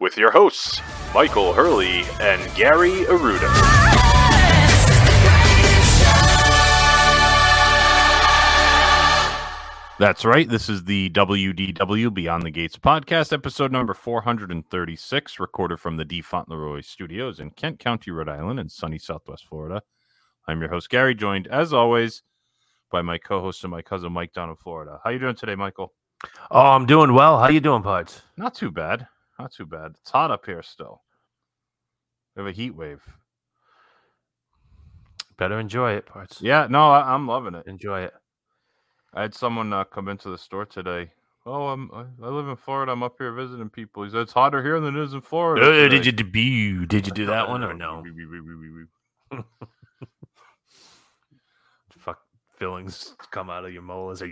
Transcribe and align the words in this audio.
with 0.00 0.16
your 0.16 0.30
hosts, 0.30 0.80
Michael 1.12 1.52
Hurley 1.52 2.04
and 2.20 2.54
Gary 2.54 3.04
Aruda. 3.06 3.48
That's 9.98 10.24
right. 10.24 10.48
This 10.48 10.68
is 10.68 10.84
the 10.84 11.10
WDW 11.10 12.14
Beyond 12.14 12.44
the 12.44 12.52
Gates 12.52 12.76
podcast, 12.76 13.32
episode 13.32 13.72
number 13.72 13.94
436, 13.94 15.40
recorded 15.40 15.80
from 15.80 15.96
the 15.96 16.04
D. 16.04 16.22
Fauntleroy 16.22 16.82
Studios 16.82 17.40
in 17.40 17.50
Kent 17.50 17.80
County, 17.80 18.12
Rhode 18.12 18.28
Island, 18.28 18.60
in 18.60 18.68
sunny 18.68 18.98
Southwest 18.98 19.46
Florida. 19.48 19.82
I'm 20.46 20.60
your 20.60 20.70
host, 20.70 20.88
Gary, 20.88 21.16
joined 21.16 21.48
as 21.48 21.72
always 21.72 22.22
by 22.92 23.02
my 23.02 23.18
co-host 23.18 23.64
and 23.64 23.72
my 23.72 23.82
cousin 23.82 24.12
Mike 24.12 24.32
down 24.32 24.50
in 24.50 24.56
Florida. 24.56 25.00
How 25.02 25.10
you 25.10 25.18
doing 25.18 25.34
today, 25.34 25.56
Michael? 25.56 25.92
Oh, 26.52 26.70
I'm 26.70 26.86
doing 26.86 27.12
well. 27.12 27.40
How 27.40 27.48
you 27.48 27.60
doing, 27.60 27.82
Parts? 27.82 28.22
Not 28.36 28.54
too 28.54 28.70
bad. 28.70 29.08
Not 29.38 29.52
too 29.52 29.66
bad. 29.66 29.92
It's 30.00 30.10
hot 30.10 30.30
up 30.30 30.46
here 30.46 30.62
still. 30.62 31.02
We 32.34 32.40
have 32.40 32.48
a 32.48 32.52
heat 32.52 32.74
wave. 32.74 33.02
Better 35.36 35.60
enjoy 35.60 35.92
it, 35.92 36.06
Parts. 36.06 36.42
Yeah, 36.42 36.66
no, 36.68 36.90
I, 36.90 37.14
I'm 37.14 37.28
loving 37.28 37.54
it. 37.54 37.66
Enjoy 37.66 38.00
it. 38.00 38.12
I 39.14 39.22
had 39.22 39.34
someone 39.34 39.72
uh, 39.72 39.84
come 39.84 40.08
into 40.08 40.30
the 40.30 40.38
store 40.38 40.66
today. 40.66 41.12
Oh, 41.46 41.68
I'm 41.68 41.90
I, 41.94 42.04
I 42.22 42.28
live 42.28 42.48
in 42.48 42.56
Florida. 42.56 42.92
I'm 42.92 43.02
up 43.02 43.14
here 43.18 43.32
visiting 43.32 43.70
people. 43.70 44.02
He 44.04 44.10
said 44.10 44.20
it's 44.20 44.32
hotter 44.32 44.62
here 44.62 44.80
than 44.80 44.96
it 44.96 45.02
is 45.02 45.14
in 45.14 45.20
Florida. 45.20 45.84
Uh, 45.84 45.88
did 45.88 46.04
you 46.04 46.12
debut? 46.12 46.84
Did 46.86 47.06
you 47.06 47.12
do 47.12 47.26
that 47.26 47.48
one 47.48 47.62
or 47.64 47.72
no? 47.72 48.04
Fuck 51.98 52.20
fillings 52.56 53.14
come 53.30 53.48
out 53.48 53.64
of 53.64 53.72
your 53.72 53.82
molars. 53.82 54.22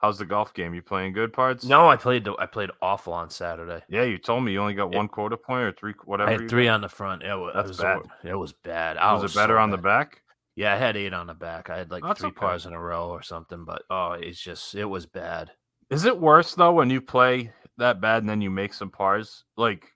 How's 0.00 0.18
the 0.18 0.24
golf 0.26 0.54
game? 0.54 0.74
You 0.74 0.82
playing 0.82 1.12
good 1.12 1.32
parts? 1.32 1.64
No, 1.64 1.88
I 1.88 1.96
played. 1.96 2.24
the- 2.24 2.36
I 2.38 2.46
played 2.46 2.70
awful 2.80 3.12
on 3.12 3.30
Saturday. 3.30 3.82
Yeah, 3.88 4.04
you 4.04 4.16
told 4.18 4.44
me 4.44 4.52
you 4.52 4.60
only 4.60 4.74
got 4.74 4.92
It- 4.92 4.96
one 4.96 5.08
quota 5.08 5.36
point 5.36 5.62
or 5.64 5.72
three, 5.72 5.94
whatever. 6.04 6.28
I 6.30 6.32
had 6.34 6.48
three 6.48 6.66
got. 6.66 6.74
on 6.74 6.80
the 6.82 6.88
front. 6.88 7.22
It 7.24 7.34
was, 7.34 7.52
That's 7.54 7.66
it 7.66 7.68
was 7.70 7.78
bad. 7.78 7.94
hor- 8.22 8.30
It 8.30 8.34
was 8.36 8.52
bad. 8.52 8.96
I 8.96 9.12
Was, 9.14 9.24
it 9.24 9.34
better 9.36 9.54
so 9.56 9.58
on 9.58 9.70
the 9.70 9.76
back? 9.78 10.22
Yeah, 10.54 10.72
I 10.72 10.76
had 10.76 10.96
eight 10.96 11.12
on 11.12 11.26
the 11.26 11.34
back. 11.34 11.68
I 11.70 11.78
had 11.78 11.90
like 11.90 12.04
oh, 12.04 12.08
That's 12.08 12.20
three 12.20 12.28
okay. 12.30 12.38
pars 12.40 12.66
in 12.66 12.72
a 12.72 12.80
row 12.80 13.08
or 13.10 13.22
something. 13.22 13.64
But 13.64 13.82
oh, 13.90 14.12
it's 14.12 14.40
just 14.40 14.74
it 14.74 14.84
was 14.84 15.06
bad. 15.06 15.50
Is 15.90 16.04
it 16.04 16.18
worse 16.18 16.54
though 16.54 16.72
when 16.72 16.90
you 16.90 17.00
play 17.00 17.52
that 17.78 18.00
bad 18.00 18.22
and 18.22 18.28
then 18.28 18.40
you 18.40 18.50
make 18.50 18.74
some 18.74 18.90
pars? 18.90 19.44
Like, 19.56 19.86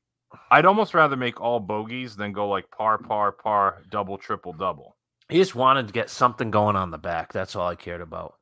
I'd 0.51 0.65
almost 0.67 0.95
rather 0.95 1.17
make 1.17 1.41
all 1.41 1.61
bogeys 1.61 2.17
than 2.17 2.33
go 2.33 2.49
like 2.49 2.71
par, 2.71 2.99
par, 2.99 3.33
par, 3.33 3.83
double, 3.91 4.19
triple, 4.19 4.53
double. 4.53 4.97
He 5.29 5.39
just 5.39 5.55
wanted 5.55 5.87
to 5.89 5.93
get 5.93 6.11
something 6.11 6.51
going 6.51 6.77
on 6.77 6.91
the 6.91 6.99
back. 6.99 7.33
That's 7.33 7.55
all 7.57 7.69
I 7.69 7.75
cared 7.77 8.01
about. 8.01 8.35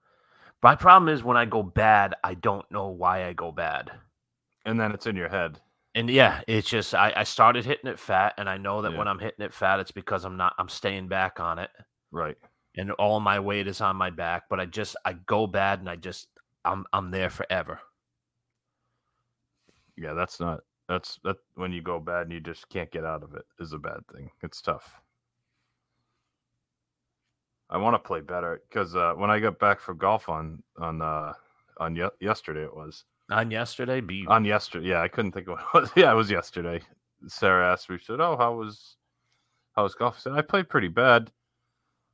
My 0.63 0.75
problem 0.77 1.09
is 1.09 1.23
when 1.25 1.37
I 1.37 1.47
go 1.47 1.63
bad, 1.63 2.15
I 2.23 2.35
don't 2.35 2.71
know 2.71 2.89
why 2.89 3.27
I 3.27 3.33
go 3.33 3.51
bad. 3.51 3.91
And 4.67 4.79
then 4.79 4.93
it's 4.93 5.07
in 5.07 5.17
your 5.17 5.29
head. 5.29 5.59
And 5.95 6.09
yeah, 6.11 6.43
it's 6.47 6.69
just 6.69 6.95
I, 6.95 7.13
I 7.17 7.25
started 7.25 7.65
hitting 7.65 7.91
it 7.91 7.99
fat, 7.99 8.35
and 8.39 8.49
I 8.49 8.59
know 8.59 8.83
that 8.83 8.93
Yeah. 8.93 8.99
when 8.99 9.09
I'm 9.09 9.19
hitting 9.19 9.45
it 9.45 9.53
fat, 9.55 9.81
it's 9.81 9.91
because 9.91 10.25
I'm 10.25 10.37
not 10.37 10.55
I'm 10.59 10.69
staying 10.69 11.09
back 11.09 11.41
on 11.41 11.59
it, 11.59 11.71
Right. 12.13 12.37
and 12.77 12.93
all 12.93 13.19
my 13.19 13.41
weight 13.41 13.67
is 13.67 13.81
on 13.81 13.97
my 13.97 14.11
back. 14.11 14.45
But 14.49 14.61
I 14.61 14.67
just 14.67 14.95
I 15.05 15.15
go 15.15 15.47
bad, 15.49 15.81
and 15.81 15.89
I 15.89 15.97
just 15.97 16.29
I'm 16.65 16.85
I'm 16.93 17.11
there 17.11 17.31
forever. 17.31 17.81
Yeah, 19.97 20.13
that's 20.15 20.39
not 20.41 20.61
that's 20.89 21.19
that 21.25 21.37
when 21.55 21.73
you 21.73 21.83
go 21.83 21.99
bad 21.99 22.23
and 22.23 22.33
you 22.33 22.41
just 22.41 22.69
can't 22.69 22.91
get 22.91 23.05
out 23.05 23.23
of 23.25 23.35
it 23.35 23.45
is 23.59 23.73
a 23.73 23.79
bad 23.79 24.01
thing. 24.13 24.31
It's 24.43 24.61
tough. 24.61 25.01
I 27.71 27.79
want 27.79 27.95
to 27.95 27.99
play 27.99 28.21
better 28.21 28.61
because 28.69 28.97
uh, 28.97 29.15
when 29.15 29.31
I 29.31 29.39
got 29.39 29.59
back 29.59 29.81
from 29.81 29.97
golf 29.99 30.29
on 30.29 30.63
on 30.79 31.01
uh, 31.01 31.33
on 31.79 31.95
ye- 31.97 32.09
yesterday 32.21 32.65
it 32.65 32.75
was 32.75 33.05
On 33.31 33.51
yesterday, 33.51 34.01
be 34.01 34.27
on 34.29 34.45
yesterday. 34.45 34.89
Yeah, 34.89 35.03
I 35.03 35.09
couldn't 35.09 35.33
think 35.33 35.49
of 35.49 35.59
what 35.59 35.61
it 35.63 35.81
was. 35.83 35.93
Yeah, 35.97 36.13
it 36.13 36.17
was 36.17 36.31
yesterday. 36.31 36.81
Sarah 37.29 37.73
asked 37.73 37.89
me, 37.89 37.99
she 37.99 38.05
said, 38.07 38.21
"Oh, 38.21 38.37
how 38.37 38.55
was 38.55 38.97
how 39.77 39.85
was 39.85 39.95
golf?" 39.95 40.17
I 40.17 40.21
said, 40.21 40.33
"I 40.33 40.43
played 40.43 40.69
pretty 40.69 40.89
bad." 40.89 41.31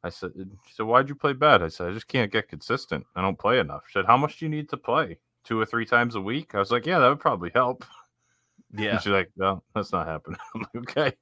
I 0.04 0.10
said, 0.10 0.32
"She 0.66 0.74
said, 0.74 0.86
why'd 0.86 1.08
you 1.08 1.14
play 1.14 1.32
bad?" 1.32 1.62
I 1.62 1.68
said, 1.68 1.88
"I 1.88 1.94
just 1.94 2.06
can't 2.06 2.30
get 2.30 2.48
consistent. 2.48 3.06
I 3.16 3.22
don't 3.22 3.38
play 3.38 3.58
enough." 3.58 3.84
She 3.88 3.92
said, 3.94 4.04
"How 4.06 4.16
much 4.18 4.38
do 4.38 4.44
you 4.44 4.50
need 4.50 4.68
to 4.70 4.76
play? 4.76 5.18
Two 5.44 5.58
or 5.60 5.64
three 5.66 5.86
times 5.86 6.16
a 6.16 6.20
week?" 6.20 6.54
I 6.54 6.58
was 6.58 6.70
like, 6.70 6.86
"Yeah, 6.86 6.98
that 6.98 7.08
would 7.08 7.20
probably 7.20 7.50
help." 7.54 7.84
yeah. 8.76 8.90
And 8.92 9.00
she's 9.00 9.12
like, 9.12 9.30
"No, 9.36 9.62
that's 9.74 9.92
not 9.92 10.06
happening." 10.06 10.38
I'm 10.54 10.60
like, 10.62 10.76
"Okay." 10.76 11.16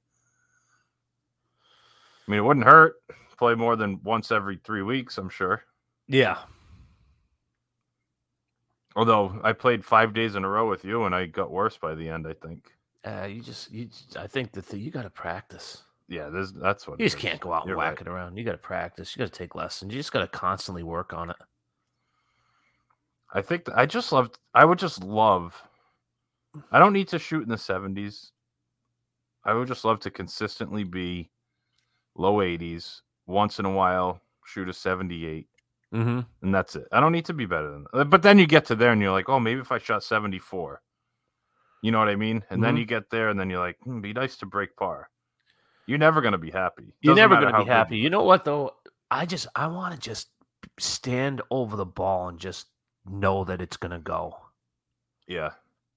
I 2.27 2.31
mean, 2.31 2.39
it 2.41 2.45
wouldn't 2.45 2.67
hurt. 2.67 2.97
Play 3.37 3.55
more 3.55 3.77
than 3.77 4.01
once 4.05 4.31
every 4.31 4.59
three 4.65 4.83
weeks, 4.83 5.19
I'm 5.19 5.29
sure. 5.29 5.65
Yeah. 6.07 6.39
Although 8.97 9.41
I 9.43 9.53
played 9.53 9.85
five 9.85 10.15
days 10.15 10.37
in 10.37 10.45
a 10.45 10.49
row 10.49 10.69
with 10.69 10.85
you, 10.85 11.05
and 11.05 11.15
I 11.15 11.27
got 11.27 11.51
worse 11.51 11.77
by 11.77 11.95
the 11.95 12.09
end. 12.09 12.27
I 12.27 12.35
think. 12.35 12.71
Uh, 13.05 13.27
you 13.27 13.43
just 13.43 13.73
you 13.73 13.89
I 14.17 14.27
think 14.27 14.53
that 14.53 14.69
the, 14.69 14.79
you 14.79 14.91
got 14.91 15.03
to 15.03 15.11
practice. 15.11 15.83
Yeah, 16.09 16.29
this, 16.29 16.53
that's 16.53 16.87
what. 16.87 17.01
You 17.01 17.07
just 17.07 17.17
is. 17.17 17.23
can't 17.23 17.41
go 17.41 17.53
out 17.53 17.63
and 17.63 17.69
You're 17.69 17.77
whack 17.77 17.99
right. 17.99 18.01
it 18.03 18.09
around. 18.09 18.37
You 18.37 18.45
got 18.45 18.53
to 18.53 18.59
practice. 18.59 19.15
You 19.15 19.21
got 19.21 19.33
to 19.33 19.39
take 19.39 19.55
lessons. 19.55 19.93
You 19.93 19.99
just 19.99 20.13
got 20.13 20.21
to 20.21 20.29
constantly 20.29 20.85
work 20.85 21.13
on 21.13 21.31
it. 21.31 21.37
I 23.33 23.43
think 23.43 23.65
th- 23.65 23.77
I 23.77 23.85
just 23.85 24.13
love. 24.13 24.31
I 24.55 24.65
would 24.65 24.79
just 24.79 25.03
love. 25.03 25.61
I 26.71 26.79
don't 26.79 26.93
need 26.93 27.09
to 27.09 27.19
shoot 27.19 27.43
in 27.43 27.49
the 27.49 27.59
seventies. 27.59 28.31
I 29.45 29.55
would 29.55 29.67
just 29.67 29.85
love 29.85 29.99
to 30.01 30.11
consistently 30.11 30.85
be 30.85 31.31
low 32.17 32.41
eighties. 32.43 33.03
Once 33.27 33.59
in 33.59 33.65
a 33.65 33.71
while, 33.73 34.21
shoot 34.45 34.69
a 34.69 34.73
seventy-eight, 34.73 35.49
Mm-hmm. 35.95 36.21
and 36.43 36.55
that's 36.55 36.77
it. 36.77 36.87
I 36.93 37.01
don't 37.01 37.13
need 37.13 37.25
to 37.27 37.33
be 37.33 37.47
better 37.47 37.71
than. 37.71 37.87
that. 37.93 38.11
But 38.11 38.23
then 38.23 38.39
you 38.39 38.47
get 38.47 38.65
to 38.67 38.75
there, 38.75 38.93
and 38.93 39.01
you're 39.01 39.13
like, 39.13 39.29
oh, 39.31 39.41
maybe 39.41 39.61
if 39.61 39.73
I 39.73 39.79
shot 39.79 40.03
seventy-four. 40.05 40.83
You 41.83 41.91
know 41.93 41.99
what 41.99 42.09
I 42.09 42.17
mean? 42.17 42.43
And 42.51 42.63
then 42.65 42.77
Mhm. 42.77 42.79
you 42.81 42.85
get 42.87 43.11
there, 43.11 43.29
and 43.29 43.39
then 43.39 43.49
you're 43.51 43.61
like, 43.61 43.79
hmm, 43.83 44.01
be 44.01 44.13
nice 44.13 44.37
to 44.39 44.47
break 44.47 44.77
par. 44.77 45.09
You're 45.87 45.99
never 45.99 46.21
gonna 46.23 46.39
be 46.39 46.51
happy. 46.51 46.95
You're 47.03 47.15
never 47.15 47.37
going 47.39 47.53
to 47.53 47.59
be 47.63 47.67
happy. 47.69 47.97
you- 47.99 48.05
You 48.05 48.11
know 48.11 48.23
what 48.25 48.45
though? 48.45 48.75
I 49.11 49.27
just 49.27 49.47
I 49.55 49.67
want 49.67 49.93
to 49.95 50.01
just 50.01 50.29
stand 50.79 51.43
over 51.51 51.77
the 51.77 51.85
ball 51.85 52.29
and 52.29 52.39
just 52.39 52.69
know 53.07 53.45
that 53.45 53.61
it's 53.61 53.77
going 53.77 53.93
to 53.93 53.99
go. 53.99 54.35
Yeah. 55.29 55.51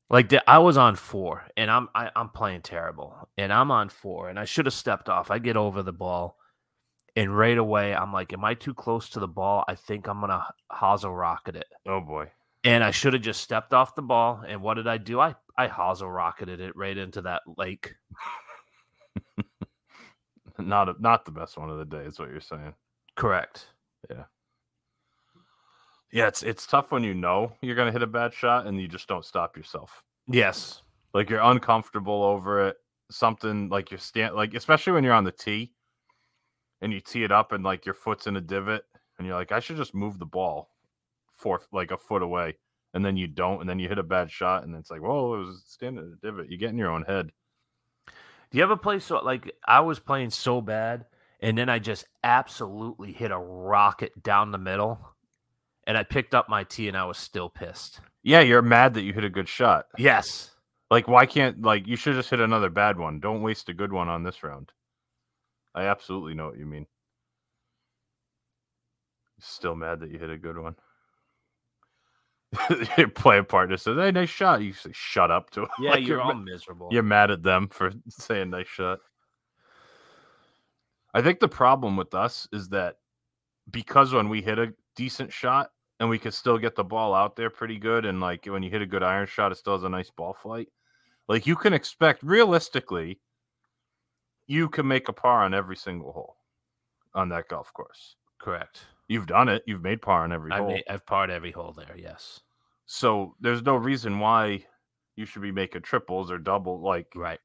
Like 0.09 0.29
the, 0.29 0.49
I 0.49 0.59
was 0.59 0.77
on 0.77 0.95
four, 0.95 1.43
and 1.57 1.69
I'm 1.69 1.89
I, 1.93 2.09
I'm 2.15 2.29
playing 2.29 2.61
terrible, 2.61 3.27
and 3.37 3.51
I'm 3.51 3.71
on 3.71 3.89
four, 3.89 4.29
and 4.29 4.39
I 4.39 4.45
should 4.45 4.65
have 4.65 4.73
stepped 4.73 5.09
off. 5.09 5.31
I 5.31 5.39
get 5.39 5.57
over 5.57 5.83
the 5.83 5.91
ball, 5.93 6.37
and 7.15 7.37
right 7.37 7.57
away 7.57 7.93
I'm 7.93 8.13
like, 8.13 8.31
"Am 8.33 8.45
I 8.45 8.53
too 8.53 8.73
close 8.73 9.09
to 9.09 9.19
the 9.19 9.27
ball? 9.27 9.65
I 9.67 9.75
think 9.75 10.07
I'm 10.07 10.21
gonna 10.21 10.45
hosel 10.71 11.17
rocket 11.17 11.57
it." 11.57 11.67
Oh 11.85 11.99
boy. 11.99 12.31
And 12.63 12.83
I 12.83 12.91
should 12.91 13.13
have 13.13 13.21
just 13.21 13.41
stepped 13.41 13.73
off 13.73 13.95
the 13.95 14.01
ball. 14.01 14.43
And 14.47 14.61
what 14.61 14.75
did 14.75 14.87
I 14.87 14.97
do? 14.97 15.19
I 15.19 15.35
I 15.57 15.67
hosel 15.67 16.13
rocketed 16.13 16.59
it 16.61 16.75
right 16.75 16.97
into 16.97 17.21
that 17.23 17.41
lake. 17.57 17.93
Not 20.59 20.89
a, 20.89 20.95
not 20.99 21.25
the 21.25 21.31
best 21.31 21.57
one 21.57 21.69
of 21.69 21.77
the 21.77 21.85
day, 21.85 22.05
is 22.05 22.19
what 22.19 22.29
you're 22.29 22.39
saying. 22.39 22.73
Correct. 23.15 23.67
Yeah. 24.09 24.23
Yeah, 26.11 26.27
it's 26.27 26.41
it's 26.41 26.65
tough 26.65 26.91
when 26.91 27.03
you 27.03 27.13
know 27.13 27.51
you're 27.61 27.75
gonna 27.75 27.91
hit 27.91 28.01
a 28.01 28.07
bad 28.07 28.33
shot 28.33 28.65
and 28.65 28.79
you 28.79 28.87
just 28.87 29.07
don't 29.07 29.25
stop 29.25 29.57
yourself. 29.57 30.03
Yes. 30.27 30.81
Like 31.13 31.29
you're 31.29 31.41
uncomfortable 31.41 32.23
over 32.23 32.67
it. 32.67 32.77
Something 33.09 33.69
like 33.69 33.89
you're 33.89 33.99
stand 33.99 34.35
like 34.35 34.53
especially 34.53 34.93
when 34.93 35.03
you're 35.03 35.13
on 35.13 35.23
the 35.23 35.31
tee 35.31 35.71
and 36.81 36.91
you 36.91 36.99
tee 36.99 37.23
it 37.23 37.31
up 37.31 37.53
and 37.53 37.63
like 37.63 37.85
your 37.85 37.95
foot's 37.95 38.27
in 38.27 38.35
a 38.35 38.41
divot 38.41 38.83
and 39.17 39.25
you're 39.25 39.37
like, 39.37 39.51
I 39.51 39.59
should 39.59 39.77
just 39.77 39.95
move 39.95 40.19
the 40.19 40.25
ball 40.25 40.69
four 41.37 41.61
like 41.71 41.91
a 41.91 41.97
foot 41.97 42.21
away. 42.21 42.57
And 42.93 43.05
then 43.05 43.15
you 43.15 43.27
don't, 43.27 43.61
and 43.61 43.69
then 43.69 43.79
you 43.79 43.87
hit 43.87 43.99
a 43.99 44.03
bad 44.03 44.31
shot, 44.31 44.63
and 44.63 44.73
it's 44.73 44.89
like, 44.89 45.01
whoa, 45.01 45.35
it 45.35 45.39
was 45.39 45.61
standing 45.67 46.03
in 46.03 46.13
a 46.13 46.25
divot. 46.25 46.49
You 46.49 46.57
get 46.57 46.69
in 46.69 46.77
your 46.77 46.89
own 46.89 47.03
head. 47.03 47.31
Do 48.49 48.57
you 48.57 48.63
ever 48.63 48.77
play 48.77 48.99
so 48.99 49.19
like 49.19 49.51
I 49.67 49.81
was 49.81 49.99
playing 49.99 50.29
so 50.29 50.61
bad 50.61 51.05
and 51.41 51.57
then 51.57 51.69
I 51.69 51.79
just 51.79 52.05
absolutely 52.23 53.11
hit 53.11 53.31
a 53.31 53.37
rocket 53.37 54.23
down 54.23 54.51
the 54.51 54.57
middle 54.57 54.99
and 55.85 55.97
I 55.97 56.03
picked 56.03 56.33
up 56.33 56.47
my 56.47 56.63
tee 56.63 56.87
and 56.87 56.97
I 56.97 57.05
was 57.05 57.17
still 57.17 57.49
pissed. 57.49 57.99
Yeah, 58.27 58.41
you're 58.41 58.61
mad 58.61 58.93
that 58.95 59.03
you 59.03 59.13
hit 59.13 59.23
a 59.23 59.29
good 59.29 59.47
shot. 59.47 59.85
Yes. 59.97 60.51
Like, 60.91 61.07
why 61.07 61.25
can't 61.25 61.61
like 61.61 61.87
you 61.87 61.95
should 61.95 62.13
just 62.15 62.29
hit 62.29 62.41
another 62.41 62.69
bad 62.69 62.99
one? 62.99 63.21
Don't 63.21 63.41
waste 63.41 63.69
a 63.69 63.73
good 63.73 63.93
one 63.93 64.09
on 64.09 64.23
this 64.23 64.43
round. 64.43 64.69
I 65.73 65.83
absolutely 65.83 66.33
know 66.33 66.47
what 66.47 66.57
you 66.57 66.65
mean. 66.65 66.87
Still 69.39 69.75
mad 69.75 70.01
that 70.01 70.11
you 70.11 70.19
hit 70.19 70.29
a 70.29 70.37
good 70.37 70.57
one. 70.57 70.75
Your 72.97 73.07
play 73.07 73.41
partner 73.43 73.77
says, 73.77 73.95
"Hey, 73.95 74.11
nice 74.11 74.27
shot." 74.29 74.61
You 74.61 74.73
say, 74.73 74.89
"Shut 74.91 75.31
up!" 75.31 75.49
To 75.51 75.61
him. 75.61 75.69
Yeah, 75.79 75.91
Like, 75.91 76.05
you're 76.05 76.19
all 76.19 76.33
ma- 76.33 76.41
miserable. 76.41 76.89
you're 76.91 77.03
mad 77.03 77.31
at 77.31 77.43
them 77.43 77.69
for 77.69 77.93
saying 78.09 78.49
nice 78.49 78.67
shot. 78.67 78.99
I 81.13 81.21
think 81.21 81.39
the 81.39 81.47
problem 81.47 81.95
with 81.95 82.13
us 82.13 82.45
is 82.51 82.67
that 82.69 82.97
because 83.71 84.11
when 84.13 84.27
we 84.27 84.41
hit 84.41 84.59
a 84.59 84.73
decent 84.97 85.31
shot 85.31 85.71
and 85.99 86.09
we 86.09 86.19
could 86.19 86.33
still 86.33 86.57
get 86.57 86.75
the 86.75 86.83
ball 86.83 87.13
out 87.13 87.35
there 87.35 87.49
pretty 87.49 87.77
good, 87.79 88.05
and 88.05 88.19
like 88.21 88.45
when 88.45 88.63
you 88.63 88.69
hit 88.69 88.81
a 88.81 88.85
good 88.85 89.03
iron 89.03 89.27
shot, 89.27 89.51
it 89.51 89.55
still 89.57 89.73
has 89.73 89.83
a 89.83 89.89
nice 89.89 90.09
ball 90.09 90.33
flight. 90.41 90.69
Like 91.27 91.45
you 91.47 91.55
can 91.55 91.73
expect 91.73 92.23
realistically, 92.23 93.19
you 94.47 94.69
can 94.69 94.87
make 94.87 95.09
a 95.09 95.13
par 95.13 95.43
on 95.43 95.53
every 95.53 95.75
single 95.75 96.11
hole 96.13 96.37
on 97.13 97.29
that 97.29 97.47
golf 97.49 97.73
course. 97.73 98.15
Correct. 98.39 98.81
You've 99.07 99.25
done 99.27 99.49
it. 99.49 99.63
You've 99.65 99.81
made 99.81 100.01
par 100.01 100.23
on 100.23 100.31
every 100.31 100.51
I 100.51 100.57
hole. 100.57 100.67
made, 100.67 100.83
I've 100.89 101.05
parred 101.05 101.29
every 101.31 101.51
hole 101.51 101.73
there. 101.73 101.95
Yes. 101.97 102.41
So 102.85 103.35
there's 103.41 103.63
no 103.63 103.75
reason 103.75 104.19
why 104.19 104.65
you 105.15 105.25
should 105.25 105.41
be 105.41 105.51
making 105.51 105.81
triples 105.81 106.29
or 106.31 106.37
double. 106.37 106.79
Like 106.79 107.07
Right. 107.15 107.39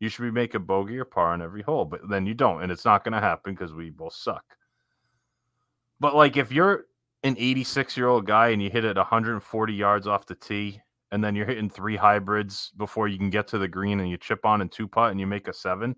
you 0.00 0.08
should 0.08 0.22
be 0.22 0.30
making 0.30 0.64
bogey 0.64 0.98
or 0.98 1.04
par 1.04 1.32
on 1.32 1.42
every 1.42 1.62
hole, 1.62 1.84
but 1.84 2.08
then 2.08 2.26
you 2.26 2.34
don't, 2.34 2.62
and 2.62 2.72
it's 2.72 2.84
not 2.84 3.04
going 3.04 3.12
to 3.12 3.20
happen 3.20 3.54
because 3.54 3.72
we 3.74 3.90
both 3.90 4.14
suck. 4.14 4.44
But 6.00 6.14
like 6.14 6.36
if 6.36 6.50
you're 6.50 6.86
an 7.26 7.36
86 7.38 7.96
year 7.96 8.08
old 8.08 8.26
guy 8.26 8.48
and 8.48 8.62
you 8.62 8.70
hit 8.70 8.84
it 8.84 8.96
140 8.96 9.74
yards 9.74 10.06
off 10.06 10.26
the 10.26 10.34
tee, 10.34 10.80
and 11.12 11.22
then 11.22 11.34
you're 11.34 11.46
hitting 11.46 11.70
three 11.70 11.96
hybrids 11.96 12.72
before 12.76 13.08
you 13.08 13.18
can 13.18 13.30
get 13.30 13.46
to 13.48 13.58
the 13.58 13.68
green, 13.68 14.00
and 14.00 14.08
you 14.10 14.16
chip 14.16 14.44
on 14.44 14.60
and 14.60 14.70
two 14.72 14.88
putt 14.88 15.10
and 15.10 15.20
you 15.20 15.26
make 15.26 15.48
a 15.48 15.52
seven, 15.52 15.96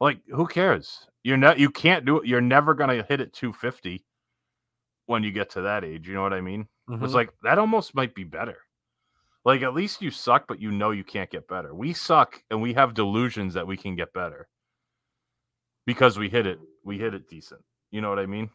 like 0.00 0.20
who 0.28 0.46
cares? 0.46 1.06
You're 1.22 1.36
not 1.36 1.58
you 1.58 1.70
can't 1.70 2.04
do 2.04 2.18
it. 2.18 2.26
You're 2.26 2.40
never 2.40 2.74
going 2.74 2.90
to 2.90 3.04
hit 3.06 3.20
it 3.20 3.32
250 3.32 4.04
when 5.06 5.22
you 5.22 5.30
get 5.32 5.50
to 5.50 5.62
that 5.62 5.84
age. 5.84 6.08
You 6.08 6.14
know 6.14 6.22
what 6.22 6.32
I 6.32 6.40
mean? 6.40 6.68
It's 6.88 7.12
Mhm. 7.12 7.14
like 7.14 7.30
that 7.42 7.58
almost 7.58 7.94
might 7.94 8.14
be 8.14 8.24
better. 8.24 8.58
Like 9.44 9.62
at 9.62 9.74
least 9.74 10.02
you 10.02 10.10
suck, 10.10 10.46
but 10.46 10.60
you 10.60 10.70
know 10.70 10.90
you 10.90 11.04
can't 11.04 11.30
get 11.30 11.48
better. 11.48 11.74
We 11.74 11.92
suck 11.92 12.42
and 12.50 12.62
we 12.62 12.74
have 12.74 12.94
delusions 12.94 13.54
that 13.54 13.66
we 13.66 13.76
can 13.76 13.96
get 13.96 14.12
better 14.12 14.48
because 15.86 16.18
we 16.18 16.28
hit 16.28 16.46
it. 16.46 16.58
We 16.84 16.98
hit 16.98 17.14
it 17.14 17.28
decent. 17.28 17.62
You 17.90 18.00
know 18.00 18.08
what 18.08 18.18
I 18.20 18.26
mean? 18.26 18.50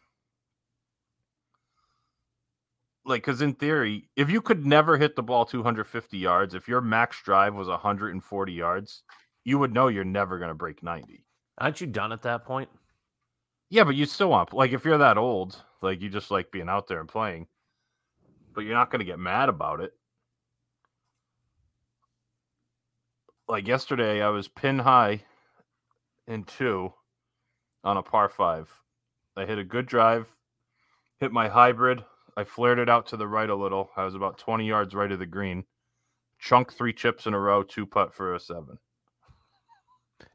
Like, 3.08 3.22
because 3.22 3.40
in 3.40 3.54
theory, 3.54 4.06
if 4.16 4.28
you 4.28 4.42
could 4.42 4.66
never 4.66 4.98
hit 4.98 5.16
the 5.16 5.22
ball 5.22 5.46
250 5.46 6.18
yards, 6.18 6.54
if 6.54 6.68
your 6.68 6.82
max 6.82 7.22
drive 7.22 7.54
was 7.54 7.66
140 7.66 8.52
yards, 8.52 9.02
you 9.44 9.58
would 9.58 9.72
know 9.72 9.88
you're 9.88 10.04
never 10.04 10.38
going 10.38 10.50
to 10.50 10.54
break 10.54 10.82
90. 10.82 11.24
Aren't 11.56 11.80
you 11.80 11.86
done 11.86 12.12
at 12.12 12.20
that 12.22 12.44
point? 12.44 12.68
Yeah, 13.70 13.84
but 13.84 13.96
you 13.96 14.04
still 14.04 14.28
want 14.28 14.52
like 14.52 14.72
if 14.72 14.84
you're 14.84 14.98
that 14.98 15.16
old, 15.16 15.62
like 15.80 16.02
you 16.02 16.10
just 16.10 16.30
like 16.30 16.52
being 16.52 16.68
out 16.68 16.86
there 16.86 17.00
and 17.00 17.08
playing, 17.08 17.46
but 18.54 18.64
you're 18.64 18.74
not 18.74 18.90
going 18.90 19.00
to 19.00 19.06
get 19.06 19.18
mad 19.18 19.48
about 19.48 19.80
it. 19.80 19.94
Like 23.48 23.66
yesterday, 23.66 24.20
I 24.20 24.28
was 24.28 24.48
pin 24.48 24.78
high 24.78 25.22
in 26.26 26.44
two 26.44 26.92
on 27.84 27.96
a 27.96 28.02
par 28.02 28.28
five. 28.28 28.70
I 29.34 29.46
hit 29.46 29.58
a 29.58 29.64
good 29.64 29.86
drive, 29.86 30.28
hit 31.20 31.32
my 31.32 31.48
hybrid. 31.48 32.04
I 32.38 32.44
flared 32.44 32.78
it 32.78 32.88
out 32.88 33.04
to 33.08 33.16
the 33.16 33.26
right 33.26 33.50
a 33.50 33.54
little. 33.56 33.90
I 33.96 34.04
was 34.04 34.14
about 34.14 34.38
20 34.38 34.64
yards 34.64 34.94
right 34.94 35.10
of 35.10 35.18
the 35.18 35.26
green. 35.26 35.64
Chunk 36.38 36.72
three 36.72 36.92
chips 36.92 37.26
in 37.26 37.34
a 37.34 37.38
row, 37.38 37.64
two 37.64 37.84
putt 37.84 38.14
for 38.14 38.36
a 38.36 38.38
seven. 38.38 38.78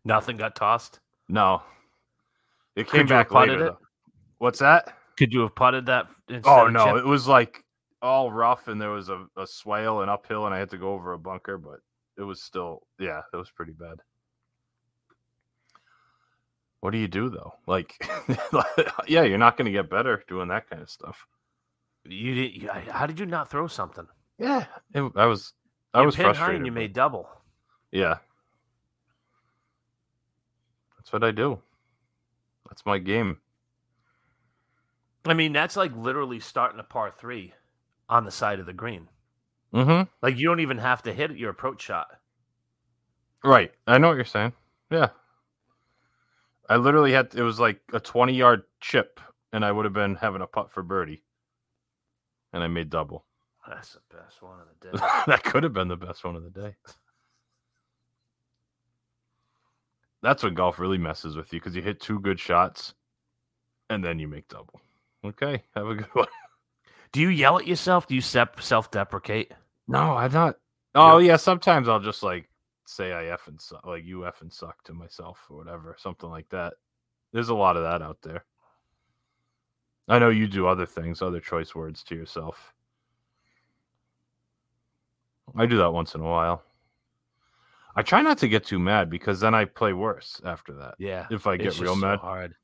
Nothing 0.04 0.36
got 0.36 0.54
tossed. 0.54 1.00
No, 1.30 1.62
it 2.76 2.90
came 2.90 3.06
back 3.08 3.32
later. 3.32 3.68
it? 3.68 3.76
What's 4.40 4.60
that? 4.60 4.98
Could 5.18 5.32
you 5.32 5.40
have 5.42 5.56
putted 5.56 5.86
that? 5.86 6.08
Oh 6.44 6.68
no, 6.68 6.98
it 6.98 7.06
was 7.06 7.26
like 7.26 7.64
all 8.02 8.34
rough, 8.34 8.68
and 8.68 8.82
there 8.82 8.90
was 8.90 9.08
a, 9.08 9.26
a 9.38 9.48
swale 9.48 10.02
and 10.02 10.12
uphill, 10.12 10.46
and 10.46 10.54
I 10.54 10.60
had 10.60 10.72
to 10.72 10.78
go 10.78 10.92
over 10.92 11.14
a 11.14 11.18
bunker, 11.18 11.58
but 11.58 11.80
it 12.18 12.24
was 12.24 12.44
still, 12.44 12.82
yeah, 13.00 13.22
it 13.34 13.38
was 13.38 13.50
pretty 13.50 13.72
bad. 13.72 13.96
What 16.82 16.92
do 16.92 16.98
you 16.98 17.08
do 17.08 17.30
though? 17.30 17.54
Like, 17.66 17.96
yeah, 19.08 19.24
you're 19.24 19.38
not 19.38 19.56
going 19.56 19.68
to 19.68 19.72
get 19.72 19.90
better 19.90 20.22
doing 20.28 20.50
that 20.50 20.70
kind 20.70 20.82
of 20.82 20.90
stuff. 20.90 21.26
You 22.06 22.36
did. 22.36 22.62
You, 22.64 22.70
how 22.70 23.06
did 23.06 23.20
you 23.20 23.26
not 23.26 23.50
throw 23.50 23.68
something? 23.68 24.08
Yeah, 24.38 24.66
it, 24.94 25.12
I 25.16 25.26
was, 25.26 25.54
I 25.94 26.02
You 26.02 26.06
was 26.08 26.16
pinned 26.16 26.28
high 26.28 26.34
frustrated. 26.34 26.58
and 26.58 26.66
you 26.66 26.72
made 26.72 26.94
double. 26.94 27.30
yeah, 27.92 28.18
that's 30.98 31.14
what 31.14 31.24
I 31.24 31.32
do. 31.32 31.60
That's 32.70 32.86
my 32.86 32.98
game. 32.98 33.38
I 35.26 35.34
mean, 35.34 35.54
that's 35.54 35.78
like 35.78 35.96
literally 35.96 36.40
starting 36.40 36.80
a 36.80 36.84
par 36.84 37.14
three 37.18 37.54
on 38.10 38.26
the 38.26 38.32
side 38.32 38.60
of 38.60 38.66
the 38.66 38.74
green. 38.74 39.08
Mm-hmm. 39.74 40.10
Like 40.22 40.38
you 40.38 40.48
don't 40.48 40.60
even 40.60 40.78
have 40.80 41.04
to 41.04 41.14
hit 41.14 41.32
your 41.38 41.50
approach 41.50 41.82
shot. 41.82 42.08
Right. 43.44 43.72
I 43.88 43.98
know 43.98 44.10
what 44.10 44.16
you're 44.16 44.26
saying. 44.26 44.54
Yeah. 44.92 45.10
I 46.70 46.78
literally 46.78 47.12
had 47.12 47.34
it 47.36 47.42
was 47.44 47.60
like 47.60 47.80
a 47.94 48.00
20 48.00 48.34
yard 48.34 48.64
chip 48.82 49.20
and 49.52 49.64
I 49.66 49.72
would 49.72 49.86
have 49.86 49.94
been 49.94 50.16
having 50.16 50.42
a 50.42 50.48
putt 50.48 50.72
for 50.72 50.84
birdie. 50.84 51.24
And 52.54 52.64
I 52.64 52.68
made 52.68 52.90
double. 52.90 53.26
That's 53.68 53.94
the 53.94 54.18
best 54.18 54.42
one 54.42 54.60
of 54.60 54.68
the 54.80 54.92
day. 54.98 55.04
that 55.28 55.44
could 55.44 55.64
have 55.64 55.74
been 55.74 55.88
the 55.88 55.96
best 55.98 56.24
one 56.24 56.36
of 56.36 56.44
the 56.44 56.50
day. 56.50 56.76
That's 60.22 60.44
when 60.44 60.54
golf 60.54 60.80
really 60.80 60.98
messes 60.98 61.36
with 61.36 61.52
you 61.52 61.60
because 61.60 61.76
you 61.76 61.82
hit 61.82 62.00
two 62.00 62.20
good 62.20 62.40
shots 62.40 62.94
and 63.90 64.04
then 64.04 64.20
you 64.20 64.28
make 64.28 64.48
double. 64.48 64.80
Okay, 65.26 65.64
have 65.76 65.88
a 65.88 65.96
good 65.96 66.06
one. 66.14 66.28
Do 67.12 67.22
you 67.22 67.30
yell 67.30 67.60
at 67.60 67.68
yourself? 67.68 68.08
Do 68.08 68.16
you 68.16 68.22
self 68.22 68.92
deprecate? 68.92 69.52
No, 69.88 70.16
I'm 70.16 70.32
not. 70.32 70.56
Oh 70.96 71.18
yeah, 71.18 71.38
sometimes 71.38 71.90
I'll 71.90 72.00
just 72.00 72.24
like 72.24 72.48
say 72.86 73.12
I 73.12 73.26
f 73.28 73.48
and 73.48 73.60
suck, 73.60 73.86
like 73.86 74.06
you 74.06 74.26
f 74.26 74.42
and 74.42 74.52
suck 74.52 74.84
to 74.86 74.94
myself 74.94 75.46
or 75.50 75.58
whatever, 75.58 75.96
something 76.00 76.30
like 76.30 76.50
that. 76.50 76.74
There's 77.34 77.50
a 77.50 77.56
lot 77.56 77.78
of 77.78 77.84
that 77.84 78.02
out 78.02 78.18
there. 78.24 78.46
I 80.08 80.20
know 80.20 80.30
you 80.30 80.48
do 80.48 80.68
other 80.68 80.86
things, 80.86 81.22
other 81.22 81.40
choice 81.40 81.74
words 81.74 82.04
to 82.04 82.16
yourself. 82.16 82.74
I 85.56 85.66
do 85.66 85.78
that 85.78 85.92
once 85.92 86.16
in 86.16 86.22
a 86.22 86.26
while. 86.26 86.64
I 87.96 88.02
try 88.02 88.22
not 88.22 88.40
to 88.40 88.48
get 88.48 88.66
too 88.66 88.80
mad 88.80 89.10
because 89.10 89.40
then 89.40 89.54
I 89.54 89.66
play 89.66 89.94
worse 89.94 90.42
after 90.44 90.74
that. 90.74 90.96
Yeah. 90.98 91.28
If 91.30 91.46
I 91.46 91.58
get 91.58 91.78
real 91.80 91.94
just 91.94 92.02
so 92.02 92.08
mad, 92.08 92.20
hard. 92.20 92.56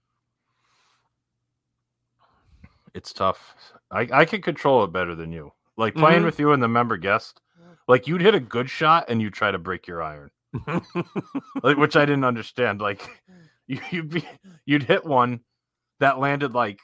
it's 2.94 3.14
tough. 3.14 3.56
I, 3.92 4.08
I 4.12 4.26
can 4.26 4.42
control 4.42 4.84
it 4.84 4.92
better 4.92 5.16
than 5.16 5.32
you. 5.32 5.54
Like 5.78 5.94
playing 5.96 6.22
Mhm. 6.24 6.26
with 6.26 6.40
you 6.40 6.52
and 6.52 6.62
the 6.62 6.68
member 6.68 6.98
guest, 6.98 7.42
like 7.88 8.08
you'd 8.08 8.22
hit 8.22 8.36
a 8.36 8.40
good 8.40 8.70
shot 8.70 9.06
and 9.10 9.22
you 9.22 9.30
try 9.30 9.52
to 9.52 9.58
break 9.60 9.88
your 9.88 10.02
iron. 10.02 10.32
like 11.64 11.78
which 11.78 11.96
I 11.96 12.06
didn't 12.06 12.26
understand. 12.26 12.82
Like 12.82 13.08
you, 13.68 13.80
you'd 13.92 14.10
be 14.10 14.26
you'd 14.66 14.84
hit 14.84 15.06
one 15.06 15.42
that 16.00 16.20
landed 16.20 16.54
like 16.54 16.80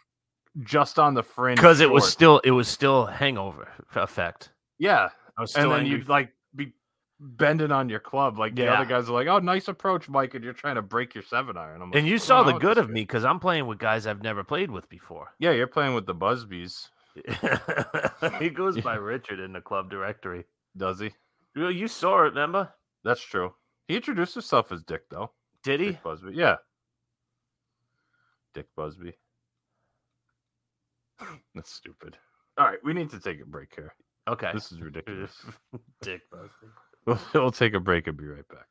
just 0.63 0.97
on 0.99 1.13
the 1.13 1.23
fringe 1.23 1.57
Because 1.57 1.79
it 1.81 1.89
was 1.89 2.09
still 2.09 2.39
it 2.43 2.51
was 2.51 2.67
still 2.67 3.05
hangover 3.05 3.67
effect. 3.95 4.49
yeah, 4.77 5.09
I 5.37 5.41
was 5.41 5.55
and 5.55 5.69
then 5.71 5.79
angry. 5.81 5.97
you'd 5.97 6.09
like 6.09 6.31
be 6.55 6.73
bending 7.19 7.71
on 7.71 7.89
your 7.89 7.99
club. 7.99 8.37
Like 8.39 8.55
the 8.55 8.67
other 8.71 8.85
guys 8.85 9.09
are 9.09 9.13
like, 9.13 9.27
"Oh, 9.27 9.39
nice 9.39 9.67
approach, 9.67 10.07
Mike," 10.09 10.33
and 10.33 10.43
you're 10.43 10.53
trying 10.53 10.75
to 10.75 10.81
break 10.81 11.13
your 11.15 11.23
seven 11.23 11.57
iron. 11.57 11.81
I'm 11.81 11.91
like, 11.91 11.99
and 11.99 12.07
you 12.07 12.17
saw 12.17 12.43
the 12.43 12.53
good 12.53 12.77
of 12.77 12.89
me 12.89 13.01
because 13.01 13.25
I'm 13.25 13.39
playing 13.39 13.67
with 13.67 13.79
guys 13.79 14.07
I've 14.07 14.21
never 14.23 14.43
played 14.43 14.71
with 14.71 14.87
before. 14.89 15.33
Yeah, 15.39 15.51
you're 15.51 15.67
playing 15.67 15.93
with 15.93 16.05
the 16.05 16.15
Busbies, 16.15 16.87
he 18.39 18.49
goes 18.49 18.79
by 18.81 18.95
Richard 19.13 19.39
in 19.39 19.53
the 19.53 19.61
club 19.61 19.89
directory. 19.89 20.45
does 20.77 20.99
he? 20.99 21.11
You 21.55 21.69
you 21.69 21.87
saw 21.87 22.19
it, 22.21 22.29
remember? 22.29 22.73
That's 23.03 23.21
true. 23.21 23.53
He 23.87 23.95
introduced 23.95 24.33
himself 24.33 24.71
as 24.71 24.83
Dick, 24.83 25.03
though. 25.09 25.31
Did 25.63 25.79
he? 25.79 25.87
Dick 25.91 26.03
Busby. 26.03 26.31
Yeah. 26.33 26.55
Dick 28.53 28.67
Busby. 28.75 29.13
That's 31.55 31.71
stupid. 31.71 32.17
All 32.57 32.65
right, 32.65 32.79
we 32.83 32.93
need 32.93 33.09
to 33.11 33.19
take 33.19 33.41
a 33.41 33.45
break 33.45 33.73
here. 33.75 33.93
Okay. 34.27 34.51
This 34.53 34.71
is 34.71 34.81
ridiculous. 34.81 35.31
Dick 36.01 36.21
Busby. 36.31 36.49
we'll, 37.05 37.19
we'll 37.33 37.51
take 37.51 37.73
a 37.73 37.79
break 37.79 38.07
and 38.07 38.17
be 38.17 38.25
right 38.25 38.47
back. 38.47 38.67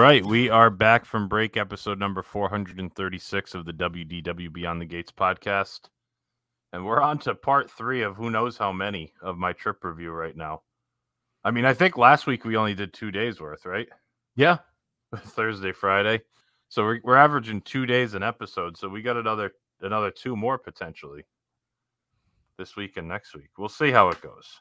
Right, 0.00 0.24
we 0.24 0.48
are 0.48 0.70
back 0.70 1.04
from 1.04 1.28
break, 1.28 1.58
episode 1.58 1.98
number 1.98 2.22
436 2.22 3.54
of 3.54 3.66
the 3.66 3.72
WDW 3.74 4.50
Beyond 4.50 4.80
the 4.80 4.86
Gates 4.86 5.12
podcast. 5.12 5.90
And 6.72 6.86
we're 6.86 7.02
on 7.02 7.18
to 7.18 7.34
part 7.34 7.70
three 7.70 8.00
of 8.00 8.16
who 8.16 8.30
knows 8.30 8.56
how 8.56 8.72
many 8.72 9.12
of 9.20 9.36
my 9.36 9.52
trip 9.52 9.84
review 9.84 10.10
right 10.12 10.34
now. 10.34 10.62
I 11.44 11.50
mean, 11.50 11.66
I 11.66 11.74
think 11.74 11.98
last 11.98 12.26
week 12.26 12.46
we 12.46 12.56
only 12.56 12.74
did 12.74 12.94
two 12.94 13.10
days 13.10 13.42
worth, 13.42 13.66
right? 13.66 13.88
Yeah. 14.36 14.58
Thursday, 15.16 15.72
Friday. 15.72 16.22
So 16.70 16.82
we're, 16.82 17.00
we're 17.04 17.16
averaging 17.16 17.60
two 17.60 17.84
days 17.84 18.14
an 18.14 18.22
episode. 18.22 18.78
So 18.78 18.88
we 18.88 19.02
got 19.02 19.18
another 19.18 19.52
another 19.82 20.10
two 20.10 20.34
more 20.34 20.56
potentially 20.56 21.26
this 22.56 22.74
week 22.74 22.96
and 22.96 23.06
next 23.06 23.34
week. 23.34 23.50
We'll 23.58 23.68
see 23.68 23.90
how 23.90 24.08
it 24.08 24.22
goes. 24.22 24.60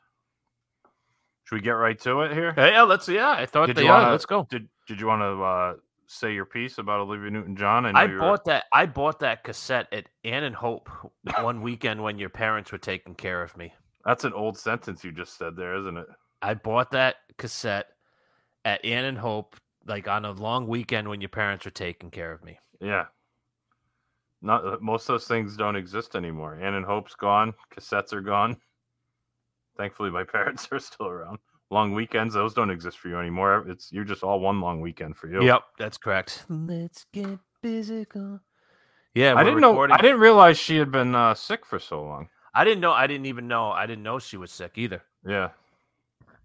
Should 1.50 1.56
we 1.56 1.62
get 1.62 1.72
right 1.72 2.00
to 2.02 2.22
it 2.22 2.34
here? 2.34 2.54
Hey, 2.54 2.74
yeah, 2.74 2.84
let's 2.84 3.10
yeah. 3.10 3.32
I 3.32 3.48
thought 3.48 3.66
Did 3.66 3.78
they 3.78 3.84
you 3.86 3.90
wanna- 3.90 4.12
Let's 4.12 4.28
go. 4.28 4.46
Did 4.52 4.70
Did 4.88 5.00
you 5.02 5.08
want 5.08 5.22
to 5.24 5.44
uh, 5.44 5.74
say 6.06 6.32
your 6.32 6.46
piece 6.46 6.78
about 6.78 7.00
Olivia 7.00 7.32
Newton 7.32 7.56
John? 7.56 7.88
I 7.88 8.06
bought 8.06 8.46
that. 8.46 8.66
I 8.72 8.86
bought 8.86 9.22
that 9.22 9.44
cassette 9.44 9.88
at 9.92 10.10
Ann 10.24 10.44
and 10.44 10.56
Hope 10.56 10.90
one 11.42 11.64
weekend 11.64 12.04
when 12.04 12.20
your 12.20 12.30
parents 12.30 12.72
were 12.72 12.78
taking 12.78 13.16
care 13.16 13.42
of 13.42 13.58
me. 13.58 13.74
That's 14.06 14.26
an 14.26 14.34
old 14.34 14.60
sentence 14.60 15.04
you 15.04 15.12
just 15.12 15.40
said 15.40 15.56
there, 15.56 15.76
isn't 15.76 15.98
it? 15.98 16.06
I 16.44 16.54
bought 16.54 16.92
that 16.92 17.16
cassette 17.40 17.88
at 18.64 18.86
Ann 18.86 19.06
and 19.06 19.18
Hope, 19.18 19.56
like 19.88 20.08
on 20.08 20.26
a 20.26 20.32
long 20.32 20.68
weekend 20.68 21.10
when 21.10 21.20
your 21.20 21.30
parents 21.30 21.66
were 21.66 21.72
taking 21.72 22.12
care 22.12 22.32
of 22.32 22.44
me. 22.44 22.60
Yeah. 22.80 23.06
Not 24.44 24.66
uh, 24.68 24.78
most 24.82 25.10
of 25.10 25.14
those 25.14 25.28
things 25.28 25.58
don't 25.58 25.76
exist 25.76 26.16
anymore. 26.16 26.60
Ann 26.62 26.76
and 26.76 26.86
Hope's 26.86 27.16
gone. 27.16 27.56
Cassettes 27.76 28.14
are 28.14 28.22
gone. 28.22 28.58
Thankfully, 29.80 30.12
my 30.12 30.24
parents 30.38 30.68
are 30.74 30.80
still 30.80 31.08
around. 31.08 31.40
Long 31.72 31.94
weekends, 31.94 32.34
those 32.34 32.54
don't 32.54 32.70
exist 32.70 32.98
for 33.00 33.08
you 33.08 33.18
anymore. 33.18 33.66
It's 33.68 33.92
you're 33.92 34.04
just 34.04 34.24
all 34.24 34.40
one 34.42 34.60
long 34.60 34.82
weekend 34.82 35.16
for 35.16 35.28
you. 35.30 35.42
Yep, 35.44 35.62
that's 35.78 35.98
correct. 35.98 36.44
Let's 36.50 37.06
get 37.14 37.40
physical. 37.62 38.42
Yeah, 39.16 39.36
I 39.36 39.44
didn't 39.44 39.62
know. 39.62 39.80
I 39.80 40.02
didn't 40.02 40.20
realize 40.20 40.58
she 40.60 40.78
had 40.78 40.92
been 40.92 41.16
uh, 41.16 41.34
sick 41.34 41.66
for 41.66 41.80
so 41.80 42.04
long. 42.04 42.28
I 42.54 42.64
didn't 42.66 42.82
know. 42.82 42.92
I 42.92 43.08
didn't 43.08 43.28
even 43.28 43.48
know. 43.48 43.70
I 43.72 43.86
didn't 43.86 44.04
know 44.04 44.20
she 44.20 44.36
was 44.38 44.52
sick 44.52 44.74
either. 44.76 45.02
Yeah, 45.26 45.50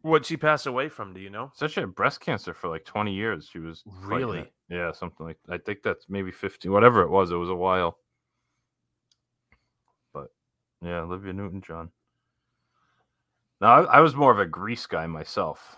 What'd 0.02 0.26
she 0.26 0.36
pass 0.36 0.66
away 0.66 0.88
from? 0.90 1.14
Do 1.14 1.20
you 1.20 1.30
know? 1.30 1.50
said 1.54 1.70
she 1.70 1.80
had 1.80 1.94
breast 1.94 2.20
cancer 2.20 2.52
for 2.54 2.68
like 2.68 2.84
20 2.84 3.12
years. 3.14 3.48
She 3.50 3.58
was 3.58 3.82
Really? 4.02 4.40
it. 4.40 4.52
Yeah, 4.68 4.92
something 4.92 5.24
like. 5.26 5.38
I 5.48 5.56
think 5.58 5.82
that's 5.82 6.06
maybe 6.08 6.30
15. 6.30 6.70
Whatever 6.70 7.02
it 7.02 7.08
was, 7.10 7.30
it 7.32 7.36
was 7.36 7.48
a 7.50 7.54
while. 7.54 7.98
But 10.12 10.28
yeah, 10.82 11.00
Olivia 11.00 11.32
Newton 11.32 11.62
John. 11.62 11.90
Now 13.64 13.86
I, 13.86 13.96
I 13.96 14.00
was 14.00 14.14
more 14.14 14.30
of 14.30 14.38
a 14.38 14.44
Grease 14.44 14.84
guy 14.84 15.06
myself, 15.06 15.76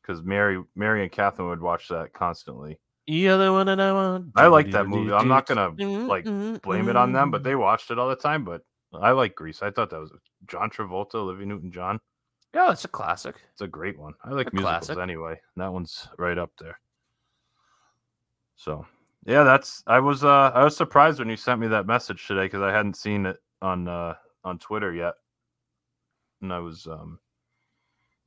because 0.00 0.22
Mary, 0.22 0.62
Mary 0.74 1.02
and 1.02 1.12
Catherine 1.12 1.50
would 1.50 1.60
watch 1.60 1.88
that 1.88 2.14
constantly. 2.14 2.78
You're 3.06 3.36
the 3.36 3.52
one 3.52 3.66
that 3.66 3.78
I 3.78 3.92
want. 3.92 4.32
I 4.36 4.46
like 4.46 4.70
that 4.70 4.86
movie. 4.86 5.12
I'm 5.12 5.28
not 5.28 5.44
gonna 5.44 5.68
like 6.06 6.24
blame 6.62 6.88
it 6.88 6.96
on 6.96 7.12
them, 7.12 7.30
but 7.30 7.42
they 7.42 7.56
watched 7.56 7.90
it 7.90 7.98
all 7.98 8.08
the 8.08 8.16
time. 8.16 8.42
But 8.42 8.62
I 8.94 9.10
like 9.10 9.34
Grease. 9.34 9.60
I 9.60 9.70
thought 9.70 9.90
that 9.90 10.00
was 10.00 10.12
John 10.46 10.70
Travolta, 10.70 11.16
Olivia 11.16 11.44
Newton 11.44 11.70
John. 11.70 12.00
Yeah, 12.54 12.72
it's 12.72 12.86
a 12.86 12.88
classic. 12.88 13.36
It's 13.52 13.60
a 13.60 13.68
great 13.68 13.98
one. 13.98 14.14
I 14.24 14.30
like 14.30 14.48
A 14.52 14.54
musicals 14.54 14.86
classic. 14.86 15.02
anyway. 15.02 15.38
That 15.56 15.74
one's 15.74 16.08
right 16.16 16.38
up 16.38 16.52
there. 16.58 16.80
So 18.56 18.86
yeah, 19.26 19.44
that's 19.44 19.82
I 19.86 20.00
was 20.00 20.24
uh 20.24 20.52
I 20.54 20.64
was 20.64 20.74
surprised 20.74 21.18
when 21.18 21.28
you 21.28 21.36
sent 21.36 21.60
me 21.60 21.68
that 21.68 21.86
message 21.86 22.26
today 22.26 22.46
because 22.46 22.62
I 22.62 22.72
hadn't 22.72 22.96
seen 22.96 23.26
it 23.26 23.36
on 23.60 23.88
uh 23.88 24.14
on 24.42 24.58
Twitter 24.58 24.94
yet. 24.94 25.14
And 26.42 26.52
I 26.52 26.58
was 26.58 26.86
um 26.86 27.18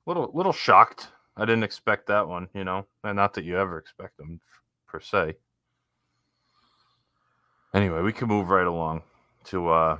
little 0.05 0.31
little 0.33 0.53
shocked. 0.53 1.09
I 1.35 1.45
didn't 1.45 1.63
expect 1.63 2.07
that 2.07 2.27
one, 2.27 2.47
you 2.53 2.63
know. 2.63 2.85
And 3.03 3.15
not 3.15 3.33
that 3.33 3.43
you 3.45 3.57
ever 3.57 3.77
expect 3.77 4.17
them 4.17 4.39
per 4.87 4.99
se. 4.99 5.35
Anyway, 7.73 8.01
we 8.01 8.13
can 8.13 8.27
move 8.27 8.49
right 8.49 8.67
along 8.67 9.01
to 9.45 9.69
uh 9.69 9.97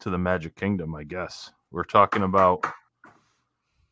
to 0.00 0.10
the 0.10 0.18
Magic 0.18 0.56
Kingdom, 0.56 0.94
I 0.94 1.04
guess. 1.04 1.50
We're 1.70 1.84
talking 1.84 2.22
about 2.22 2.64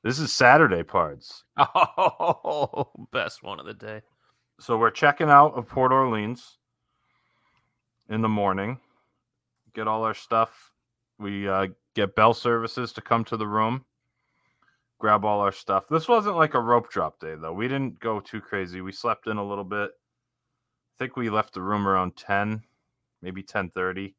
this 0.02 0.18
is 0.18 0.32
Saturday 0.32 0.82
parts. 0.82 1.44
Oh, 1.60 2.90
best 3.12 3.42
one 3.42 3.60
of 3.60 3.66
the 3.66 3.75
day. 3.75 4.00
So 4.60 4.78
we're 4.78 4.90
checking 4.90 5.28
out 5.28 5.54
of 5.54 5.68
Port 5.68 5.92
Orleans 5.92 6.58
in 8.08 8.22
the 8.22 8.28
morning. 8.28 8.78
Get 9.75 9.87
all 9.87 10.04
our 10.04 10.14
stuff. 10.14 10.72
We 11.18 11.48
uh, 11.48 11.68
get 11.99 12.14
bell 12.14 12.33
services 12.33 12.93
to 12.93 13.00
come 13.00 13.25
to 13.25 13.37
the 13.37 13.47
room. 13.47 13.85
Grab 15.00 15.25
all 15.25 15.40
our 15.40 15.52
stuff. 15.52 15.87
This 15.88 16.09
wasn't 16.09 16.37
like 16.37 16.55
a 16.55 16.61
rope 16.61 16.90
drop 16.90 17.19
day 17.19 17.35
though. 17.35 17.52
We 17.52 17.67
didn't 17.67 17.99
go 17.99 18.21
too 18.21 18.40
crazy. 18.40 18.81
We 18.81 18.93
slept 18.93 19.26
in 19.26 19.37
a 19.37 19.47
little 19.47 19.64
bit. 19.64 19.90
I 19.90 20.95
think 20.99 21.17
we 21.17 21.28
left 21.28 21.55
the 21.55 21.62
room 21.62 21.87
around 21.87 22.17
10, 22.17 22.62
maybe 23.21 23.43
10:30. 23.43 24.14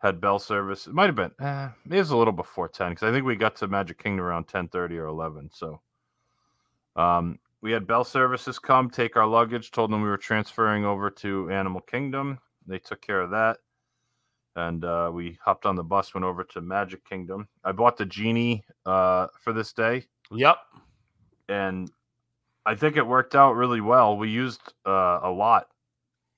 Had 0.00 0.20
bell 0.20 0.38
service. 0.38 0.86
It 0.86 0.92
might 0.92 1.06
have 1.06 1.16
been 1.16 1.32
eh, 1.40 1.70
it 1.90 1.98
was 1.98 2.10
a 2.10 2.16
little 2.16 2.32
before 2.32 2.68
10 2.68 2.94
cuz 2.94 3.02
I 3.02 3.10
think 3.10 3.24
we 3.24 3.34
got 3.34 3.56
to 3.56 3.66
Magic 3.66 3.98
Kingdom 3.98 4.24
around 4.24 4.46
10:30 4.48 4.98
or 4.98 5.06
11. 5.06 5.50
So 5.52 5.80
um 6.96 7.38
we 7.62 7.72
had 7.72 7.86
bell 7.86 8.04
services 8.04 8.58
come 8.58 8.90
take 8.90 9.16
our 9.16 9.26
luggage 9.26 9.70
told 9.70 9.90
them 9.90 10.02
we 10.02 10.08
were 10.08 10.18
transferring 10.18 10.84
over 10.84 11.10
to 11.10 11.50
animal 11.50 11.80
kingdom 11.80 12.38
they 12.66 12.78
took 12.78 13.00
care 13.02 13.20
of 13.20 13.30
that 13.30 13.58
and 14.58 14.84
uh, 14.84 15.10
we 15.12 15.38
hopped 15.42 15.64
on 15.66 15.76
the 15.76 15.82
bus 15.82 16.12
went 16.14 16.24
over 16.24 16.44
to 16.44 16.60
magic 16.60 17.04
kingdom 17.08 17.48
i 17.64 17.72
bought 17.72 17.96
the 17.96 18.04
genie 18.04 18.62
uh, 18.86 19.26
for 19.40 19.52
this 19.52 19.72
day 19.72 20.04
Yep. 20.32 20.58
and 21.48 21.90
i 22.66 22.74
think 22.74 22.96
it 22.96 23.06
worked 23.06 23.34
out 23.34 23.54
really 23.54 23.80
well 23.80 24.16
we 24.16 24.28
used 24.28 24.74
uh, 24.86 25.20
a 25.22 25.30
lot 25.30 25.68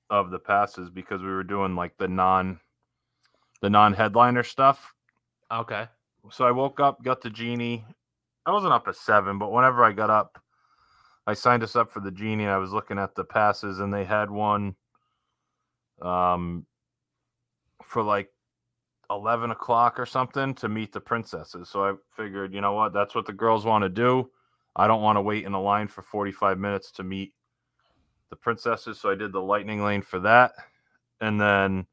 of 0.09 0.29
the 0.29 0.39
passes 0.39 0.89
because 0.89 1.21
we 1.21 1.29
were 1.29 1.43
doing 1.43 1.75
like 1.75 1.97
the 1.97 2.07
non 2.07 2.59
the 3.61 3.69
non 3.69 3.93
headliner 3.93 4.43
stuff 4.43 4.93
Okay. 5.51 5.85
so 6.29 6.45
I 6.45 6.51
woke 6.51 6.79
up, 6.79 7.03
got 7.03 7.21
the 7.21 7.29
genie. 7.29 7.83
I 8.45 8.51
wasn't 8.51 8.73
up 8.73 8.87
at 8.87 8.95
seven, 8.95 9.37
but 9.37 9.51
whenever 9.51 9.83
I 9.83 9.91
got 9.91 10.09
up, 10.09 10.41
I 11.27 11.33
signed 11.33 11.61
us 11.61 11.75
up 11.75 11.91
for 11.91 11.99
the 11.99 12.09
genie. 12.11 12.47
I 12.47 12.57
was 12.57 12.71
looking 12.71 12.97
at 12.97 13.15
the 13.15 13.23
passes, 13.25 13.79
and 13.79 13.93
they 13.93 14.05
had 14.05 14.31
one 14.31 14.75
um 16.01 16.65
for 17.91 18.01
like 18.01 18.29
eleven 19.09 19.51
o'clock 19.51 19.99
or 19.99 20.05
something 20.05 20.55
to 20.55 20.69
meet 20.69 20.93
the 20.93 21.01
princesses. 21.01 21.67
So 21.67 21.83
I 21.83 21.93
figured, 22.15 22.53
you 22.53 22.61
know 22.61 22.71
what, 22.71 22.93
that's 22.93 23.13
what 23.13 23.25
the 23.25 23.33
girls 23.33 23.65
want 23.65 23.83
to 23.83 23.89
do. 23.89 24.31
I 24.77 24.87
don't 24.87 25.01
want 25.01 25.17
to 25.17 25.21
wait 25.21 25.43
in 25.43 25.51
a 25.51 25.61
line 25.61 25.89
for 25.89 26.01
forty 26.01 26.31
five 26.31 26.57
minutes 26.57 26.91
to 26.93 27.03
meet 27.03 27.33
the 28.29 28.37
princesses. 28.37 28.97
So 28.97 29.11
I 29.11 29.15
did 29.15 29.33
the 29.33 29.41
lightning 29.41 29.83
lane 29.83 30.01
for 30.01 30.19
that, 30.21 30.53
and 31.19 31.39
then 31.39 31.85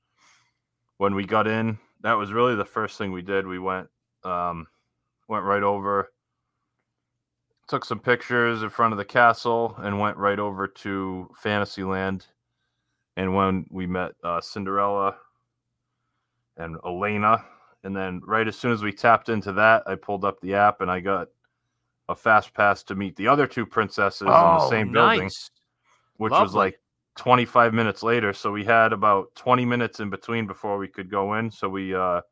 when 0.99 1.17
we 1.17 1.26
got 1.26 1.49
in, 1.49 1.78
that 2.02 2.12
was 2.12 2.33
really 2.33 2.55
the 2.55 2.64
first 2.64 2.97
thing 2.97 3.11
we 3.11 3.23
did. 3.23 3.45
We 3.45 3.59
went 3.59 3.88
um, 4.23 4.69
went 5.26 5.45
right 5.45 5.64
over, 5.64 6.12
took 7.67 7.85
some 7.85 7.99
pictures 7.99 8.62
in 8.62 8.71
front 8.71 8.93
of 8.93 8.99
the 8.99 9.05
castle, 9.05 9.75
and 9.78 9.99
went 9.99 10.17
right 10.17 10.38
over 10.38 10.69
to 10.69 11.28
Fantasyland. 11.43 12.26
And 13.17 13.35
when 13.35 13.67
we 13.69 13.88
met 13.88 14.12
uh, 14.23 14.40
Cinderella 14.40 15.17
and 16.58 16.76
Elena, 16.84 17.44
and 17.84 17.96
then 17.96 18.20
right 18.26 18.46
as 18.46 18.56
soon 18.56 18.72
as 18.72 18.82
we 18.82 18.92
tapped 18.92 19.28
into 19.28 19.52
that, 19.52 19.82
I 19.86 19.94
pulled 19.94 20.24
up 20.24 20.40
the 20.40 20.54
app 20.54 20.80
and 20.80 20.90
I 20.90 21.00
got 21.00 21.28
a 22.08 22.14
fast 22.14 22.54
pass 22.54 22.82
to 22.84 22.94
meet 22.94 23.16
the 23.16 23.28
other 23.28 23.46
two 23.46 23.66
princesses 23.66 24.22
in 24.22 24.26
the 24.26 24.68
same 24.68 24.92
building 24.92 25.22
nice. 25.24 25.50
which 26.16 26.32
was 26.32 26.54
like 26.54 26.80
25 27.16 27.74
minutes 27.74 28.02
later. 28.02 28.32
So 28.32 28.50
we 28.50 28.64
had 28.64 28.92
about 28.92 29.34
20 29.34 29.64
minutes 29.64 30.00
in 30.00 30.08
between 30.08 30.46
before 30.46 30.78
we 30.78 30.88
could 30.88 31.10
go 31.10 31.34
in. 31.34 31.50
So 31.50 31.68
we 31.68 31.94
uh, 31.94 32.22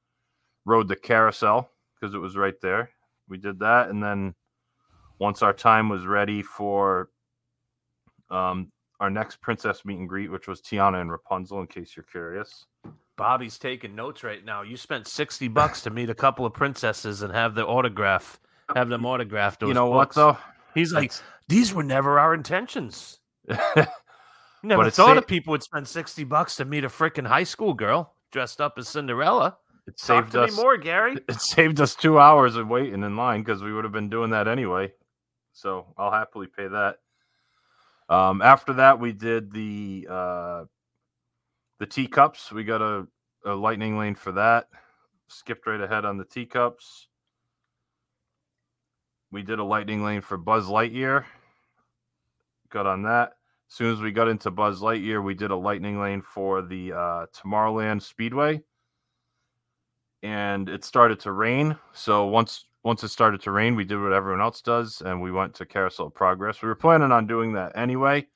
rode 0.64 0.88
the 0.88 0.96
carousel 0.96 1.70
because 1.94 2.14
it 2.14 2.18
was 2.18 2.36
right 2.36 2.58
there. 2.62 2.90
We 3.28 3.36
did 3.36 3.58
that. 3.58 3.90
And 3.90 4.02
then 4.02 4.34
once 5.18 5.42
our 5.42 5.52
time 5.52 5.88
was 5.88 6.06
ready 6.06 6.40
for 6.40 7.10
um, 8.30 8.70
our 9.00 9.10
next 9.10 9.40
princess 9.40 9.84
meet 9.84 9.98
and 9.98 10.08
greet, 10.08 10.30
which 10.30 10.48
was 10.48 10.60
Tiana 10.60 11.00
and 11.00 11.10
Rapunzel, 11.10 11.60
in 11.60 11.66
case 11.66 11.94
you're 11.96 12.04
curious. 12.04 12.64
Bobby's 13.16 13.58
taking 13.58 13.94
notes 13.94 14.22
right 14.22 14.44
now. 14.44 14.62
You 14.62 14.76
spent 14.76 15.06
sixty 15.06 15.48
bucks 15.48 15.82
to 15.82 15.90
meet 15.90 16.10
a 16.10 16.14
couple 16.14 16.44
of 16.46 16.52
princesses 16.52 17.22
and 17.22 17.32
have 17.32 17.54
the 17.54 17.66
autograph, 17.66 18.38
have 18.74 18.88
them 18.88 19.04
autographed. 19.06 19.62
You 19.62 19.72
know 19.74 19.90
books. 19.90 20.16
what, 20.16 20.36
though? 20.36 20.38
He's 20.74 20.92
like, 20.92 21.10
That's- 21.12 21.22
these 21.48 21.72
were 21.72 21.82
never 21.84 22.18
our 22.18 22.34
intentions. 22.34 23.18
But 24.62 24.68
Never 24.70 24.86
it 24.88 24.94
thought 24.94 25.14
sa- 25.14 25.18
of 25.18 25.26
people 25.28 25.52
would 25.52 25.62
spend 25.62 25.86
sixty 25.86 26.24
bucks 26.24 26.56
to 26.56 26.64
meet 26.64 26.82
a 26.82 26.88
freaking 26.88 27.26
high 27.26 27.44
school 27.44 27.72
girl 27.74 28.14
dressed 28.32 28.60
up 28.60 28.74
as 28.78 28.88
Cinderella. 28.88 29.56
it 29.86 29.96
Talk 29.96 30.24
saved 30.32 30.34
us 30.36 30.56
more, 30.56 30.76
Gary. 30.76 31.16
it 31.28 31.40
saved 31.40 31.80
us 31.80 31.94
two 31.94 32.18
hours 32.18 32.56
of 32.56 32.66
waiting 32.66 33.04
in 33.04 33.16
line 33.16 33.42
because 33.42 33.62
we 33.62 33.72
would 33.72 33.84
have 33.84 33.92
been 33.92 34.08
doing 34.08 34.30
that 34.30 34.48
anyway. 34.48 34.92
So 35.52 35.86
I'll 35.96 36.10
happily 36.10 36.48
pay 36.48 36.66
that. 36.66 36.96
Um, 38.08 38.42
after 38.42 38.72
that, 38.74 38.98
we 38.98 39.12
did 39.12 39.52
the 39.52 40.08
uh, 40.10 40.64
the 41.78 41.86
teacups. 41.86 42.52
We 42.52 42.64
got 42.64 42.82
a, 42.82 43.06
a 43.44 43.54
lightning 43.54 43.98
lane 43.98 44.14
for 44.14 44.32
that. 44.32 44.68
Skipped 45.28 45.66
right 45.66 45.80
ahead 45.80 46.04
on 46.04 46.16
the 46.18 46.24
teacups. 46.24 47.08
We 49.30 49.42
did 49.42 49.58
a 49.58 49.64
lightning 49.64 50.04
lane 50.04 50.20
for 50.20 50.36
Buzz 50.36 50.66
Lightyear. 50.66 51.24
good 52.70 52.86
on 52.86 53.02
that. 53.02 53.32
As 53.68 53.74
soon 53.74 53.92
as 53.92 54.00
we 54.00 54.12
got 54.12 54.28
into 54.28 54.50
Buzz 54.50 54.80
Lightyear, 54.80 55.22
we 55.22 55.34
did 55.34 55.50
a 55.50 55.56
lightning 55.56 56.00
lane 56.00 56.22
for 56.22 56.62
the 56.62 56.92
uh, 56.92 57.26
Tomorrowland 57.34 58.00
Speedway, 58.00 58.62
and 60.22 60.68
it 60.68 60.84
started 60.84 61.18
to 61.20 61.32
rain. 61.32 61.76
So 61.92 62.26
once 62.26 62.66
once 62.84 63.02
it 63.02 63.08
started 63.08 63.40
to 63.42 63.50
rain, 63.50 63.74
we 63.74 63.84
did 63.84 64.00
what 64.00 64.12
everyone 64.12 64.40
else 64.40 64.62
does, 64.62 65.02
and 65.04 65.20
we 65.20 65.32
went 65.32 65.52
to 65.54 65.66
Carousel 65.66 66.10
Progress. 66.10 66.62
We 66.62 66.68
were 66.68 66.76
planning 66.76 67.10
on 67.10 67.26
doing 67.26 67.52
that 67.54 67.72
anyway. 67.76 68.28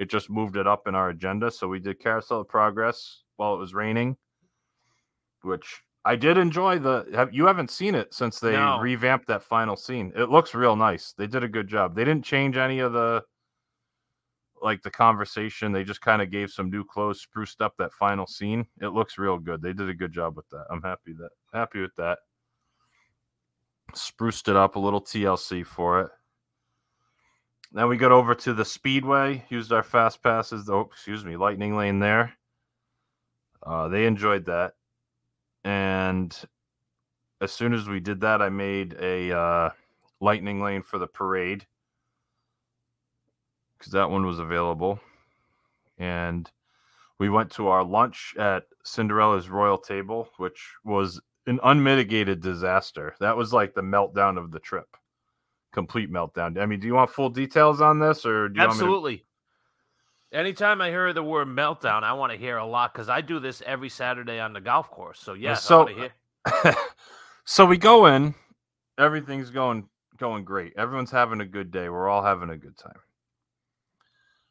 It 0.00 0.08
just 0.08 0.30
moved 0.30 0.56
it 0.56 0.66
up 0.66 0.88
in 0.88 0.94
our 0.94 1.10
agenda, 1.10 1.50
so 1.50 1.68
we 1.68 1.78
did 1.78 2.00
Carousel 2.00 2.40
of 2.40 2.48
Progress 2.48 3.22
while 3.36 3.54
it 3.54 3.58
was 3.58 3.74
raining, 3.74 4.16
which 5.42 5.82
I 6.06 6.16
did 6.16 6.38
enjoy. 6.38 6.78
The 6.78 7.06
have, 7.14 7.34
you 7.34 7.44
haven't 7.46 7.70
seen 7.70 7.94
it 7.94 8.14
since 8.14 8.40
they 8.40 8.52
No. 8.52 8.80
revamped 8.80 9.26
that 9.26 9.42
final 9.42 9.76
scene. 9.76 10.10
It 10.16 10.30
looks 10.30 10.54
real 10.54 10.74
nice. 10.74 11.12
They 11.12 11.26
did 11.26 11.44
a 11.44 11.48
good 11.48 11.68
job. 11.68 11.94
They 11.94 12.04
didn't 12.06 12.24
change 12.24 12.56
any 12.56 12.78
of 12.78 12.94
the 12.94 13.22
like 14.62 14.80
the 14.82 14.90
conversation. 14.90 15.70
They 15.70 15.84
just 15.84 16.00
kind 16.00 16.22
of 16.22 16.30
gave 16.30 16.50
some 16.50 16.70
new 16.70 16.82
clothes, 16.84 17.20
spruced 17.20 17.60
up 17.60 17.74
that 17.76 17.92
final 17.92 18.26
scene. 18.26 18.66
It 18.80 18.88
looks 18.88 19.18
real 19.18 19.38
good. 19.38 19.60
They 19.60 19.74
did 19.74 19.90
a 19.90 19.94
good 19.94 20.12
job 20.12 20.34
with 20.34 20.48
that. 20.48 20.64
I'm 20.70 20.80
happy 20.80 21.12
that 21.18 21.30
happy 21.52 21.82
with 21.82 21.94
that. 21.96 22.20
Spruced 23.92 24.48
it 24.48 24.56
up 24.56 24.76
a 24.76 24.78
little 24.78 25.02
TLC 25.02 25.62
for 25.66 26.00
it. 26.00 26.10
Then 27.72 27.88
we 27.88 27.96
got 27.96 28.12
over 28.12 28.34
to 28.34 28.52
the 28.52 28.64
speedway, 28.64 29.44
used 29.48 29.72
our 29.72 29.82
fast 29.82 30.22
passes. 30.22 30.68
Oh, 30.68 30.80
excuse 30.80 31.24
me, 31.24 31.36
lightning 31.36 31.76
lane 31.76 32.00
there. 32.00 32.32
Uh, 33.62 33.88
they 33.88 34.06
enjoyed 34.06 34.46
that, 34.46 34.74
and 35.64 36.36
as 37.40 37.52
soon 37.52 37.72
as 37.72 37.88
we 37.88 38.00
did 38.00 38.20
that, 38.20 38.42
I 38.42 38.48
made 38.48 38.96
a 39.00 39.36
uh, 39.36 39.70
lightning 40.20 40.60
lane 40.62 40.82
for 40.82 40.98
the 40.98 41.06
parade 41.06 41.66
because 43.78 43.92
that 43.92 44.10
one 44.10 44.26
was 44.26 44.38
available. 44.38 45.00
And 45.98 46.50
we 47.18 47.28
went 47.28 47.50
to 47.52 47.68
our 47.68 47.84
lunch 47.84 48.34
at 48.38 48.64
Cinderella's 48.84 49.48
Royal 49.48 49.78
Table, 49.78 50.28
which 50.36 50.74
was 50.84 51.20
an 51.46 51.60
unmitigated 51.62 52.40
disaster. 52.40 53.14
That 53.20 53.36
was 53.36 53.52
like 53.52 53.74
the 53.74 53.82
meltdown 53.82 54.38
of 54.38 54.50
the 54.50 54.60
trip. 54.60 54.96
Complete 55.72 56.10
meltdown. 56.10 56.60
I 56.60 56.66
mean, 56.66 56.80
do 56.80 56.86
you 56.86 56.94
want 56.94 57.10
full 57.10 57.30
details 57.30 57.80
on 57.80 57.98
this 57.98 58.26
or 58.26 58.48
do 58.48 58.60
you 58.60 58.66
Absolutely. 58.66 59.24
Anytime 60.32 60.80
I 60.80 60.90
hear 60.90 61.12
the 61.12 61.22
word 61.22 61.48
meltdown, 61.48 62.04
I 62.04 62.12
want 62.12 62.32
to 62.32 62.38
hear 62.38 62.56
a 62.56 62.66
lot 62.66 62.92
because 62.92 63.08
I 63.08 63.20
do 63.20 63.40
this 63.40 63.62
every 63.66 63.88
Saturday 63.88 64.38
on 64.38 64.52
the 64.52 64.60
golf 64.60 64.90
course. 64.90 65.18
So 65.20 65.34
yes, 65.34 65.62
so- 65.62 65.80
I 65.80 65.84
want 65.84 65.96
to 65.96 66.72
hear. 66.72 66.76
so 67.44 67.66
we 67.66 67.76
go 67.76 68.06
in, 68.06 68.34
everything's 68.98 69.50
going 69.50 69.88
going 70.18 70.44
great. 70.44 70.74
Everyone's 70.76 71.10
having 71.10 71.40
a 71.40 71.46
good 71.46 71.70
day. 71.70 71.88
We're 71.88 72.08
all 72.08 72.22
having 72.22 72.50
a 72.50 72.56
good 72.56 72.76
time. 72.76 72.98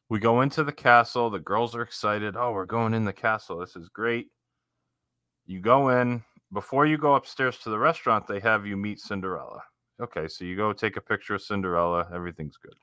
We 0.10 0.20
go 0.20 0.42
into 0.42 0.64
the 0.64 0.72
castle. 0.72 1.30
The 1.30 1.40
girls 1.40 1.76
are 1.76 1.84
excited. 1.84 2.36
Oh, 2.36 2.52
we're 2.52 2.66
going 2.66 2.94
in 2.94 3.06
the 3.06 3.14
castle. 3.14 3.60
This 3.60 3.76
is 3.76 3.88
great. 3.90 4.28
You 5.46 5.60
go 5.60 5.90
in. 5.90 6.24
Before 6.52 6.88
you 6.88 6.98
go 6.98 7.14
upstairs 7.14 7.60
to 7.60 7.70
the 7.70 7.78
restaurant, 7.78 8.26
they 8.28 8.40
have 8.40 8.66
you 8.66 8.76
meet 8.76 9.00
Cinderella. 9.00 9.62
Okay, 10.02 10.28
so 10.28 10.46
you 10.46 10.56
go 10.56 10.72
take 10.74 10.98
a 10.98 11.02
picture 11.02 11.36
of 11.36 11.42
Cinderella. 11.42 12.08
Everything's 12.14 12.58
good. 12.58 12.76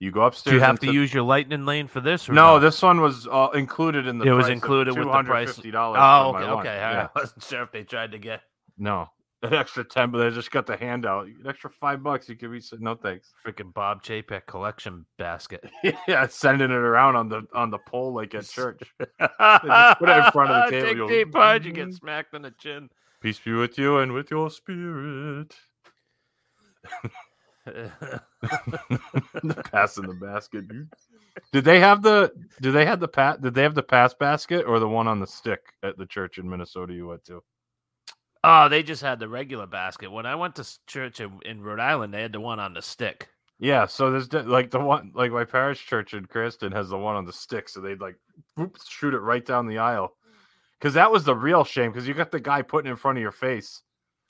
You 0.00 0.10
go 0.10 0.22
upstairs. 0.22 0.52
Do 0.52 0.56
you 0.56 0.60
have 0.60 0.80
to 0.80 0.92
use 0.92 1.14
your 1.14 1.22
lightning 1.22 1.64
lane 1.66 1.86
for 1.86 2.00
this? 2.00 2.28
Or 2.28 2.32
No, 2.32 2.58
this 2.58 2.82
one 2.82 3.00
was 3.00 3.28
uh, 3.30 3.48
included 3.54 4.06
in 4.06 4.18
the. 4.18 4.26
It 4.26 4.32
was 4.32 4.48
included 4.48 4.98
with 4.98 5.06
the 5.06 5.22
price. 5.22 5.56
$250 5.58 5.94
Oh, 5.96 6.34
okay, 6.34 6.44
okay. 6.44 6.76
Yeah. 6.76 7.08
I 7.14 7.18
wasn't 7.20 7.42
sure 7.44 7.62
if 7.62 7.72
they 7.72 7.84
tried 7.84 8.12
to 8.12 8.18
get 8.18 8.40
No, 8.76 9.08
an 9.42 9.54
extra 9.54 9.84
ten, 9.84 10.10
but 10.10 10.18
they 10.18 10.30
just 10.30 10.50
got 10.50 10.66
the 10.66 10.76
handout. 10.76 11.26
An 11.26 11.44
extra 11.46 11.70
five 11.70 12.02
bucks. 12.02 12.28
You 12.28 12.34
could 12.36 12.50
be 12.50 12.60
said 12.60 12.80
no 12.80 12.96
thanks. 12.96 13.32
freaking 13.46 13.72
Bob 13.72 14.02
Chapek 14.02 14.46
collection 14.46 15.06
basket. 15.16 15.64
yeah, 16.08 16.26
sending 16.26 16.70
it 16.70 16.76
around 16.76 17.16
on 17.16 17.28
the 17.28 17.46
on 17.54 17.70
the 17.70 17.78
pole 17.78 18.12
like 18.12 18.34
at 18.34 18.48
church. 18.48 18.82
put 18.98 19.08
it 19.20 20.24
in 20.26 20.32
front 20.32 20.50
of 20.50 20.66
the 20.66 20.70
table, 20.70 20.86
Take 20.88 20.96
you'll- 20.96 21.08
deep 21.08 21.32
punch, 21.32 21.66
you 21.66 21.72
get 21.72 21.94
smacked 21.94 22.34
on 22.34 22.42
the 22.42 22.50
chin. 22.50 22.90
Peace 23.20 23.38
be 23.38 23.52
with 23.52 23.78
you 23.78 23.98
and 23.98 24.12
with 24.12 24.30
your 24.30 24.50
spirit. 24.50 25.54
Passing 29.70 30.06
the 30.06 30.18
basket. 30.20 30.68
dude. 30.68 30.88
Did 31.52 31.64
they 31.64 31.80
have 31.80 32.02
the? 32.02 32.32
Did 32.60 32.72
they 32.72 32.86
have 32.86 33.00
the 33.00 33.08
pat? 33.08 33.42
Did 33.42 33.54
they 33.54 33.62
have 33.62 33.74
the 33.74 33.82
pass 33.82 34.14
basket 34.14 34.64
or 34.66 34.78
the 34.78 34.88
one 34.88 35.08
on 35.08 35.20
the 35.20 35.26
stick 35.26 35.60
at 35.82 35.96
the 35.96 36.06
church 36.06 36.38
in 36.38 36.48
Minnesota 36.48 36.92
you 36.92 37.08
went 37.08 37.24
to? 37.24 37.42
oh, 38.44 38.68
they 38.68 38.82
just 38.82 39.02
had 39.02 39.18
the 39.18 39.28
regular 39.28 39.66
basket. 39.66 40.12
When 40.12 40.26
I 40.26 40.34
went 40.34 40.56
to 40.56 40.68
church 40.86 41.20
in, 41.20 41.40
in 41.44 41.62
Rhode 41.62 41.80
Island, 41.80 42.14
they 42.14 42.22
had 42.22 42.32
the 42.32 42.40
one 42.40 42.60
on 42.60 42.74
the 42.74 42.82
stick. 42.82 43.28
Yeah, 43.58 43.86
so 43.86 44.10
there's 44.10 44.32
like 44.32 44.70
the 44.70 44.80
one 44.80 45.12
like 45.14 45.32
my 45.32 45.44
parish 45.44 45.86
church 45.86 46.12
in 46.12 46.26
Cranston 46.26 46.72
has 46.72 46.90
the 46.90 46.98
one 46.98 47.16
on 47.16 47.24
the 47.24 47.32
stick, 47.32 47.68
so 47.68 47.80
they'd 47.80 48.00
like 48.00 48.16
whoop, 48.56 48.76
shoot 48.86 49.14
it 49.14 49.20
right 49.20 49.44
down 49.44 49.66
the 49.66 49.78
aisle. 49.78 50.14
Because 50.78 50.94
that 50.94 51.10
was 51.10 51.24
the 51.24 51.34
real 51.34 51.64
shame. 51.64 51.90
Because 51.90 52.06
you 52.06 52.14
got 52.14 52.30
the 52.30 52.40
guy 52.40 52.62
putting 52.62 52.88
it 52.88 52.92
in 52.92 52.96
front 52.96 53.16
of 53.16 53.22
your 53.22 53.32
face, 53.32 53.82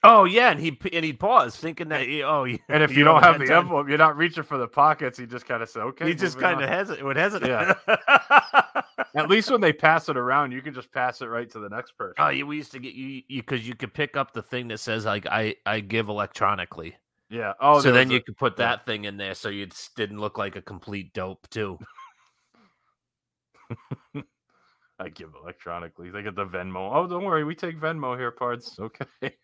Oh 0.07 0.25
yeah, 0.25 0.51
and 0.51 0.61
he 0.61 0.79
and 0.93 1.03
he'd 1.03 1.19
pause, 1.19 1.57
thinking 1.57 1.89
that 1.89 2.07
he, 2.07 2.23
oh, 2.23 2.45
yeah, 2.45 2.59
and 2.69 2.83
if 2.83 2.95
you, 2.95 3.05
don't 3.05 3.23
have 3.23 3.39
the 3.39 3.47
time- 3.47 3.61
envelope, 3.65 3.89
you're 3.89 3.97
not 3.97 4.19
reaching 4.19 4.43
for 4.43 4.59
the 4.59 4.69
pockets. 4.69 5.19
He 5.19 5.25
just 5.25 5.47
kind 5.47 5.63
of 5.63 5.69
said, 5.71 5.81
"Okay." 5.83 6.07
he 6.09 6.15
just 6.15 6.39
kind 6.39 6.61
of 6.61 6.69
on." 6.69 6.69
hesitate, 6.69 7.05
would 7.05 7.17
hesitate. 7.17 7.49
Yeah. 7.49 7.75
At 9.17 9.31
least 9.31 9.51
when 9.51 9.63
they 9.63 9.73
pass 9.73 10.11
it 10.11 10.17
around, 10.19 10.53
you 10.53 10.61
can 10.61 10.75
just 10.75 10.93
pass 10.93 11.23
it 11.23 11.27
right 11.27 11.49
to 11.51 11.59
the 11.59 11.71
next 11.71 11.97
person. 11.97 12.17
Oh, 12.19 12.29
you 12.29 12.47
we 12.47 12.57
used 12.57 12.73
to 12.73 12.79
get 12.81 12.95
you 12.95 13.23
because 13.29 13.67
you, 13.67 13.75
could 13.75 13.95
pick 13.95 14.15
up 14.17 14.35
the 14.35 14.43
thing 14.43 14.69
that 14.69 14.79
says 14.79 15.07
like 15.07 15.25
I 15.27 15.55
I 15.65 15.81
give 15.81 16.09
electronically. 16.11 16.97
yeah. 17.31 17.55
Oh, 17.59 17.81
so 17.81 17.91
then 17.91 18.11
you 18.11 18.19
a- 18.19 18.23
could 18.23 18.37
put 18.37 18.59
yeah. 18.59 18.67
that 18.67 18.85
thing 18.85 19.07
in 19.07 19.17
there 19.17 19.35
so 19.35 19.49
you 19.49 19.69
didn't 19.97 20.19
look 20.19 20.37
like 20.37 20.57
a 20.57 20.63
complete 20.63 21.15
dope 21.15 21.49
too. 21.49 21.79
I 24.99 25.09
give 25.09 25.31
electronically. 25.41 26.11
They 26.11 26.23
get 26.23 26.37
the 26.37 26.45
Venmo. 26.47 26.91
Oh, 26.95 27.07
don't 27.07 27.25
worry, 27.25 27.45
we 27.45 27.55
take 27.55 27.81
Venmo 27.81 28.19
here, 28.19 28.31
parts. 28.31 28.79
Okay. 28.79 29.35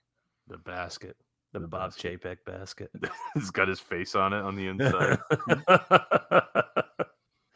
The 0.50 0.58
basket, 0.58 1.16
the, 1.52 1.60
The 1.60 1.68
Bob 1.68 1.92
basket. 1.92 2.20
Chapek 2.20 2.38
basket. 2.44 2.90
He's 3.34 3.50
got 3.52 3.68
his 3.68 3.78
face 3.78 4.16
on 4.16 4.32
it 4.32 4.42
on 4.42 4.56
the 4.56 4.66
inside. 4.66 5.18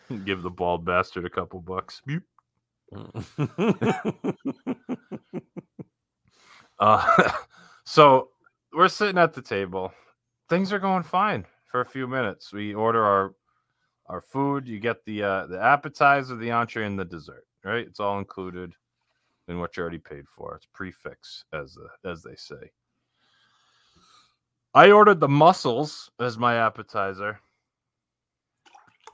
Give 0.24 0.42
the 0.42 0.50
bald 0.50 0.84
bastard 0.84 1.24
a 1.24 1.30
couple 1.30 1.60
bucks. 1.60 2.00
Uh, 6.80 7.30
so 7.84 8.30
we're 8.72 8.88
sitting 8.88 9.16
at 9.16 9.32
the 9.32 9.40
table. 9.40 9.92
Things 10.48 10.72
are 10.72 10.80
going 10.80 11.04
fine 11.04 11.46
for 11.70 11.82
a 11.82 11.86
few 11.86 12.08
minutes. 12.08 12.52
We 12.52 12.74
order 12.74 13.04
our 13.04 13.34
our 14.06 14.20
food. 14.20 14.66
You 14.66 14.80
get 14.80 15.04
the 15.04 15.22
uh, 15.22 15.46
the 15.46 15.60
appetizer, 15.60 16.34
the 16.34 16.50
entree, 16.50 16.84
and 16.84 16.98
the 16.98 17.04
dessert. 17.04 17.46
Right? 17.64 17.86
It's 17.86 18.00
all 18.00 18.18
included 18.18 18.74
in 19.46 19.60
what 19.60 19.76
you 19.76 19.82
already 19.82 19.98
paid 19.98 20.28
for. 20.28 20.56
It's 20.56 20.66
prix 20.74 20.90
fixe, 20.90 21.44
as 21.52 21.74
the, 21.74 22.10
as 22.10 22.22
they 22.24 22.34
say. 22.34 22.72
I 24.74 24.90
ordered 24.90 25.20
the 25.20 25.28
mussels 25.28 26.10
as 26.18 26.36
my 26.36 26.56
appetizer. 26.56 27.40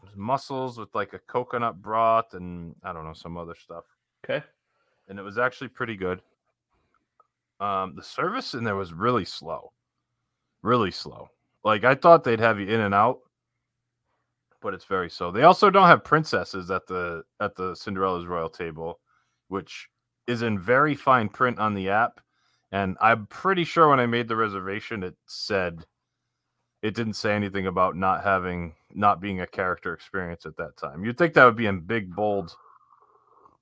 There's 0.02 0.16
mussels 0.16 0.78
with 0.78 0.94
like 0.94 1.12
a 1.12 1.18
coconut 1.18 1.82
broth 1.82 2.34
and 2.34 2.74
I 2.82 2.92
don't 2.92 3.04
know 3.04 3.12
some 3.12 3.36
other 3.36 3.54
stuff 3.54 3.84
okay. 4.24 4.44
and 5.08 5.18
it 5.18 5.22
was 5.22 5.38
actually 5.38 5.68
pretty 5.68 5.96
good. 5.96 6.22
Um, 7.60 7.94
the 7.94 8.02
service 8.02 8.54
in 8.54 8.64
there 8.64 8.76
was 8.76 8.92
really 8.92 9.24
slow, 9.24 9.72
really 10.62 10.90
slow. 10.90 11.28
Like 11.62 11.84
I 11.84 11.94
thought 11.94 12.24
they'd 12.24 12.40
have 12.40 12.58
you 12.58 12.66
in 12.66 12.80
and 12.80 12.94
out, 12.94 13.18
but 14.62 14.72
it's 14.72 14.86
very 14.86 15.10
slow. 15.10 15.30
They 15.30 15.42
also 15.42 15.68
don't 15.68 15.88
have 15.88 16.02
princesses 16.02 16.70
at 16.70 16.86
the 16.86 17.22
at 17.40 17.54
the 17.54 17.74
Cinderella's 17.74 18.26
royal 18.26 18.48
table, 18.48 18.98
which 19.48 19.88
is 20.26 20.40
in 20.40 20.58
very 20.58 20.94
fine 20.94 21.28
print 21.28 21.58
on 21.58 21.74
the 21.74 21.90
app. 21.90 22.20
And 22.72 22.96
I'm 23.00 23.26
pretty 23.26 23.64
sure 23.64 23.88
when 23.88 24.00
I 24.00 24.06
made 24.06 24.28
the 24.28 24.36
reservation, 24.36 25.02
it 25.02 25.16
said 25.26 25.84
it 26.82 26.94
didn't 26.94 27.14
say 27.14 27.34
anything 27.34 27.66
about 27.66 27.96
not 27.96 28.22
having 28.22 28.74
not 28.94 29.20
being 29.20 29.40
a 29.40 29.46
character 29.46 29.92
experience 29.92 30.46
at 30.46 30.56
that 30.56 30.76
time. 30.76 31.04
You'd 31.04 31.18
think 31.18 31.34
that 31.34 31.44
would 31.44 31.56
be 31.56 31.66
in 31.66 31.80
big 31.80 32.14
bold 32.14 32.56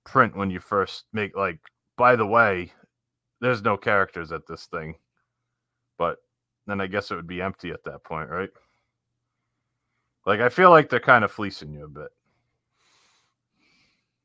print 0.09 0.35
when 0.35 0.51
you 0.51 0.59
first 0.59 1.05
make 1.13 1.37
like 1.37 1.59
by 1.97 2.17
the 2.17 2.27
way 2.27 2.73
there's 3.41 3.63
no 3.63 3.77
characters 3.77 4.33
at 4.33 4.47
this 4.47 4.65
thing 4.67 4.95
but 5.99 6.19
then 6.67 6.81
i 6.81 6.87
guess 6.87 7.11
it 7.11 7.15
would 7.15 7.27
be 7.27 7.43
empty 7.43 7.71
at 7.71 7.85
that 7.85 8.03
point 8.05 8.31
right 8.31 8.49
like 10.25 10.41
i 10.41 10.49
feel 10.49 10.71
like 10.71 10.89
they're 10.89 10.99
kind 10.99 11.25
of 11.25 11.31
fleecing 11.31 11.75
you 11.75 11.85
a 11.85 11.89
bit 11.89 12.09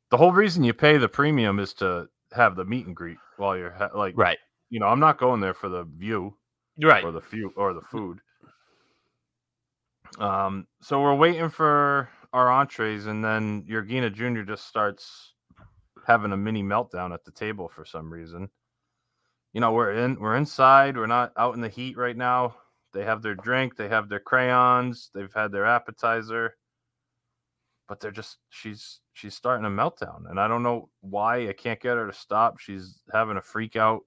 the 0.10 0.17
whole 0.17 0.32
reason 0.32 0.63
you 0.63 0.74
pay 0.74 0.98
the 0.98 1.10
premium 1.10 1.60
is 1.60 1.74
to 1.74 2.08
have 2.32 2.56
the 2.56 2.63
meet 2.63 2.86
and 2.86 2.96
greet 2.96 3.17
while 3.36 3.58
you're 3.58 3.72
ha- 3.72 3.91
like 3.93 4.15
Right. 4.17 4.38
You 4.73 4.79
know 4.79 4.88
i'm 4.88 4.99
not 4.99 5.19
going 5.19 5.39
there 5.39 5.53
for 5.53 5.69
the 5.69 5.83
view 5.83 6.36
Right. 6.81 7.03
or 7.03 7.12
the 7.12 7.21
few 7.21 7.53
or 7.55 7.73
the 7.73 7.81
food. 7.81 8.19
Um, 10.19 10.65
so 10.81 10.99
we're 11.01 11.13
waiting 11.15 11.49
for 11.49 12.09
our 12.33 12.49
entrees, 12.51 13.05
and 13.05 13.23
then 13.23 13.63
Yergina 13.69 14.12
Jr. 14.13 14.41
just 14.41 14.67
starts 14.67 15.33
having 16.07 16.31
a 16.31 16.38
mini 16.38 16.63
meltdown 16.63 17.13
at 17.13 17.23
the 17.25 17.31
table 17.31 17.69
for 17.69 17.86
some 17.86 18.12
reason. 18.12 18.49
You 19.53 19.62
know, 19.62 19.71
we're 19.71 19.93
in 19.93 20.19
we're 20.19 20.36
inside, 20.36 20.97
we're 20.97 21.05
not 21.05 21.31
out 21.38 21.53
in 21.53 21.62
the 21.62 21.69
heat 21.69 21.95
right 21.95 22.17
now. 22.17 22.55
They 22.91 23.03
have 23.03 23.21
their 23.21 23.36
drink, 23.36 23.75
they 23.75 23.88
have 23.89 24.09
their 24.09 24.19
crayons, 24.19 25.12
they've 25.13 25.33
had 25.33 25.51
their 25.51 25.65
appetizer. 25.65 26.55
but 27.88 27.99
they're 27.99 28.12
just 28.12 28.38
she's 28.49 28.99
she's 29.13 29.36
starting 29.36 29.65
a 29.65 29.69
meltdown, 29.69 30.29
and 30.29 30.39
I 30.39 30.47
don't 30.47 30.63
know 30.63 30.89
why. 31.01 31.47
I 31.49 31.53
can't 31.53 31.79
get 31.79 31.97
her 31.97 32.07
to 32.07 32.13
stop. 32.17 32.59
She's 32.59 33.03
having 33.13 33.38
a 33.38 33.41
freak 33.41 33.75
out. 33.75 34.01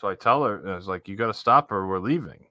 So 0.00 0.08
I 0.08 0.14
tell 0.14 0.42
her, 0.44 0.66
I 0.66 0.76
was 0.76 0.88
like, 0.88 1.08
"You 1.08 1.16
got 1.16 1.26
to 1.26 1.34
stop 1.34 1.70
her. 1.70 1.86
We're 1.86 1.98
leaving." 1.98 2.46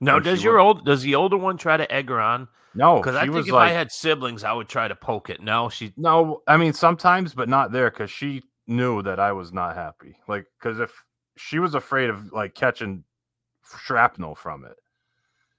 No, 0.00 0.16
And 0.16 0.24
does 0.24 0.42
your 0.44 0.58
wa- 0.58 0.62
old 0.64 0.84
does 0.86 1.02
the 1.02 1.14
older 1.16 1.36
one 1.36 1.56
try 1.56 1.76
to 1.76 1.90
egg 1.92 2.08
her 2.08 2.20
on? 2.20 2.48
No, 2.74 2.96
Because 3.00 3.16
I 3.16 3.22
think 3.22 3.34
was 3.34 3.48
if 3.48 3.52
like, 3.54 3.70
I 3.70 3.72
had 3.74 3.90
siblings, 3.90 4.44
I 4.44 4.52
would 4.52 4.68
try 4.68 4.86
to 4.86 4.94
poke 4.94 5.28
it. 5.30 5.42
No, 5.42 5.68
she 5.68 5.92
No, 5.96 6.42
I 6.46 6.56
mean 6.56 6.72
sometimes, 6.72 7.34
but 7.34 7.48
not 7.48 7.72
there 7.72 7.90
because 7.90 8.10
she 8.10 8.42
knew 8.68 9.02
that 9.02 9.18
I 9.18 9.32
was 9.32 9.52
not 9.52 9.74
happy. 9.74 10.16
Like, 10.28 10.46
because 10.58 10.78
if 10.78 10.92
she 11.36 11.58
was 11.58 11.74
afraid 11.74 12.08
of 12.08 12.32
like 12.32 12.54
catching 12.54 13.02
shrapnel 13.82 14.36
from 14.36 14.64
it, 14.64 14.76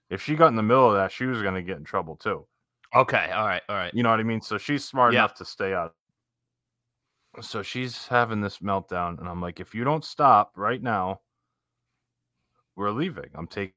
if 0.10 0.22
she 0.24 0.36
got 0.36 0.48
in 0.48 0.56
the 0.56 0.64
middle 0.64 0.88
of 0.88 0.96
that, 0.96 1.12
she 1.12 1.26
was 1.26 1.42
going 1.42 1.56
to 1.56 1.62
get 1.62 1.78
in 1.78 1.84
trouble 1.84 2.16
too. 2.16 2.48
okay. 2.96 3.30
All 3.32 3.46
right, 3.46 3.62
all 3.68 3.76
right. 3.76 3.94
You 3.94 4.04
know 4.04 4.10
what 4.12 4.20
I 4.20 4.24
mean? 4.24 4.42
So 4.42 4.58
she's 4.58 4.86
smart 4.86 5.14
Yeah. 5.14 5.20
enough 5.20 5.36
to 5.36 5.46
stay 5.46 5.74
out. 5.74 5.94
So 7.40 7.62
she's 7.62 8.08
having 8.08 8.42
this 8.42 8.60
meltdown, 8.60 9.20
and 9.20 9.28
I'm 9.30 9.42
like, 9.42 9.62
if 9.62 9.74
you 9.74 9.86
don't 9.86 10.04
stop 10.04 10.52
right 10.58 10.82
now, 10.82 11.22
we're 12.76 12.92
leaving. 12.92 13.30
I'm 13.36 13.48
taking. 13.48 13.74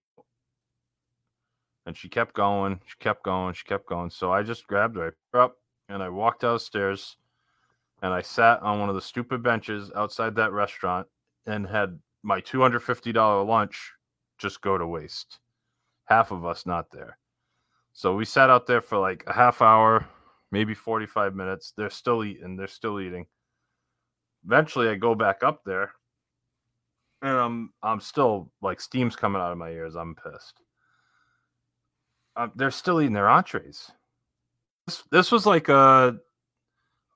And 1.87 1.97
she 1.97 2.09
kept 2.09 2.35
going. 2.35 2.81
She 2.87 2.97
kept 2.99 3.23
going. 3.23 3.55
She 3.55 3.65
kept 3.65 3.87
going. 3.87 4.11
So 4.11 4.33
I 4.33 4.43
just 4.43 4.67
grabbed 4.67 4.97
her, 4.97 5.17
up, 5.35 5.57
and 5.89 6.03
I 6.03 6.09
walked 6.09 6.41
downstairs, 6.41 7.17
and 8.03 8.13
I 8.13 8.23
sat 8.23 8.61
on 8.63 8.81
one 8.81 8.89
of 8.89 8.97
the 8.97 9.01
stupid 9.03 9.43
benches 9.43 9.93
outside 9.95 10.35
that 10.35 10.53
restaurant, 10.53 11.07
and 11.47 11.67
had 11.67 11.99
my 12.23 12.41
two 12.41 12.61
hundred 12.61 12.81
fifty 12.81 13.13
dollar 13.13 13.45
lunch 13.45 13.93
just 14.39 14.61
go 14.63 14.77
to 14.77 14.87
waste. 14.87 15.39
Half 16.07 16.33
of 16.33 16.45
us 16.45 16.67
not 16.67 16.91
there. 16.91 17.19
So 17.93 18.17
we 18.17 18.25
sat 18.25 18.51
out 18.51 18.67
there 18.67 18.81
for 18.81 18.99
like 18.99 19.23
a 19.29 19.33
half 19.33 19.63
hour, 19.63 20.07
maybe 20.51 20.75
45 20.75 21.35
minutes. 21.37 21.73
They're 21.77 21.91
still 21.91 22.25
eating. 22.25 22.57
They're 22.57 22.67
still 22.67 23.01
eating. 23.01 23.27
Eventually, 24.45 24.89
I 24.89 24.95
go 24.97 25.15
back 25.15 25.43
up 25.43 25.63
there, 25.65 25.93
and 27.23 27.37
I'm 27.37 27.73
I'm 27.83 28.01
still 28.01 28.51
like 28.63 28.81
steam's 28.81 29.17
coming 29.17 29.41
out 29.41 29.53
of 29.53 29.59
my 29.59 29.71
ears. 29.71 29.95
I'm 29.95 30.15
pissed. 30.15 30.61
Uh, 32.37 32.49
they're 32.57 32.71
still 32.71 33.01
eating 33.01 33.13
their 33.13 33.29
entrees. 33.29 33.91
This, 34.87 35.05
this 35.11 35.33
was 35.33 35.47
like 35.47 35.69
a, 35.69 36.17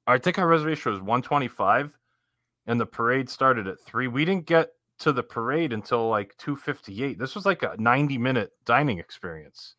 I 0.07 0.19
think 0.19 0.39
our 0.39 0.47
reservation 0.47 0.93
was 0.93 1.01
125, 1.01 1.99
and 2.67 2.81
the 2.81 2.87
parade 2.87 3.29
started 3.29 3.67
at 3.67 3.81
three. 3.81 4.07
We 4.09 4.25
didn't 4.25 4.47
get 4.47 4.71
to 5.01 5.13
the 5.13 5.23
parade 5.23 5.73
until 5.73 6.09
like 6.09 6.35
258. 6.39 7.19
This 7.19 7.35
was 7.35 7.47
like 7.47 7.63
a 7.63 7.75
90 7.79 8.19
minute 8.19 8.53
dining 8.65 8.99
experience 8.99 9.75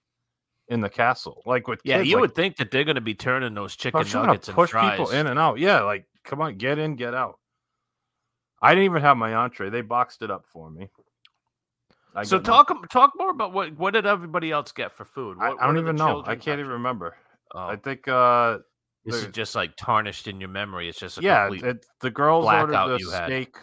in 0.67 0.81
the 0.81 0.89
castle. 0.89 1.41
Like 1.45 1.67
with 1.67 1.81
Yeah, 1.83 1.97
kids, 1.97 2.09
you 2.09 2.15
like, 2.15 2.21
would 2.21 2.35
think 2.35 2.57
that 2.57 2.71
they're 2.71 2.83
going 2.83 2.95
to 2.95 3.01
be 3.01 3.15
turning 3.15 3.53
those 3.53 3.75
chicken 3.75 4.05
nuggets 4.13 4.47
and 4.47 4.55
push 4.55 4.71
fries. 4.71 4.91
people 4.91 5.11
in 5.11 5.27
and 5.27 5.39
out. 5.39 5.57
Yeah, 5.59 5.81
like 5.81 6.05
come 6.23 6.41
on, 6.41 6.55
get 6.55 6.77
in, 6.77 6.95
get 6.95 7.13
out. 7.13 7.38
I 8.61 8.71
didn't 8.73 8.85
even 8.85 9.01
have 9.01 9.17
my 9.17 9.33
entree. 9.33 9.69
They 9.69 9.81
boxed 9.81 10.21
it 10.21 10.29
up 10.31 10.45
for 10.45 10.69
me. 10.69 10.89
I 12.15 12.23
so 12.23 12.39
got 12.39 12.47
my- 12.69 12.73
talk 12.75 12.89
talk 12.89 13.13
more 13.17 13.29
about 13.29 13.53
what 13.53 13.77
what 13.77 13.93
did 13.93 14.05
everybody 14.05 14.51
else 14.51 14.71
get 14.71 14.91
for 14.91 15.05
food? 15.05 15.37
I, 15.39 15.49
What- 15.49 15.61
I 15.61 15.67
what 15.67 15.73
don't 15.73 15.83
even 15.83 15.95
know. 15.95 16.23
I 16.25 16.35
can't 16.35 16.59
even 16.59 16.71
remember. 16.71 17.15
Oh, 17.55 17.67
I 17.67 17.75
think 17.75 18.07
uh 18.07 18.59
this 19.05 19.15
is 19.23 19.27
just 19.31 19.55
like 19.55 19.75
tarnished 19.77 20.27
in 20.27 20.39
your 20.39 20.49
memory. 20.49 20.89
It's 20.89 20.99
just 20.99 21.17
a 21.17 21.21
yeah, 21.21 21.47
complete. 21.47 21.63
it, 21.69 21.85
the 22.01 22.11
girls 22.11 22.45
ordered 22.45 22.73
the 22.73 22.97
you 22.99 23.09
had. 23.09 23.25
steak, 23.25 23.55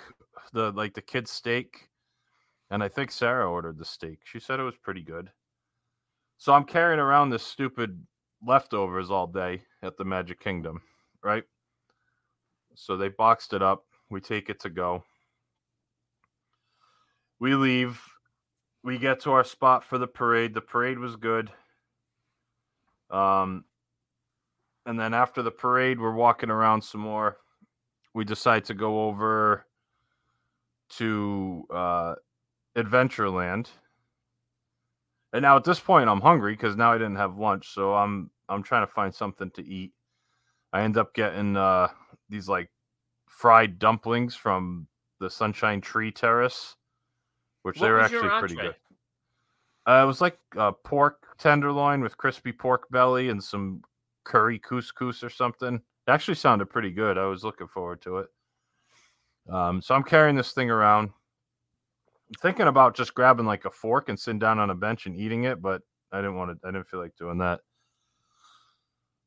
the 0.53 0.73
like 0.73 0.95
the 0.95 1.03
kids 1.03 1.31
steak, 1.31 1.89
and 2.71 2.83
I 2.83 2.89
think 2.89 3.13
Sarah 3.13 3.49
ordered 3.51 3.79
the 3.79 3.85
steak. 3.85 4.21
She 4.25 4.41
said 4.41 4.59
it 4.59 4.65
was 4.65 4.77
pretty 4.77 5.03
good. 5.03 5.31
So 6.39 6.53
I'm 6.53 6.65
carrying 6.65 6.99
around 7.01 7.31
this 7.31 7.43
stupid 7.45 8.05
leftovers 8.45 9.11
all 9.11 9.27
day 9.27 9.63
at 9.83 9.97
the 9.97 10.05
Magic 10.05 10.41
Kingdom, 10.41 10.81
right? 11.23 11.45
So 12.75 12.97
they 12.97 13.09
boxed 13.09 13.53
it 13.53 13.63
up. 13.63 13.85
We 14.11 14.21
take 14.21 14.49
it 14.49 14.61
to 14.61 14.71
go. 14.71 15.05
We 17.41 17.55
leave. 17.55 18.01
We 18.83 18.99
get 18.99 19.21
to 19.23 19.33
our 19.33 19.45
spot 19.45 19.85
for 19.85 19.99
the 19.99 20.07
parade. 20.07 20.55
The 20.55 20.61
parade 20.61 20.99
was 20.99 21.17
good. 21.17 21.51
Um, 23.11 23.65
and 24.85 24.99
then 24.99 25.13
after 25.13 25.43
the 25.43 25.51
parade, 25.51 26.01
we're 26.01 26.15
walking 26.15 26.51
around 26.51 26.83
some 26.83 27.01
more. 27.01 27.39
We 28.15 28.25
decide 28.25 28.65
to 28.67 28.75
go 28.75 29.07
over 29.07 29.67
to 30.91 31.65
uh, 31.71 32.15
Adventureland. 32.77 33.69
And 35.33 35.43
now 35.43 35.57
at 35.57 35.65
this 35.65 35.81
point, 35.81 36.09
I'm 36.09 36.21
hungry 36.21 36.53
because 36.53 36.77
now 36.77 36.93
I 36.93 36.99
didn't 36.99 37.17
have 37.17 37.37
lunch, 37.37 37.75
so 37.75 37.95
I'm 37.95 38.31
I'm 38.49 38.63
trying 38.63 38.87
to 38.87 38.93
find 38.93 39.15
something 39.15 39.51
to 39.51 39.67
eat. 39.67 39.93
I 40.73 40.83
end 40.83 40.97
up 40.97 41.13
getting 41.15 41.57
uh, 41.57 41.89
these 42.29 42.49
like 42.49 42.71
fried 43.27 43.79
dumplings 43.79 44.35
from 44.35 44.87
the 45.21 45.31
Sunshine 45.31 45.81
Tree 45.81 46.11
Terrace, 46.11 46.77
which 47.63 47.81
What 47.81 47.87
they 47.87 47.93
were 47.93 48.01
actually 48.01 48.29
pretty 48.39 48.55
good. 48.55 48.75
Uh, 49.87 50.03
it 50.03 50.07
was 50.07 50.21
like 50.21 50.39
a 50.57 50.73
pork 50.73 51.37
tenderloin 51.39 52.01
with 52.01 52.17
crispy 52.17 52.53
pork 52.53 52.89
belly 52.91 53.29
and 53.29 53.43
some 53.43 53.83
curry 54.25 54.59
couscous 54.59 55.23
or 55.23 55.31
something. 55.31 55.77
It 55.77 56.11
actually 56.11 56.35
sounded 56.35 56.67
pretty 56.67 56.91
good. 56.91 57.19
I 57.19 57.27
was 57.27 57.45
looking 57.45 57.69
forward 57.69 58.03
to 58.03 58.19
it. 58.19 58.27
Um, 59.49 59.81
so 59.81 59.95
I'm 59.95 60.03
carrying 60.03 60.35
this 60.35 60.53
thing 60.53 60.71
around, 60.71 61.11
I'm 62.29 62.35
thinking 62.43 62.67
about 62.67 62.97
just 62.97 63.15
grabbing 63.15 63.47
like 63.47 63.65
a 63.65 63.71
fork 63.71 64.09
and 64.09 64.19
sitting 64.19 64.41
down 64.41 64.59
on 64.59 64.71
a 64.71 64.75
bench 64.75 65.07
and 65.07 65.15
eating 65.15 65.45
it, 65.45 65.63
but 65.63 65.83
I 66.11 66.19
didn't 66.19 66.37
want 66.37 66.51
to. 66.51 66.67
I 66.67 66.73
didn't 66.73 66.89
feel 66.89 67.01
like 67.01 67.17
doing 67.17 67.39
that. 67.39 67.61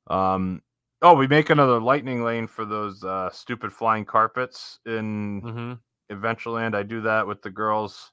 Um, 0.08 0.62
oh, 1.02 1.14
we 1.14 1.28
make 1.28 1.50
another 1.50 1.80
lightning 1.80 2.24
lane 2.24 2.48
for 2.48 2.66
those 2.66 3.04
uh, 3.04 3.30
stupid 3.32 3.72
flying 3.72 4.06
carpets 4.06 4.80
in 4.86 5.42
hmm 5.42 5.74
Adventureland. 6.14 6.74
I 6.74 6.82
do 6.82 7.02
that 7.02 7.28
with 7.28 7.44
the 7.44 7.52
girls. 7.52 8.12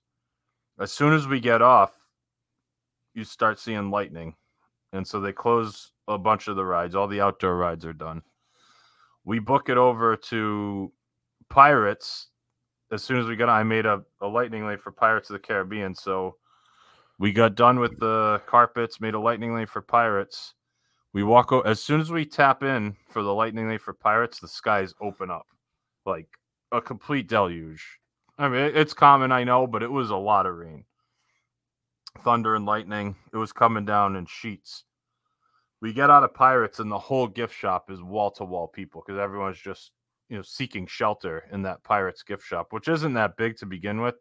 As 0.78 0.92
soon 0.92 1.14
as 1.14 1.26
we 1.26 1.40
get 1.40 1.62
off, 1.62 1.94
you 3.14 3.24
start 3.24 3.58
seeing 3.58 3.90
lightning. 3.90 4.34
And 4.92 5.06
so 5.06 5.18
they 5.18 5.32
close 5.32 5.92
a 6.06 6.18
bunch 6.18 6.46
of 6.46 6.56
the 6.56 6.64
rides. 6.64 6.94
All 6.94 7.08
the 7.08 7.22
outdoor 7.22 7.56
rides 7.56 7.86
are 7.86 7.94
done. 7.94 8.20
We 9.24 9.38
book 9.38 9.70
it 9.70 9.78
over 9.78 10.14
to 10.14 10.92
Pirates. 11.48 12.28
As 12.92 13.02
soon 13.02 13.18
as 13.18 13.26
we 13.26 13.34
got, 13.34 13.48
on, 13.48 13.60
I 13.60 13.62
made 13.62 13.86
a, 13.86 14.02
a 14.20 14.26
lightning 14.26 14.66
lane 14.66 14.78
for 14.78 14.92
Pirates 14.92 15.30
of 15.30 15.34
the 15.34 15.40
Caribbean. 15.40 15.94
So 15.94 16.36
we 17.18 17.32
got 17.32 17.54
done 17.54 17.80
with 17.80 17.98
the 17.98 18.42
carpets, 18.46 19.00
made 19.00 19.14
a 19.14 19.20
lightning 19.20 19.54
lane 19.54 19.66
for 19.66 19.80
Pirates. 19.80 20.52
We 21.16 21.22
walk 21.22 21.50
o- 21.50 21.62
as 21.62 21.82
soon 21.82 22.02
as 22.02 22.10
we 22.12 22.26
tap 22.26 22.62
in 22.62 22.94
for 23.08 23.22
the 23.22 23.32
lightning 23.32 23.70
lane 23.70 23.78
for 23.78 23.94
Pirates, 23.94 24.38
the 24.38 24.48
skies 24.48 24.92
open 25.00 25.30
up 25.30 25.46
like 26.04 26.28
a 26.72 26.82
complete 26.82 27.26
deluge. 27.26 28.00
I 28.36 28.50
mean, 28.50 28.72
it's 28.74 28.92
common, 28.92 29.32
I 29.32 29.42
know, 29.42 29.66
but 29.66 29.82
it 29.82 29.90
was 29.90 30.10
a 30.10 30.16
lot 30.16 30.44
of 30.44 30.56
rain. 30.56 30.84
Thunder 32.18 32.54
and 32.54 32.66
lightning. 32.66 33.16
It 33.32 33.38
was 33.38 33.50
coming 33.50 33.86
down 33.86 34.14
in 34.14 34.26
sheets. 34.26 34.84
We 35.80 35.94
get 35.94 36.10
out 36.10 36.22
of 36.22 36.34
Pirates, 36.34 36.80
and 36.80 36.92
the 36.92 36.98
whole 36.98 37.28
gift 37.28 37.54
shop 37.54 37.90
is 37.90 38.02
wall 38.02 38.30
to 38.32 38.44
wall 38.44 38.68
people 38.68 39.02
because 39.02 39.18
everyone's 39.18 39.58
just, 39.58 39.92
you 40.28 40.36
know, 40.36 40.42
seeking 40.42 40.86
shelter 40.86 41.44
in 41.50 41.62
that 41.62 41.82
Pirates 41.82 42.24
gift 42.24 42.44
shop, 42.44 42.74
which 42.74 42.88
isn't 42.88 43.14
that 43.14 43.38
big 43.38 43.56
to 43.56 43.64
begin 43.64 44.02
with. 44.02 44.16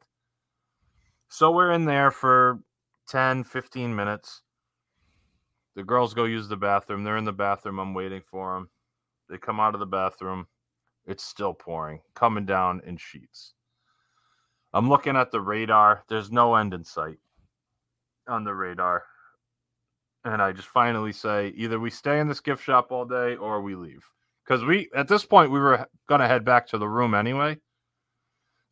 So 1.27 1.51
we're 1.51 1.73
in 1.73 1.83
there 1.83 2.09
for 2.09 2.61
10, 3.09 3.43
15 3.43 3.93
minutes. 3.93 4.43
The 5.75 5.83
girls 5.83 6.13
go 6.13 6.23
use 6.25 6.47
the 6.47 6.55
bathroom. 6.55 7.03
They're 7.03 7.17
in 7.17 7.25
the 7.25 7.33
bathroom. 7.33 7.79
I'm 7.79 7.93
waiting 7.93 8.21
for 8.25 8.55
them. 8.55 8.69
They 9.29 9.37
come 9.37 9.59
out 9.59 9.73
of 9.73 9.79
the 9.79 9.85
bathroom. 9.85 10.47
It's 11.05 11.23
still 11.23 11.53
pouring, 11.53 12.01
coming 12.15 12.45
down 12.45 12.81
in 12.85 12.97
sheets. 12.97 13.53
I'm 14.73 14.89
looking 14.89 15.15
at 15.15 15.31
the 15.31 15.41
radar. 15.41 16.03
There's 16.09 16.31
no 16.31 16.55
end 16.55 16.73
in 16.73 16.83
sight 16.83 17.17
on 18.27 18.43
the 18.43 18.53
radar. 18.53 19.03
And 20.23 20.41
I 20.41 20.51
just 20.51 20.67
finally 20.67 21.13
say 21.13 21.53
either 21.55 21.79
we 21.79 21.89
stay 21.91 22.19
in 22.19 22.27
this 22.27 22.39
gift 22.39 22.63
shop 22.63 22.91
all 22.91 23.05
day 23.05 23.35
or 23.35 23.61
we 23.61 23.75
leave. 23.75 24.03
Because 24.43 24.63
we, 24.63 24.89
at 24.95 25.07
this 25.07 25.25
point, 25.25 25.51
we 25.51 25.59
were 25.59 25.87
going 26.07 26.21
to 26.21 26.27
head 26.27 26.45
back 26.45 26.67
to 26.67 26.77
the 26.77 26.87
room 26.87 27.13
anyway 27.13 27.57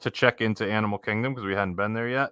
to 0.01 0.11
check 0.11 0.41
into 0.41 0.69
Animal 0.69 0.97
Kingdom 0.97 1.33
because 1.33 1.45
we 1.45 1.53
hadn't 1.53 1.75
been 1.75 1.93
there 1.93 2.09
yet. 2.09 2.31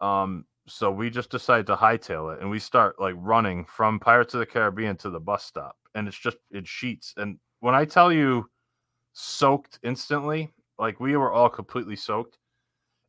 Um, 0.00 0.44
so 0.70 0.90
we 0.90 1.10
just 1.10 1.30
decided 1.30 1.66
to 1.66 1.76
hightail 1.76 2.32
it 2.34 2.40
and 2.40 2.50
we 2.50 2.58
start 2.58 3.00
like 3.00 3.14
running 3.18 3.64
from 3.64 3.98
Pirates 4.00 4.34
of 4.34 4.40
the 4.40 4.46
Caribbean 4.46 4.96
to 4.98 5.10
the 5.10 5.20
bus 5.20 5.44
stop. 5.44 5.76
And 5.94 6.06
it's 6.08 6.18
just 6.18 6.38
in 6.52 6.64
sheets. 6.64 7.14
And 7.16 7.38
when 7.60 7.74
I 7.74 7.84
tell 7.84 8.12
you 8.12 8.48
soaked 9.12 9.78
instantly, 9.82 10.52
like 10.78 11.00
we 11.00 11.16
were 11.16 11.32
all 11.32 11.48
completely 11.48 11.96
soaked. 11.96 12.38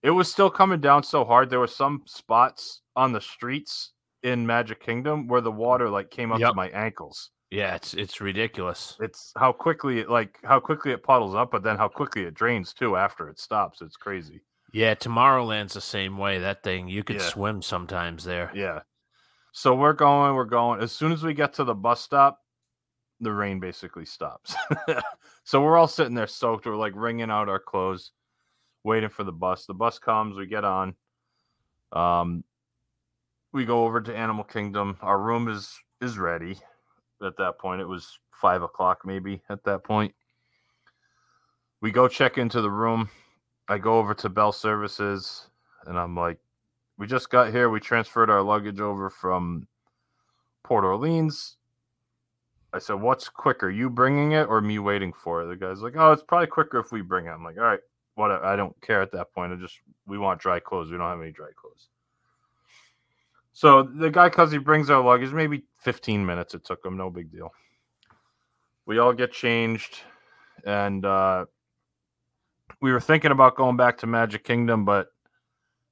It 0.03 0.09
was 0.11 0.31
still 0.31 0.49
coming 0.49 0.81
down 0.81 1.03
so 1.03 1.23
hard. 1.23 1.49
There 1.49 1.59
were 1.59 1.67
some 1.67 2.01
spots 2.07 2.81
on 2.95 3.13
the 3.13 3.21
streets 3.21 3.93
in 4.23 4.45
Magic 4.45 4.79
Kingdom 4.83 5.27
where 5.27 5.41
the 5.41 5.51
water 5.51 5.89
like 5.89 6.09
came 6.09 6.31
up 6.31 6.39
Yep. 6.39 6.49
to 6.49 6.55
my 6.55 6.69
ankles. 6.69 7.31
Yeah, 7.51 7.75
it's 7.75 7.93
it's 7.93 8.21
ridiculous. 8.21 8.95
It's 9.01 9.33
how 9.37 9.51
quickly 9.51 9.99
it 9.99 10.09
like 10.09 10.39
how 10.43 10.59
quickly 10.59 10.91
it 10.91 11.03
puddles 11.03 11.35
up, 11.35 11.51
but 11.51 11.63
then 11.63 11.77
how 11.77 11.87
quickly 11.89 12.23
it 12.23 12.33
drains 12.33 12.73
too 12.73 12.95
after 12.95 13.29
it 13.29 13.39
stops. 13.39 13.81
It's 13.81 13.97
crazy. 13.97 14.41
Yeah, 14.71 14.95
Tomorrowland's 14.95 15.73
the 15.73 15.81
same 15.81 16.17
way. 16.17 16.39
That 16.39 16.63
thing 16.63 16.87
you 16.87 17.03
could 17.03 17.17
Yeah. 17.17 17.27
swim 17.27 17.61
sometimes 17.61 18.23
there. 18.23 18.51
Yeah. 18.53 18.81
So 19.51 19.75
we're 19.75 19.93
going, 19.93 20.33
we're 20.35 20.45
going. 20.45 20.81
As 20.81 20.91
soon 20.93 21.11
as 21.11 21.23
we 21.23 21.33
get 21.33 21.53
to 21.55 21.63
the 21.65 21.75
bus 21.75 21.99
stop, 22.01 22.39
the 23.19 23.31
rain 23.33 23.59
basically 23.59 24.05
stops. 24.05 24.55
so 25.43 25.61
we're 25.61 25.77
all 25.77 25.87
sitting 25.89 26.15
there 26.15 26.25
soaked. 26.27 26.65
We're 26.65 26.75
like 26.77 26.93
wringing 26.95 27.29
out 27.29 27.49
our 27.49 27.59
clothes, 27.59 28.11
waiting 28.83 29.09
for 29.09 29.23
the 29.25 29.31
bus. 29.33 29.65
The 29.65 29.73
bus 29.73 29.99
comes, 29.99 30.37
we 30.37 30.45
get 30.47 30.63
on. 30.63 30.95
Um, 31.91 32.43
we 33.51 33.65
go 33.65 33.83
over 33.83 33.99
to 33.99 34.15
Animal 34.15 34.45
Kingdom. 34.45 34.97
Our 35.01 35.19
room 35.19 35.49
is 35.49 35.77
is 35.99 36.17
ready. 36.17 36.57
At 37.23 37.37
that 37.37 37.59
point, 37.59 37.81
it 37.81 37.87
was 37.87 38.17
five 38.31 38.63
o'clock 38.63 39.01
maybe. 39.05 39.41
At 39.49 39.63
that 39.65 39.83
point, 39.83 40.15
we 41.81 41.91
go 41.91 42.07
check 42.07 42.37
into 42.37 42.61
the 42.61 42.71
room. 42.71 43.09
I 43.71 43.77
go 43.77 43.97
over 43.97 44.13
to 44.15 44.27
Bell 44.27 44.51
Services, 44.51 45.47
and 45.85 45.97
I'm 45.97 46.13
like, 46.13 46.39
"We 46.97 47.07
just 47.07 47.29
got 47.29 47.53
here. 47.53 47.69
We 47.69 47.79
transferred 47.79 48.29
our 48.29 48.41
luggage 48.41 48.81
over 48.81 49.09
from 49.09 49.65
Port 50.61 50.83
Orleans." 50.83 51.55
I 52.73 52.79
said, 52.79 52.95
"What's 52.95 53.29
quicker, 53.29 53.69
you 53.69 53.89
bringing 53.89 54.33
it 54.33 54.49
or 54.49 54.59
me 54.59 54.77
waiting 54.79 55.13
for 55.13 55.41
it?" 55.41 55.45
The 55.45 55.55
guy's 55.55 55.81
like, 55.81 55.95
"Oh, 55.95 56.11
it's 56.11 56.21
probably 56.21 56.47
quicker 56.47 56.79
if 56.79 56.91
we 56.91 57.01
bring 57.01 57.27
it." 57.27 57.29
I'm 57.29 57.45
like, 57.45 57.57
"All 57.57 57.63
right, 57.63 57.79
what? 58.15 58.31
I 58.31 58.57
don't 58.57 58.75
care 58.81 59.01
at 59.01 59.13
that 59.13 59.31
point. 59.31 59.53
I 59.53 59.55
just 59.55 59.79
we 60.05 60.17
want 60.17 60.41
dry 60.41 60.59
clothes. 60.59 60.91
We 60.91 60.97
don't 60.97 61.07
have 61.07 61.21
any 61.21 61.31
dry 61.31 61.51
clothes." 61.55 61.87
So 63.53 63.83
the 63.83 64.09
guy, 64.09 64.29
cause 64.29 64.51
he 64.51 64.57
brings 64.57 64.89
our 64.89 65.01
luggage, 65.01 65.31
maybe 65.31 65.63
15 65.77 66.25
minutes 66.25 66.53
it 66.55 66.65
took 66.65 66.85
him, 66.85 66.97
no 66.97 67.09
big 67.09 67.31
deal. 67.31 67.53
We 68.85 68.99
all 68.99 69.13
get 69.13 69.31
changed, 69.31 70.01
and 70.65 71.05
uh, 71.05 71.45
we 72.81 72.91
were 72.91 72.99
thinking 72.99 73.31
about 73.31 73.55
going 73.55 73.77
back 73.77 73.97
to 73.99 74.07
Magic 74.07 74.43
Kingdom, 74.43 74.85
but 74.85 75.07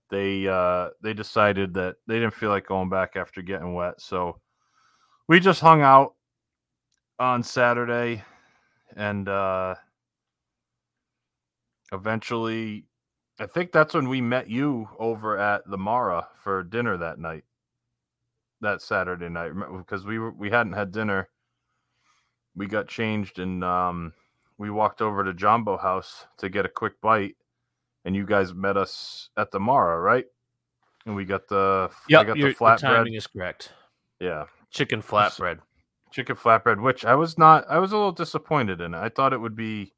they 0.09 0.47
uh, 0.47 0.89
they 1.01 1.13
decided 1.13 1.73
that 1.75 1.97
they 2.07 2.15
didn't 2.15 2.33
feel 2.33 2.49
like 2.49 2.67
going 2.67 2.89
back 2.89 3.15
after 3.15 3.41
getting 3.41 3.73
wet. 3.73 4.01
So 4.01 4.39
we 5.27 5.39
just 5.39 5.61
hung 5.61 5.81
out 5.81 6.15
on 7.19 7.43
Saturday, 7.43 8.23
and 8.95 9.29
uh, 9.29 9.75
eventually, 11.91 12.85
I 13.39 13.45
think 13.45 13.71
that's 13.71 13.93
when 13.93 14.09
we 14.09 14.21
met 14.21 14.49
you 14.49 14.89
over 14.97 15.37
at 15.37 15.69
the 15.69 15.77
Mara 15.77 16.27
for 16.43 16.63
dinner 16.63 16.97
that 16.97 17.19
night 17.19 17.43
that 18.61 18.81
Saturday 18.81 19.29
night 19.29 19.51
because 19.77 20.05
we 20.05 20.19
were 20.19 20.31
we 20.31 20.49
hadn't 20.49 20.73
had 20.73 20.91
dinner. 20.91 21.29
We 22.55 22.65
got 22.65 22.87
changed 22.87 23.39
and 23.39 23.63
um, 23.63 24.13
we 24.59 24.69
walked 24.69 25.01
over 25.01 25.23
to 25.23 25.33
Jambo 25.33 25.77
House 25.77 26.27
to 26.37 26.49
get 26.49 26.65
a 26.65 26.69
quick 26.69 27.01
bite, 27.01 27.35
and 28.05 28.15
you 28.15 28.25
guys 28.25 28.53
met 28.53 28.77
us 28.77 29.29
at 29.37 29.49
the 29.51 29.59
Mara, 29.59 29.99
right? 29.99 30.25
And 31.07 31.15
we 31.15 31.25
got 31.25 31.47
the 31.47 31.89
yeah, 32.07 32.23
got 32.23 32.35
the 32.35 32.53
flatbread. 32.53 32.79
timing 32.79 33.13
is 33.15 33.25
correct. 33.25 33.71
yeah, 34.19 34.45
Chicken 34.69 35.01
flatbread. 35.01 35.59
chicken 36.11 36.35
flatbread, 36.35 36.81
which 36.83 37.05
I 37.05 37.15
was 37.15 37.37
not. 37.37 37.65
I 37.69 37.79
was 37.79 37.91
a 37.93 37.97
little 37.97 38.11
disappointed 38.11 38.81
in. 38.81 38.93
it. 38.93 38.97
I 38.99 39.09
thought 39.09 39.33
it 39.33 39.39
would 39.39 39.55
be 39.55 39.93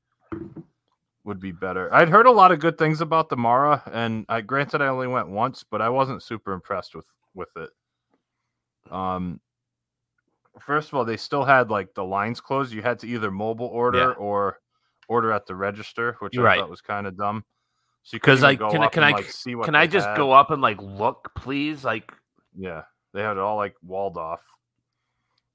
would 1.24 1.40
be 1.40 1.52
better. 1.52 1.94
I'd 1.94 2.10
heard 2.10 2.26
a 2.28 2.32
lot 2.32 2.52
of 2.52 2.60
good 2.60 2.78
things 2.78 3.02
about 3.02 3.30
the 3.30 3.38
Mara, 3.38 3.82
and 3.92 4.26
I 4.30 4.42
granted 4.42 4.82
I 4.82 4.88
only 4.88 5.08
went 5.08 5.28
once, 5.30 5.64
but 5.70 5.82
I 5.82 5.90
wasn't 5.90 6.24
super 6.24 6.54
impressed 6.54 6.96
with 6.96 7.06
with 7.34 7.50
it. 7.58 7.70
Um, 8.92 9.40
first 10.60 10.90
of 10.90 10.96
all, 10.96 11.06
they 11.06 11.18
still 11.18 11.44
had 11.46 11.70
like 11.70 11.94
the 11.94 12.04
lines 12.04 12.42
closed. 12.42 12.74
You 12.74 12.82
had 12.82 13.00
to 13.00 13.08
either 13.08 13.32
mobile 13.32 13.68
order 13.68 14.00
Yeah. 14.00 14.14
or 14.18 14.60
order 15.08 15.32
at 15.32 15.46
the 15.46 15.56
register, 15.56 16.16
which 16.20 16.34
You're 16.36 16.48
I 16.48 16.52
right. 16.52 16.60
thought 16.62 16.70
was 16.70 16.82
kind 16.82 17.08
of 17.08 17.18
dumb. 17.18 17.44
So 18.04 18.16
Because 18.16 18.44
I 18.44 18.56
can 18.56 18.82
I 18.82 18.88
can 18.88 19.04
I 19.04 19.12
like, 19.12 19.30
see 19.30 19.56
what 19.56 19.66
can 19.66 19.76
I 19.76 19.86
just 19.88 20.08
had. 20.08 20.18
go 20.18 20.32
up 20.32 20.50
and 20.52 20.62
like 20.62 20.82
look, 20.82 21.32
please? 21.36 21.84
Like 21.84 22.12
Yeah, 22.58 22.84
they 23.14 23.22
had 23.22 23.34
it 23.34 23.38
all 23.40 23.58
like 23.58 23.76
walled 23.84 24.18
off. 24.18 24.42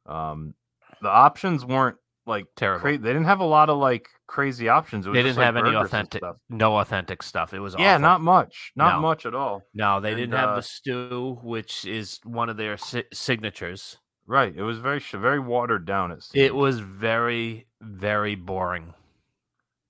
Um, 0.06 0.54
the 1.02 1.08
options 1.10 1.64
weren't 1.64 1.96
like 2.26 2.46
Terrible. 2.56 2.80
cra- 2.80 2.98
they 2.98 3.08
didn't 3.10 3.24
have 3.24 3.40
a 3.40 3.44
lot 3.44 3.68
of 3.70 3.78
like 3.78 4.08
crazy 4.26 4.68
options. 4.68 5.06
It 5.06 5.10
was 5.10 5.16
they 5.16 5.22
didn't 5.22 5.36
like, 5.38 5.46
have 5.46 5.56
any 5.56 5.74
authentic, 5.74 6.22
no 6.48 6.76
authentic 6.78 7.22
stuff. 7.22 7.54
It 7.54 7.60
was 7.60 7.74
Yeah, 7.78 7.92
awful. 7.94 8.02
not 8.02 8.20
much, 8.20 8.72
not 8.76 8.96
No. 8.96 9.00
much 9.02 9.26
at 9.26 9.34
all. 9.34 9.62
No, 9.74 10.00
they 10.00 10.10
And, 10.10 10.18
didn't 10.18 10.34
have 10.38 10.50
uh, 10.50 10.56
the 10.56 10.62
stew, 10.62 11.38
which 11.42 11.84
is 11.84 12.20
one 12.24 12.48
of 12.48 12.56
their 12.56 12.76
si- 12.76 13.04
signatures. 13.12 13.98
Right, 14.26 14.54
it 14.56 14.62
was 14.62 14.78
very 14.78 15.00
very 15.00 15.38
watered 15.38 15.84
down. 15.86 16.10
It 16.10 16.22
seemed. 16.22 16.44
It 16.44 16.54
was 16.54 16.80
very, 16.80 17.66
very 17.80 18.34
boring. 18.34 18.92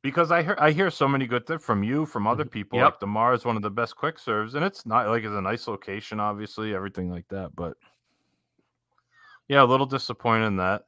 because 0.03 0.31
I 0.31 0.43
hear 0.43 0.57
I 0.61 0.71
hear 0.71 0.91
so 0.91 1.09
many 1.09 1.27
good 1.27 1.47
things 1.47 1.65
from 1.65 1.83
you, 1.83 2.07
from 2.07 2.27
other 2.27 2.45
people. 2.45 2.79
Yep. 2.79 2.85
Like 2.85 3.01
the 3.01 3.07
Mar 3.07 3.35
is 3.35 3.45
one 3.45 3.57
of 3.57 3.63
the 3.63 3.71
best 3.71 3.97
quick 3.97 4.19
serves, 4.19 4.55
and 4.55 4.65
it's 4.65 4.87
not 4.87 5.09
like 5.09 5.25
it's 5.25 5.35
a 5.35 5.41
nice 5.41 5.67
location, 5.67 6.21
obviously, 6.21 6.75
everything 6.75 7.11
like 7.11 7.27
that. 7.29 7.57
But 7.57 7.77
yeah, 9.49 9.63
a 9.63 9.65
little 9.65 9.87
disappointed 9.87 10.47
in 10.47 10.57
that. 10.59 10.85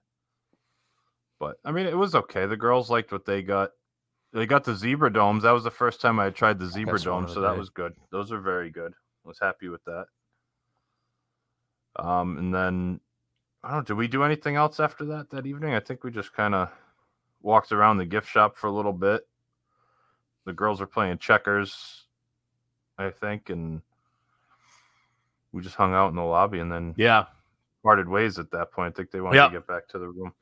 But 1.40 1.56
I 1.64 1.72
mean, 1.72 1.86
it 1.86 1.96
was 1.96 2.14
okay. 2.14 2.46
The 2.46 2.56
girls 2.56 2.90
liked 2.90 3.10
what 3.12 3.24
they 3.24 3.42
got. 3.42 3.70
They 4.32 4.46
got 4.46 4.62
the 4.64 4.76
zebra 4.76 5.12
domes. 5.12 5.42
That 5.44 5.52
was 5.52 5.64
the 5.64 5.70
first 5.70 6.00
time 6.00 6.20
I 6.20 6.24
had 6.24 6.34
tried 6.34 6.58
the 6.58 6.66
zebra 6.68 6.94
one 6.94 7.02
dome, 7.02 7.28
so 7.28 7.34
the 7.34 7.46
that 7.48 7.52
day. 7.54 7.58
was 7.58 7.70
good. 7.70 7.94
Those 8.12 8.30
are 8.30 8.40
very 8.40 8.70
good. 8.70 8.92
I 9.24 9.28
was 9.28 9.38
happy 9.40 9.68
with 9.68 9.82
that. 9.86 10.06
Um, 11.96 12.36
and 12.38 12.54
then 12.54 13.00
I 13.64 13.68
don't. 13.70 13.78
know, 13.78 13.82
Did 13.82 13.94
we 13.94 14.08
do 14.08 14.22
anything 14.22 14.56
else 14.56 14.80
after 14.80 15.04
that 15.06 15.30
that 15.30 15.46
evening? 15.46 15.74
I 15.74 15.80
think 15.80 16.04
we 16.04 16.10
just 16.10 16.32
kind 16.32 16.54
of 16.54 16.70
walked 17.42 17.72
around 17.72 17.98
the 17.98 18.06
gift 18.06 18.28
shop 18.28 18.56
for 18.56 18.66
a 18.68 18.72
little 18.72 18.92
bit. 18.92 19.26
The 20.44 20.52
girls 20.52 20.80
were 20.80 20.86
playing 20.86 21.18
checkers, 21.18 22.04
I 22.96 23.10
think, 23.10 23.50
and 23.50 23.82
we 25.52 25.62
just 25.62 25.76
hung 25.76 25.94
out 25.94 26.08
in 26.10 26.16
the 26.16 26.22
lobby 26.22 26.60
and 26.60 26.70
then 26.70 26.94
Yeah. 26.96 27.26
parted 27.82 28.08
ways 28.08 28.38
at 28.38 28.50
that 28.52 28.70
point. 28.72 28.94
I 28.94 28.96
think 28.96 29.10
they 29.10 29.20
wanted 29.20 29.36
Yeah. 29.36 29.46
to 29.46 29.52
get 29.52 29.66
back 29.66 29.88
to 29.88 29.98
the 29.98 30.08
room. 30.08 30.32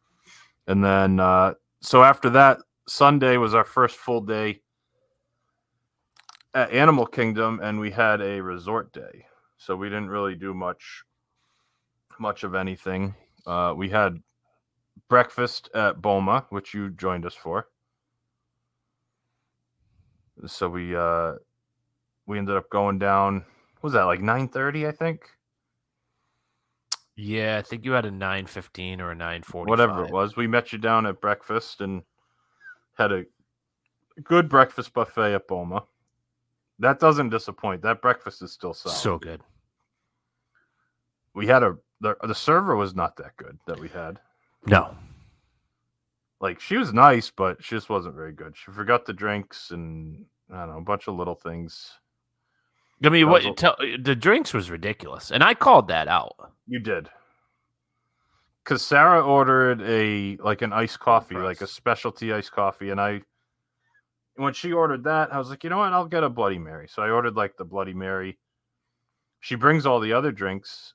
And 0.66 0.84
then 0.84 1.20
uh 1.20 1.54
so 1.80 2.02
after 2.02 2.30
that, 2.30 2.58
Sunday 2.88 3.36
was 3.36 3.54
our 3.54 3.64
first 3.64 3.96
full 3.96 4.20
day 4.20 4.62
at 6.54 6.70
Animal 6.70 7.06
Kingdom 7.06 7.60
and 7.62 7.78
we 7.78 7.90
had 7.90 8.20
a 8.20 8.40
resort 8.40 8.92
day. 8.92 9.26
So 9.58 9.76
we 9.76 9.88
didn't 9.88 10.08
really 10.08 10.34
do 10.34 10.54
much 10.54 11.04
much 12.20 12.44
of 12.44 12.54
anything. 12.54 13.14
Uh 13.46 13.72
we 13.76 13.88
had 13.90 14.20
breakfast 15.08 15.68
at 15.74 16.00
Boma, 16.02 16.46
which 16.50 16.74
you 16.74 16.90
joined 16.90 17.26
us 17.26 17.34
for. 17.34 17.68
So 20.46 20.68
we 20.68 20.94
uh 20.96 21.34
we 22.26 22.38
ended 22.38 22.56
up 22.56 22.68
going 22.70 22.98
down 22.98 23.44
what 23.80 23.84
was 23.84 23.92
that 23.94 24.04
like 24.04 24.20
9:30 24.20 24.88
I 24.88 24.92
think 24.92 25.30
Yeah, 27.14 27.56
I 27.58 27.62
think 27.62 27.84
you 27.84 27.92
had 27.92 28.04
a 28.04 28.10
nine 28.10 28.46
fifteen 28.46 29.00
or 29.00 29.10
a 29.10 29.14
nine 29.14 29.42
forty. 29.42 29.70
whatever 29.70 30.04
it 30.04 30.10
was. 30.10 30.36
We 30.36 30.46
met 30.46 30.72
you 30.72 30.78
down 30.78 31.06
at 31.06 31.20
breakfast 31.20 31.80
and 31.80 32.02
had 32.98 33.12
a 33.12 33.24
good 34.22 34.48
breakfast 34.48 34.92
buffet 34.92 35.34
at 35.34 35.46
Boma. 35.48 35.84
That 36.78 36.98
doesn't 37.00 37.30
disappoint. 37.30 37.80
That 37.82 38.02
breakfast 38.02 38.42
is 38.42 38.52
still 38.52 38.74
solid. 38.74 38.96
So 38.96 39.18
good. 39.18 39.40
we 41.34 41.46
had 41.46 41.62
a 41.62 41.76
the, 42.00 42.16
the 42.26 42.34
server 42.34 42.76
was 42.76 42.94
not 42.94 43.16
that 43.16 43.36
good 43.36 43.58
that 43.66 43.80
we 43.80 43.88
had. 43.88 44.18
No. 44.66 44.96
Like 46.40 46.60
she 46.60 46.76
was 46.76 46.92
nice, 46.92 47.30
but 47.30 47.62
she 47.62 47.74
just 47.74 47.88
wasn't 47.88 48.14
very 48.14 48.32
good. 48.32 48.54
She 48.56 48.70
forgot 48.70 49.06
the 49.06 49.12
drinks 49.12 49.70
and 49.70 50.26
I 50.52 50.60
don't 50.60 50.70
know 50.70 50.78
a 50.78 50.82
bunch 50.82 51.08
of 51.08 51.14
little 51.14 51.34
things. 51.34 51.92
I 53.04 53.08
mean, 53.10 53.28
what 53.28 53.56
tell, 53.56 53.76
the 54.00 54.16
drinks 54.16 54.54
was 54.54 54.70
ridiculous, 54.70 55.30
and 55.30 55.44
I 55.44 55.52
called 55.52 55.88
that 55.88 56.08
out. 56.08 56.34
You 56.66 56.78
did. 56.78 57.10
Cause 58.64 58.82
Sarah 58.82 59.22
ordered 59.22 59.82
a 59.82 60.36
like 60.42 60.62
an 60.62 60.72
iced 60.72 60.98
coffee, 60.98 61.36
like 61.36 61.60
a 61.60 61.66
specialty 61.66 62.32
iced 62.32 62.52
coffee, 62.52 62.90
and 62.90 63.00
I 63.00 63.20
when 64.36 64.52
she 64.52 64.72
ordered 64.72 65.04
that, 65.04 65.32
I 65.32 65.38
was 65.38 65.50
like, 65.50 65.64
you 65.64 65.70
know 65.70 65.78
what, 65.78 65.92
I'll 65.92 66.06
get 66.06 66.24
a 66.24 66.28
Bloody 66.28 66.58
Mary. 66.58 66.88
So 66.88 67.02
I 67.02 67.10
ordered 67.10 67.36
like 67.36 67.56
the 67.56 67.64
Bloody 67.64 67.94
Mary. 67.94 68.38
She 69.40 69.54
brings 69.54 69.86
all 69.86 70.00
the 70.00 70.12
other 70.12 70.32
drinks, 70.32 70.94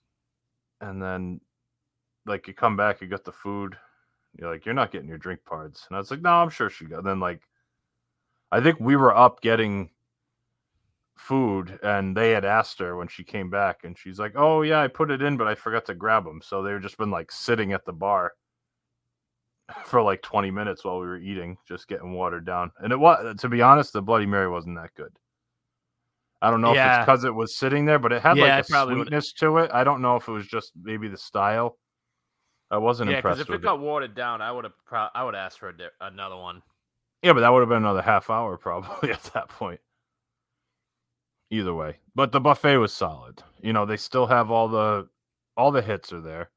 and 0.82 1.02
then 1.02 1.40
like 2.26 2.48
you 2.48 2.54
come 2.54 2.76
back, 2.76 3.02
you 3.02 3.08
got 3.08 3.24
the 3.24 3.32
food. 3.32 3.76
You're 4.38 4.52
like, 4.52 4.66
you're 4.66 4.74
not 4.74 4.92
getting 4.92 5.10
your 5.10 5.18
drink 5.18 5.44
parts, 5.46 5.86
and 5.88 5.96
I 5.96 6.00
was 6.00 6.12
like, 6.12 6.22
no, 6.22 6.30
I'm 6.32 6.50
sure 6.50 6.70
she 6.70 6.86
got. 6.86 7.00
And 7.00 7.08
then 7.08 7.20
like, 7.20 7.42
I 8.52 8.62
think 8.62 8.80
we 8.80 8.96
were 8.96 9.16
up 9.16 9.42
getting 9.42 9.90
food 11.22 11.80
and 11.84 12.18
they 12.18 12.32
had 12.32 12.44
asked 12.44 12.80
her 12.80 12.96
when 12.96 13.08
she 13.08 13.24
came 13.24 13.48
back 13.48 13.84
and 13.84 13.96
she's 13.96 14.18
like 14.18 14.34
oh 14.36 14.64
yeah 14.64 14.82
i 14.82 14.88
put 14.88 15.12
it 15.12 15.22
in 15.22 15.38
but 15.38 15.48
i 15.48 15.54
forgot 15.54 15.86
to 15.86 15.94
grab 15.94 16.26
them 16.26 16.42
so 16.44 16.64
they've 16.64 16.82
just 16.82 16.98
been 16.98 17.12
like 17.12 17.32
sitting 17.32 17.74
at 17.74 17.86
the 17.86 17.94
bar 17.94 18.34
for 19.86 20.02
like 20.02 20.22
20 20.24 20.50
minutes 20.50 20.84
while 20.84 21.00
we 21.00 21.06
were 21.06 21.20
eating 21.20 21.56
just 21.68 21.88
getting 21.88 22.14
watered 22.14 22.44
down 22.44 22.72
and 22.80 22.92
it 22.92 23.00
was 23.00 23.36
to 23.40 23.48
be 23.48 23.62
honest 23.62 23.94
the 23.94 24.02
bloody 24.02 24.26
mary 24.26 24.50
wasn't 24.50 24.76
that 24.76 24.90
good 24.96 25.12
i 26.42 26.50
don't 26.50 26.62
know 26.62 26.72
if 26.72 26.76
Yeah. 26.76 26.98
it's 27.00 27.06
because 27.06 27.24
it 27.24 27.34
was 27.34 27.56
sitting 27.56 27.86
there 27.86 28.00
but 28.00 28.12
it 28.12 28.22
had 28.22 28.38
Yeah, 28.38 28.56
like 28.58 28.66
a 28.66 28.68
probably 28.70 28.96
would- 28.96 29.08
sweetness 29.08 29.34
to 29.34 29.58
it 29.60 29.72
i 29.74 29.84
don't 29.84 30.02
know 30.02 30.16
if 30.16 30.28
it 30.28 30.32
was 30.32 30.48
just 30.48 30.72
maybe 30.82 31.08
the 31.08 31.18
style 31.18 31.78
i 32.72 32.78
wasn't 32.78 33.10
Yeah, 33.12 33.18
because 33.18 33.40
impressed 33.40 33.42
if 33.42 33.50
it 33.50 33.54
with 33.58 33.62
got 33.64 33.80
watered 33.80 34.16
down, 34.16 34.42
I 34.42 34.52
would 34.52 34.64
have. 34.64 34.74
Pro- 34.86 35.10
I 35.14 35.24
would 35.24 35.36
ask 35.36 35.58
for 35.60 35.70
a 35.70 35.78
di- 35.78 35.88
another 36.00 36.38
one. 36.38 36.62
Yeah, 37.22 37.34
but 37.34 37.42
that 37.42 37.50
would 37.50 37.60
have 37.60 37.68
been 37.70 37.80
another 37.84 38.02
half 38.02 38.30
hour 38.30 38.56
probably 38.68 39.12
at 39.12 39.24
that 39.34 39.50
point. 39.50 39.82
Either 41.50 41.74
way, 41.74 41.98
but 42.16 42.32
the 42.32 42.40
buffet 42.40 42.78
was 42.78 42.94
solid. 42.94 43.44
You 43.62 43.74
know, 43.74 43.86
they 43.86 43.98
still 43.98 44.26
have 44.26 44.50
all 44.52 44.70
the 44.70 45.10
all 45.58 45.72
the 45.72 45.82
hits 45.82 46.14
are 46.14 46.22
there. 46.22 46.50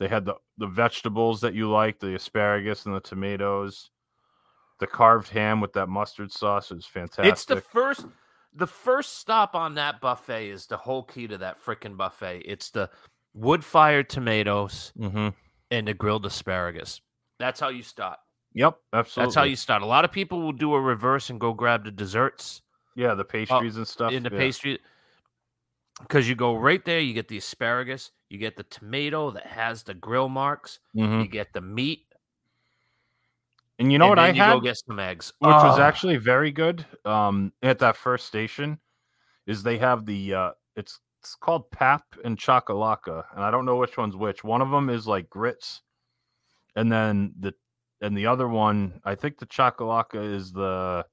They 0.00 0.08
had 0.08 0.24
the 0.24 0.34
the 0.58 0.66
vegetables 0.66 1.40
that 1.42 1.54
you 1.54 1.70
like, 1.70 2.00
the 2.00 2.16
asparagus 2.16 2.84
and 2.84 2.94
the 2.96 3.00
tomatoes. 3.00 3.90
The 4.80 4.88
carved 4.88 5.28
ham 5.28 5.60
with 5.60 5.72
that 5.74 5.88
mustard 5.88 6.32
sauce 6.32 6.72
is 6.72 6.84
fantastic. 6.84 7.26
It's 7.32 7.44
the 7.44 7.60
first 7.60 8.06
the 8.54 8.66
first 8.66 9.18
stop 9.18 9.54
on 9.54 9.74
that 9.74 10.00
buffet 10.00 10.48
is 10.50 10.66
the 10.66 10.76
whole 10.76 11.02
key 11.02 11.26
to 11.26 11.38
that 11.38 11.62
freaking 11.62 11.96
buffet. 11.96 12.42
It's 12.44 12.70
the 12.70 12.90
wood 13.34 13.64
fired 13.64 14.08
tomatoes 14.10 14.92
hmm 14.96 15.28
and 15.70 15.88
the 15.88 15.94
grilled 15.94 16.26
asparagus. 16.26 17.00
That's 17.38 17.58
how 17.58 17.68
you 17.70 17.82
start. 17.82 18.18
Yep, 18.54 18.76
absolutely. 18.92 19.26
That's 19.28 19.34
how 19.34 19.44
you 19.44 19.56
start. 19.56 19.82
A 19.82 19.86
lot 19.86 20.04
of 20.04 20.12
people 20.12 20.42
will 20.42 20.52
do 20.52 20.74
a 20.74 20.80
reverse 20.80 21.30
and 21.30 21.40
go 21.40 21.54
grab 21.54 21.84
the 21.84 21.90
desserts 21.90 22.60
Yeah, 22.94 23.14
the 23.14 23.24
pastries 23.24 23.76
and 23.78 23.88
stuff. 23.88 24.12
in 24.12 24.22
the 24.22 24.30
yeah. 24.30 24.38
pastry 24.38 24.78
because 26.00 26.28
you 26.28 26.34
go 26.34 26.56
right 26.56 26.84
there. 26.84 27.00
You 27.00 27.14
get 27.14 27.28
the 27.28 27.38
asparagus, 27.38 28.10
you 28.28 28.38
get 28.38 28.56
the 28.56 28.64
tomato 28.64 29.30
that 29.30 29.46
has 29.46 29.82
the 29.82 29.94
grill 29.94 30.28
marks, 30.28 30.78
Mhm. 30.94 31.22
you 31.22 31.28
get 31.28 31.52
the 31.52 31.60
meat. 31.62 32.06
And 33.82 33.90
you 33.90 33.98
know 33.98 34.04
and 34.04 34.10
what 34.10 34.18
I 34.20 34.28
you 34.28 34.40
had? 34.40 34.52
go 34.52 34.60
get 34.60 34.76
some 34.76 35.00
eggs, 35.00 35.32
which 35.40 35.48
was 35.48 35.78
Oh, 35.78 35.82
actually 35.82 36.16
very 36.16 36.52
good 36.52 36.86
um 37.04 37.52
at 37.62 37.80
that 37.80 37.96
first 37.96 38.26
station 38.26 38.78
is 39.48 39.62
they 39.62 39.76
have 39.78 40.06
the 40.06 40.34
uh 40.34 40.50
it's 40.76 41.00
it's 41.20 41.34
called 41.34 41.68
pap 41.72 42.04
and 42.24 42.38
chakalaka 42.38 43.24
and 43.34 43.42
i 43.44 43.50
don't 43.50 43.64
know 43.64 43.76
which 43.76 43.96
one's 43.96 44.14
which. 44.16 44.44
One 44.44 44.62
of 44.62 44.70
them 44.70 44.88
is 44.88 45.08
like 45.08 45.28
grits 45.28 45.82
and 46.76 46.92
then 46.92 47.32
the 47.40 47.54
and 48.00 48.16
the 48.16 48.26
other 48.26 48.46
one 48.46 49.00
i 49.04 49.16
think 49.16 49.38
the 49.38 49.46
chakalaka 49.46 50.22
is 50.32 50.52
the 50.52 51.04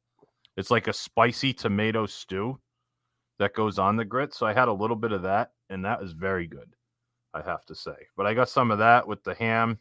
it's 0.55 0.69
like 0.69 0.87
a 0.87 0.93
spicy 0.93 1.53
tomato 1.53 2.05
stew 2.05 2.59
that 3.39 3.55
goes 3.55 3.79
on 3.79 3.95
the 3.95 4.05
grits 4.05 4.37
so 4.37 4.45
i 4.45 4.53
had 4.53 4.67
a 4.67 4.73
little 4.73 4.95
bit 4.95 5.11
of 5.11 5.23
that 5.23 5.53
and 5.71 5.85
that 5.85 5.99
was 5.99 6.11
very 6.11 6.45
good 6.45 6.75
i 7.33 7.41
have 7.41 7.65
to 7.65 7.73
say. 7.73 7.97
But 8.15 8.27
i 8.27 8.35
got 8.35 8.47
some 8.49 8.69
of 8.69 8.77
that 8.77 9.07
with 9.07 9.23
the 9.23 9.33
ham. 9.33 9.79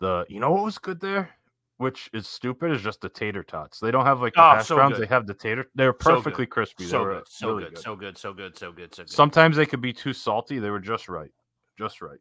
The 0.00 0.26
you 0.28 0.40
know 0.40 0.50
what 0.50 0.64
was 0.64 0.78
good 0.78 0.98
there 1.00 1.30
which 1.78 2.08
is 2.12 2.28
stupid 2.28 2.70
is 2.70 2.80
just 2.82 3.00
the 3.00 3.08
tater 3.08 3.42
tots 3.42 3.80
they 3.80 3.90
don't 3.90 4.06
have 4.06 4.20
like 4.20 4.32
the 4.34 4.40
Oh, 4.40 4.50
hash 4.54 4.68
so 4.68 4.76
browns 4.76 4.96
good. 4.96 5.08
they 5.08 5.14
have 5.14 5.26
the 5.26 5.34
tater 5.34 5.66
they're 5.74 5.92
So 6.00 6.10
good. 6.10 6.14
perfectly 6.16 6.46
crispy 6.46 6.84
they 6.84 6.90
so 6.90 7.02
were 7.04 7.14
good, 7.14 7.24
so 7.28 7.48
really 7.48 7.64
good, 7.70 7.78
so 7.78 7.96
good, 7.96 8.16
so 8.18 8.32
good, 8.32 8.56
so 8.58 8.72
good, 8.72 8.94
so 8.94 9.02
good. 9.02 9.10
Sometimes 9.10 9.56
they 9.56 9.66
could 9.66 9.80
be 9.80 9.92
too 9.92 10.12
salty. 10.12 10.58
They 10.58 10.70
were 10.70 10.78
just 10.80 11.08
right. 11.08 11.30
Just 11.78 12.00
right. 12.00 12.18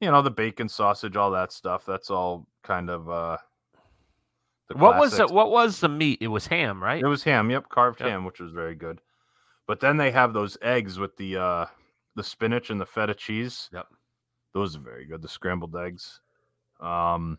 You 0.00 0.10
know, 0.10 0.22
the 0.22 0.30
bacon, 0.30 0.68
sausage, 0.68 1.16
all 1.16 1.30
that 1.32 1.52
stuff. 1.52 1.84
That's 1.86 2.10
all 2.10 2.46
kind 2.64 2.90
of 2.90 3.08
uh 3.08 3.36
what 4.74 4.96
was 4.96 5.10
the 5.10 5.16
classics. 5.18 5.32
what 5.32 5.50
was 5.50 5.80
the 5.80 5.88
meat? 5.88 6.18
It 6.22 6.28
was 6.28 6.46
ham, 6.46 6.82
right? 6.82 7.02
It 7.02 7.06
was 7.06 7.22
ham, 7.22 7.50
yep, 7.50 7.68
carved 7.68 8.00
Yep. 8.00 8.08
ham, 8.08 8.24
which 8.24 8.40
was 8.40 8.52
very 8.52 8.74
good. 8.74 9.00
But 9.66 9.80
then 9.80 9.96
they 9.96 10.10
have 10.10 10.32
those 10.32 10.56
eggs 10.62 10.98
with 10.98 11.16
the 11.16 11.36
uh 11.36 11.66
the 12.16 12.24
spinach 12.24 12.70
and 12.70 12.80
the 12.80 12.86
feta 12.86 13.14
cheese. 13.14 13.68
Yep. 13.72 13.86
Those 14.54 14.76
are 14.76 14.80
very 14.80 15.06
good. 15.06 15.22
The 15.22 15.28
scrambled 15.28 15.76
eggs. 15.76 16.20
Um 16.80 17.38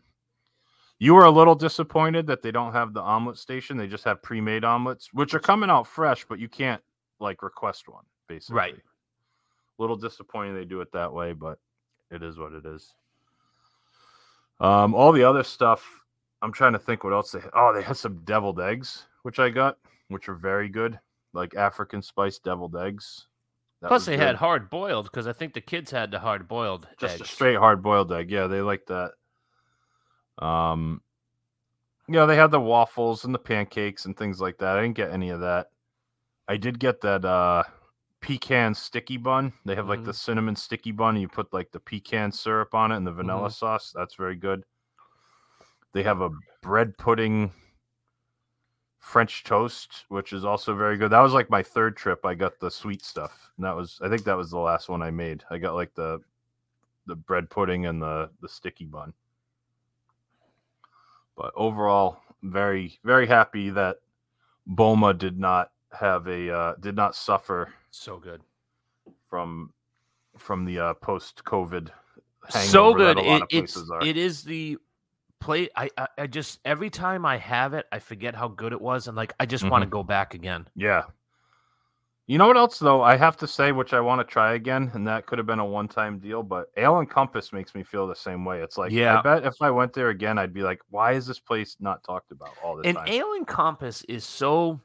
you 1.04 1.12
were 1.12 1.24
a 1.24 1.30
little 1.30 1.54
disappointed 1.54 2.26
that 2.28 2.40
they 2.40 2.50
don't 2.50 2.72
have 2.72 2.94
the 2.94 3.02
omelet 3.02 3.36
station. 3.36 3.76
They 3.76 3.86
just 3.86 4.04
have 4.04 4.22
pre-made 4.22 4.64
omelets, 4.64 5.10
which 5.12 5.34
are 5.34 5.38
coming 5.38 5.68
out 5.68 5.86
fresh, 5.86 6.24
but 6.26 6.38
you 6.38 6.48
can't 6.48 6.80
like 7.20 7.42
request 7.42 7.88
one, 7.88 8.04
basically. 8.26 8.56
Right. 8.56 8.74
A 8.74 9.82
little 9.82 9.96
disappointing 9.96 10.54
they 10.54 10.64
do 10.64 10.80
it 10.80 10.90
that 10.92 11.12
way, 11.12 11.34
but 11.34 11.58
it 12.10 12.22
is 12.22 12.38
what 12.38 12.54
it 12.54 12.64
is. 12.64 12.94
Um, 14.60 14.94
all 14.94 15.12
the 15.12 15.24
other 15.24 15.42
stuff, 15.42 15.84
I'm 16.40 16.52
trying 16.52 16.72
to 16.72 16.78
think 16.78 17.04
what 17.04 17.12
else 17.12 17.32
they 17.32 17.40
oh, 17.52 17.74
they 17.74 17.82
had 17.82 17.98
some 17.98 18.22
deviled 18.24 18.58
eggs, 18.58 19.04
which 19.24 19.38
I 19.38 19.50
got, 19.50 19.76
which 20.08 20.30
are 20.30 20.34
very 20.34 20.70
good, 20.70 20.98
like 21.34 21.54
African 21.54 22.00
spiced 22.00 22.44
deviled 22.44 22.76
eggs. 22.76 23.26
That 23.82 23.88
Plus, 23.88 24.06
they 24.06 24.16
good. 24.16 24.26
had 24.26 24.36
hard 24.36 24.70
boiled 24.70 25.04
because 25.06 25.26
I 25.26 25.34
think 25.34 25.52
the 25.52 25.60
kids 25.60 25.90
had 25.90 26.10
the 26.12 26.20
hard 26.20 26.48
boiled. 26.48 26.88
just 26.98 27.20
a 27.20 27.26
straight 27.26 27.58
hard 27.58 27.82
boiled 27.82 28.10
egg. 28.10 28.30
Yeah, 28.30 28.46
they 28.46 28.62
like 28.62 28.86
that. 28.86 29.12
Um, 30.38 31.00
yeah, 32.08 32.26
they 32.26 32.36
had 32.36 32.50
the 32.50 32.60
waffles 32.60 33.24
and 33.24 33.34
the 33.34 33.38
pancakes 33.38 34.04
and 34.04 34.16
things 34.16 34.40
like 34.40 34.58
that. 34.58 34.76
I 34.76 34.82
didn't 34.82 34.96
get 34.96 35.10
any 35.10 35.30
of 35.30 35.40
that. 35.40 35.68
I 36.46 36.56
did 36.56 36.78
get 36.78 37.00
that 37.00 37.24
uh 37.24 37.62
pecan 38.20 38.74
sticky 38.74 39.18
bun. 39.18 39.52
They 39.64 39.74
have 39.74 39.88
like 39.88 40.04
the 40.04 40.14
cinnamon 40.14 40.56
sticky 40.56 40.92
bun. 40.92 41.14
And 41.14 41.22
you 41.22 41.28
put 41.28 41.52
like 41.52 41.70
the 41.72 41.80
pecan 41.80 42.32
syrup 42.32 42.74
on 42.74 42.92
it 42.92 42.96
and 42.96 43.06
the 43.06 43.12
vanilla 43.12 43.50
sauce. 43.50 43.92
That's 43.94 44.14
very 44.14 44.36
good. 44.36 44.64
They 45.92 46.02
have 46.02 46.20
a 46.20 46.30
bread 46.62 46.96
pudding 46.98 47.52
French 48.98 49.44
toast, 49.44 50.06
which 50.08 50.32
is 50.32 50.44
also 50.44 50.74
very 50.74 50.96
good. 50.96 51.10
That 51.10 51.20
was 51.20 51.34
like 51.34 51.50
my 51.50 51.62
third 51.62 51.96
trip. 51.96 52.24
I 52.24 52.34
got 52.34 52.58
the 52.58 52.70
sweet 52.70 53.04
stuff. 53.04 53.52
And 53.56 53.64
that 53.66 53.76
was 53.76 53.98
I 54.02 54.08
think 54.08 54.24
that 54.24 54.36
was 54.36 54.50
the 54.50 54.58
last 54.58 54.88
one 54.88 55.02
I 55.02 55.10
made. 55.10 55.44
I 55.50 55.58
got 55.58 55.74
like 55.74 55.94
the 55.94 56.20
the 57.06 57.16
bread 57.16 57.50
pudding 57.50 57.86
and 57.86 58.00
the 58.00 58.30
the 58.40 58.48
sticky 58.48 58.86
bun. 58.86 59.12
But 61.36 61.52
overall, 61.56 62.20
very 62.42 62.98
very 63.04 63.26
happy 63.26 63.70
that 63.70 63.96
Boma 64.66 65.14
did 65.14 65.38
not 65.38 65.70
have 65.92 66.26
a 66.26 66.54
uh, 66.54 66.74
did 66.80 66.96
not 66.96 67.14
suffer 67.14 67.72
So 67.90 68.18
good. 68.18 68.40
from 69.28 69.72
from 70.38 70.64
the 70.64 70.78
uh, 70.78 70.94
post 70.94 71.42
COVID. 71.44 71.90
so 72.50 72.94
good. 72.94 73.18
It, 73.18 73.42
it's 73.50 73.76
are. 73.90 74.02
it 74.02 74.16
is 74.16 74.42
the 74.42 74.78
play. 75.40 75.68
I, 75.76 75.90
I 75.96 76.08
I 76.18 76.26
just 76.26 76.60
every 76.64 76.90
time 76.90 77.24
I 77.24 77.36
have 77.38 77.74
it, 77.74 77.86
I 77.92 77.98
forget 77.98 78.34
how 78.34 78.48
good 78.48 78.72
it 78.72 78.80
was, 78.80 79.08
and 79.08 79.16
like 79.16 79.32
I 79.40 79.46
just 79.46 79.68
want 79.68 79.82
to 79.82 79.88
go 79.88 80.02
back 80.02 80.34
again. 80.34 80.66
Yeah. 80.76 81.04
You 82.26 82.38
know 82.38 82.46
what 82.46 82.56
else 82.56 82.78
though? 82.78 83.02
I 83.02 83.16
have 83.16 83.36
to 83.38 83.46
say, 83.46 83.72
which 83.72 83.92
I 83.92 84.00
want 84.00 84.20
to 84.20 84.24
try 84.24 84.54
again, 84.54 84.90
and 84.94 85.06
that 85.06 85.26
could 85.26 85.36
have 85.38 85.46
been 85.46 85.58
a 85.58 85.64
one-time 85.64 86.18
deal. 86.18 86.42
But 86.42 86.70
Ale 86.76 86.98
and 86.98 87.10
Compass 87.10 87.52
makes 87.52 87.74
me 87.74 87.82
feel 87.82 88.06
the 88.06 88.14
same 88.16 88.44
way. 88.46 88.62
It's 88.62 88.78
like, 88.78 88.92
Yeah. 88.92 89.18
I 89.18 89.22
bet 89.22 89.44
if 89.44 89.54
I 89.60 89.70
went 89.70 89.92
there 89.92 90.08
again, 90.08 90.38
I'd 90.38 90.54
be 90.54 90.62
like, 90.62 90.80
why 90.88 91.12
is 91.12 91.26
this 91.26 91.38
place 91.38 91.76
not 91.80 92.02
talked 92.02 92.30
about 92.32 92.56
all 92.62 92.76
the 92.76 92.84
time? 92.84 92.96
And 92.96 93.06
time? 93.06 93.08
Ale 93.14 93.32
and 93.34 93.46
Compass 93.46 94.02
is 94.04 94.24
so 94.24 94.80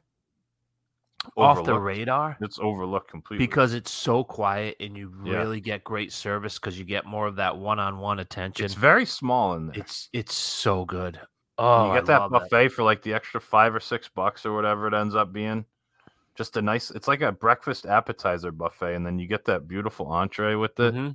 off 1.36 1.64
the 1.64 1.78
radar 1.78 2.36
It's 2.42 2.58
overlooked 2.58 3.10
completely. 3.10 3.46
because 3.46 3.72
it's 3.72 3.90
so 3.90 4.22
quiet, 4.22 4.76
and 4.80 4.94
you 4.96 5.10
Yeah. 5.24 5.38
really 5.40 5.60
get 5.60 5.82
great 5.82 6.12
service 6.12 6.58
because 6.58 6.78
you 6.78 6.84
get 6.84 7.06
more 7.06 7.26
of 7.26 7.36
that 7.36 7.56
one-on-one 7.56 8.18
attention. 8.18 8.66
it's 8.66 8.74
very 8.74 9.06
small 9.06 9.54
in 9.54 9.66
there. 9.66 9.76
It's 9.78 10.10
it's 10.12 10.34
so 10.34 10.84
good. 10.84 11.16
And 11.16 11.26
Oh, 11.58 11.84
you 11.86 11.90
I 11.92 11.96
get 11.96 12.06
that 12.06 12.20
love 12.20 12.30
buffet 12.32 12.68
for 12.70 12.82
like 12.82 13.00
the 13.02 13.14
extra 13.14 13.40
five 13.40 13.74
or 13.74 13.80
six 13.80 14.08
bucks 14.08 14.44
or 14.44 14.52
whatever 14.54 14.86
it 14.88 14.94
ends 14.94 15.14
up 15.14 15.32
being. 15.32 15.64
Just 16.40 16.56
a 16.56 16.62
nice. 16.62 16.90
It's 16.90 17.06
like 17.06 17.20
a 17.20 17.32
breakfast 17.32 17.84
appetizer 17.84 18.50
buffet, 18.50 18.94
and 18.94 19.04
then 19.04 19.18
you 19.18 19.26
get 19.26 19.44
that 19.44 19.68
beautiful 19.68 20.06
entree 20.06 20.54
with 20.54 20.80
it. 20.80 20.94
Mhm. 20.94 21.14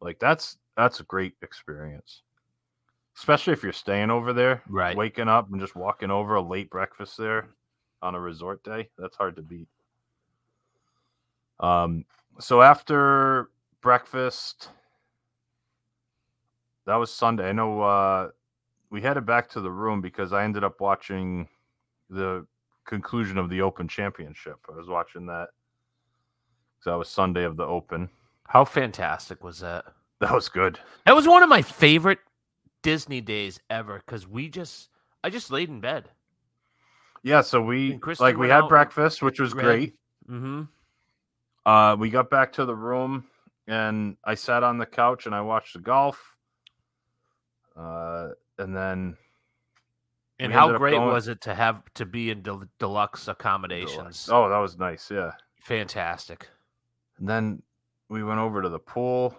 Like 0.00 0.18
that's 0.18 0.56
that's 0.74 1.00
a 1.00 1.04
great 1.04 1.34
experience, 1.42 2.22
especially 3.14 3.52
if 3.52 3.62
you're 3.62 3.74
staying 3.74 4.10
over 4.10 4.32
there, 4.32 4.62
Right. 4.66 4.96
Waking 4.96 5.28
up 5.28 5.52
and 5.52 5.60
just 5.60 5.76
walking 5.76 6.10
over 6.10 6.36
a 6.36 6.40
late 6.40 6.70
breakfast 6.70 7.18
there 7.18 7.50
on 8.00 8.14
a 8.14 8.20
resort 8.20 8.64
day. 8.64 8.88
That's 8.96 9.18
hard 9.18 9.36
to 9.36 9.42
beat. 9.42 9.68
Um. 11.60 12.06
So 12.40 12.62
after 12.62 13.50
breakfast, 13.82 14.70
that 16.86 16.96
was 16.96 17.12
Sunday. 17.12 17.50
I 17.50 17.52
know. 17.52 17.82
uh 17.82 18.30
we 18.88 19.02
headed 19.02 19.26
back 19.26 19.50
to 19.50 19.60
the 19.60 19.70
room 19.70 20.00
because 20.00 20.32
I 20.32 20.44
ended 20.44 20.64
up 20.64 20.80
watching 20.80 21.50
the 22.08 22.46
conclusion 22.84 23.38
of 23.38 23.50
the 23.50 23.62
Open 23.62 23.88
Championship. 23.88 24.56
I 24.72 24.76
was 24.76 24.88
watching 24.88 25.26
that. 25.26 25.48
So 26.80 26.90
that 26.90 26.98
was 26.98 27.08
Sunday 27.08 27.44
of 27.44 27.56
the 27.56 27.64
Open. 27.64 28.10
How 28.46 28.64
fantastic 28.64 29.42
was 29.42 29.60
that? 29.60 29.84
That 30.20 30.32
was 30.32 30.48
good. 30.48 30.78
That 31.06 31.16
was 31.16 31.26
one 31.26 31.42
of 31.42 31.48
my 31.48 31.62
favorite 31.62 32.18
Disney 32.82 33.20
days 33.20 33.58
ever 33.70 34.02
because 34.04 34.26
we 34.28 34.48
just, 34.48 34.90
I 35.22 35.30
just 35.30 35.50
laid 35.50 35.68
in 35.68 35.80
bed. 35.80 36.08
Yeah, 37.22 37.40
so 37.40 37.62
we 37.62 37.98
like 38.20 38.36
we 38.36 38.50
had 38.50 38.68
breakfast, 38.68 39.22
which 39.22 39.40
was 39.40 39.54
Greg- 39.54 39.64
great. 39.64 39.94
Mm-hmm. 40.30 40.62
Uh 41.64 41.96
we 41.96 42.10
got 42.10 42.28
back 42.28 42.52
to 42.54 42.66
the 42.66 42.74
room 42.74 43.24
and 43.66 44.18
I 44.22 44.34
sat 44.34 44.62
on 44.62 44.76
the 44.76 44.84
couch 44.84 45.24
and 45.24 45.34
I 45.34 45.40
watched 45.40 45.72
the 45.72 45.80
golf. 45.80 46.36
Uh 47.74 48.28
and 48.58 48.76
then 48.76 49.16
And 50.38 50.52
how 50.52 50.76
great 50.76 50.92
going- 50.92 51.08
was 51.08 51.28
it 51.28 51.40
to 51.42 51.54
have 51.54 51.82
to 51.94 52.04
be 52.04 52.30
in 52.30 52.42
del- 52.42 52.64
deluxe 52.78 53.28
accommodations? 53.28 54.28
Oh, 54.30 54.48
that 54.48 54.58
was 54.58 54.76
nice, 54.78 55.10
yeah. 55.10 55.32
Fantastic. 55.60 56.48
And 57.18 57.28
then 57.28 57.62
we 58.08 58.22
went 58.24 58.40
over 58.40 58.60
to 58.60 58.68
the 58.68 58.78
pool. 58.78 59.36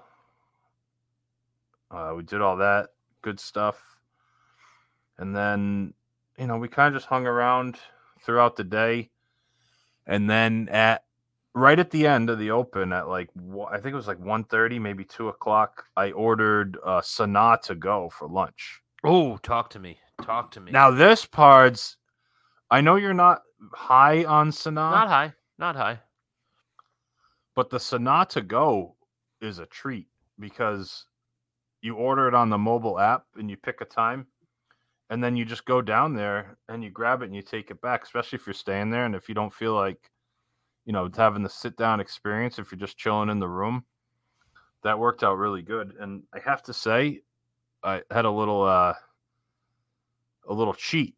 Uh, 1.92 2.14
we 2.16 2.24
did 2.24 2.42
all 2.42 2.58
that 2.58 2.90
good 3.22 3.40
stuff. 3.40 3.98
And 5.18 5.36
then, 5.36 5.94
you 6.38 6.48
know, 6.48 6.58
we 6.58 6.68
kind 6.68 6.94
of 6.94 7.00
just 7.00 7.08
hung 7.10 7.28
around 7.28 7.78
throughout 8.22 8.56
the 8.56 8.64
day. 8.64 9.10
And 10.08 10.30
then 10.30 10.70
at 10.70 11.04
right 11.54 11.80
at 11.80 11.90
the 11.92 12.06
end 12.06 12.30
of 12.30 12.38
the 12.38 12.52
open 12.52 12.92
at 12.92 13.08
like 13.08 13.30
I 13.72 13.78
think 13.78 13.94
it 13.94 13.96
was 13.96 14.08
like 14.08 14.20
1.30, 14.20 14.80
maybe 14.80 15.04
two 15.06 15.30
o'clock, 15.30 15.86
I 15.96 16.12
ordered 16.12 16.78
uh 16.84 17.02
Sanaa 17.02 17.62
to 17.64 17.76
go 17.76 18.10
for 18.10 18.28
lunch. 18.28 18.82
Oh, 19.04 19.38
talk 19.38 19.70
to 19.72 19.80
me. 19.80 20.00
Talk 20.24 20.52
to 20.52 20.60
me. 20.60 20.72
Now 20.72 20.92
this 20.92 21.26
part's 21.26 21.98
I 22.72 22.82
know 22.82 22.96
you're 22.96 23.14
not 23.14 23.42
high 23.74 24.24
on 24.26 24.50
Sanaa. 24.52 24.92
not 24.92 25.08
high. 25.08 25.34
Not 25.58 25.76
high. 25.76 26.00
But 27.56 27.70
the 27.70 27.78
Sanaa 27.78 28.28
to 28.30 28.42
go 28.42 28.96
is 29.42 29.60
a 29.60 29.66
treat 29.68 30.08
because 30.40 31.06
you 31.82 31.96
order 31.96 32.28
it 32.28 32.34
on 32.34 32.50
the 32.50 32.58
mobile 32.58 33.00
app 33.00 33.26
and 33.36 33.50
you 33.50 33.58
pick 33.58 33.82
a 33.82 33.86
time 33.86 34.28
and 35.10 35.24
then 35.24 35.36
you 35.36 35.46
just 35.46 35.66
go 35.66 35.82
down 35.82 36.16
there 36.16 36.58
and 36.68 36.84
you 36.84 36.90
grab 36.90 37.22
it 37.22 37.26
and 37.26 37.36
you 37.36 37.42
take 37.42 37.70
it 37.70 37.82
back, 37.82 38.04
especially 38.04 38.38
if 38.38 38.48
you're 38.48 38.54
staying 38.54 38.90
there 38.90 39.06
and 39.06 39.16
if 39.16 39.30
you 39.30 39.36
don't 39.36 39.54
feel 39.54 39.76
like, 39.76 40.10
you 40.86 40.94
know, 40.94 41.10
having 41.16 41.44
the 41.44 41.50
sit 41.50 41.78
down 41.78 42.00
experience, 42.00 42.58
if 42.58 42.72
you're 42.72 42.80
just 42.80 42.98
chilling 42.98 43.30
in 43.30 43.40
the 43.40 43.48
room, 43.48 43.86
that 44.84 44.98
worked 44.98 45.24
out 45.24 45.38
really 45.38 45.62
good. 45.62 45.94
And 46.00 46.24
I 46.34 46.40
have 46.40 46.64
to 46.64 46.74
say, 46.74 47.22
I 47.84 48.02
had 48.10 48.26
a 48.26 48.32
little 48.32 48.64
uh 48.64 48.94
a 50.48 50.54
little 50.54 50.74
cheat. 50.74 51.16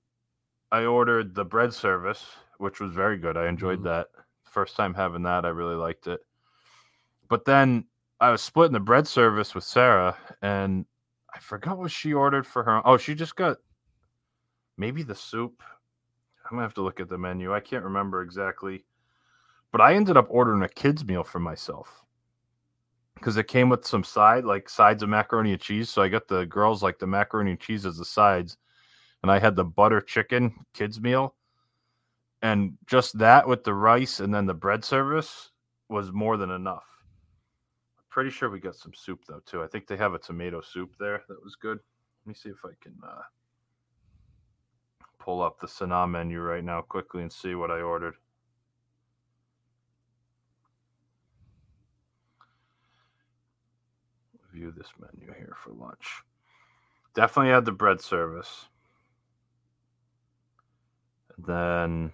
I 0.72 0.86
ordered 0.86 1.34
the 1.34 1.46
bread 1.46 1.74
service, 1.74 2.26
which 2.58 2.80
was 2.80 2.92
very 2.92 3.18
good. 3.18 3.38
I 3.38 3.48
enjoyed 3.48 3.80
Mhm. 3.80 3.86
that. 3.86 4.08
First 4.44 4.76
time 4.76 4.94
having 4.94 5.24
that, 5.24 5.46
I 5.46 5.50
really 5.50 5.76
liked 5.76 6.08
it. 6.08 6.26
But 7.30 7.46
then 7.46 7.88
I 8.20 8.32
was 8.32 8.42
splitting 8.42 8.74
the 8.74 8.80
bread 8.80 9.08
service 9.08 9.54
with 9.54 9.64
Sarah, 9.64 10.18
and 10.42 10.86
I 11.34 11.40
forgot 11.40 11.78
what 11.78 11.92
she 11.92 12.14
ordered 12.14 12.48
for 12.48 12.64
her. 12.64 12.82
Oh, 12.86 12.98
she 12.98 13.14
just 13.16 13.36
got 13.36 13.58
maybe 14.78 15.04
the 15.04 15.16
soup. 15.16 15.62
I'm 16.46 16.52
gonna 16.52 16.64
have 16.64 16.74
to 16.76 16.82
look 16.82 17.00
at 17.00 17.10
the 17.10 17.18
menu. 17.18 17.54
I 17.54 17.60
can't 17.60 17.84
remember 17.84 18.22
exactly, 18.22 18.86
but 19.72 19.82
I 19.82 19.94
ended 19.96 20.18
up 20.18 20.28
ordering 20.30 20.64
a 20.64 20.70
kids 20.70 21.06
meal 21.06 21.24
for 21.24 21.40
myself 21.40 22.06
because 23.16 23.38
it 23.38 23.48
came 23.48 23.70
with 23.70 23.86
some 23.86 24.04
side 24.04 24.46
like 24.46 24.70
sides 24.70 25.04
of 25.04 25.10
macaroni 25.10 25.52
and 25.52 25.62
cheese. 25.62 25.90
So 25.90 26.02
I 26.02 26.08
got 26.08 26.28
the 26.28 26.46
girls 26.46 26.82
like 26.82 27.00
the 27.00 27.08
macaroni 27.08 27.52
and 27.52 27.60
cheese 27.60 27.86
as 27.86 27.98
the 27.98 28.06
sides, 28.06 28.58
and 29.24 29.32
I 29.32 29.40
had 29.40 29.56
the 29.56 29.66
butter 29.66 30.02
chicken 30.02 30.66
kids 30.74 31.00
meal, 31.00 31.36
and 32.42 32.78
just 32.86 33.18
that 33.18 33.48
with 33.48 33.64
the 33.64 33.74
rice 33.74 34.20
and 34.20 34.34
then 34.34 34.46
the 34.46 34.54
bread 34.54 34.86
service 34.86 35.52
was 35.90 36.12
more 36.12 36.38
than 36.38 36.52
enough. 36.52 36.86
I'm 37.98 38.04
Pretty 38.10 38.30
sure 38.30 38.50
we 38.50 38.60
got 38.60 38.76
some 38.76 38.94
soup 38.94 39.22
though 39.28 39.42
too. 39.46 39.64
I 39.64 39.68
think 39.68 39.88
they 39.88 39.98
have 39.98 40.14
a 40.14 40.20
tomato 40.20 40.62
soup 40.62 40.92
there 41.00 41.24
that 41.28 41.44
was 41.44 41.56
good. 41.56 41.80
Let 42.26 42.30
me 42.30 42.34
see 42.34 42.50
if 42.50 42.64
I 42.66 42.74
can 42.82 42.94
uh, 43.04 43.22
pull 45.20 45.42
up 45.42 45.60
the 45.60 45.68
Sanaa 45.68 46.10
menu 46.10 46.40
right 46.40 46.64
now 46.64 46.82
quickly 46.82 47.22
and 47.22 47.32
see 47.32 47.56
what 47.56 47.72
I 47.72 47.82
ordered. 47.82 48.16
View 54.54 54.74
this 54.76 54.90
menu 55.00 55.34
here 55.38 55.56
for 55.64 55.72
lunch. 55.72 56.22
Definitely 57.14 57.52
had 57.52 57.66
the 57.66 57.72
bread 57.72 58.02
service. 58.02 58.68
Then 61.38 62.12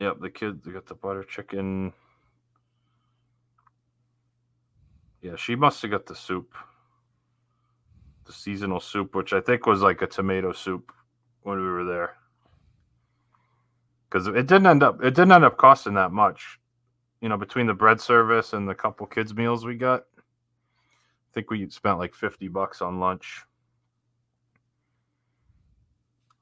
Yep, 0.00 0.20
the 0.20 0.30
kid 0.30 0.62
they 0.62 0.72
got 0.72 0.86
the 0.86 0.94
butter 0.94 1.24
chicken. 1.24 1.92
Yeah, 5.22 5.36
she 5.36 5.56
must 5.56 5.80
have 5.82 5.90
got 5.90 6.06
the 6.06 6.14
soup. 6.14 6.54
The 8.26 8.32
seasonal 8.32 8.80
soup, 8.80 9.14
which 9.14 9.32
I 9.32 9.40
think 9.40 9.66
was 9.66 9.80
like 9.80 10.02
a 10.02 10.06
tomato 10.06 10.52
soup 10.52 10.92
when 11.42 11.58
we 11.58 11.66
were 11.68 11.84
there. 11.84 12.16
Because 14.08 14.26
it 14.26 14.46
didn't 14.46 14.66
end 14.66 14.82
up 14.82 15.02
it 15.02 15.14
didn't 15.14 15.32
end 15.32 15.44
up 15.44 15.56
costing 15.56 15.94
that 15.94 16.12
much. 16.12 16.60
You 17.20 17.30
know, 17.30 17.38
between 17.38 17.66
the 17.66 17.74
bread 17.74 18.00
service 18.00 18.52
and 18.52 18.68
the 18.68 18.74
couple 18.74 19.06
kids 19.06 19.34
meals 19.34 19.64
we 19.64 19.76
got. 19.76 20.04
I 20.18 21.32
think 21.32 21.50
we 21.50 21.68
spent 21.70 21.98
like 21.98 22.14
50 22.14 22.48
bucks 22.48 22.82
on 22.82 23.00
lunch. 23.00 23.45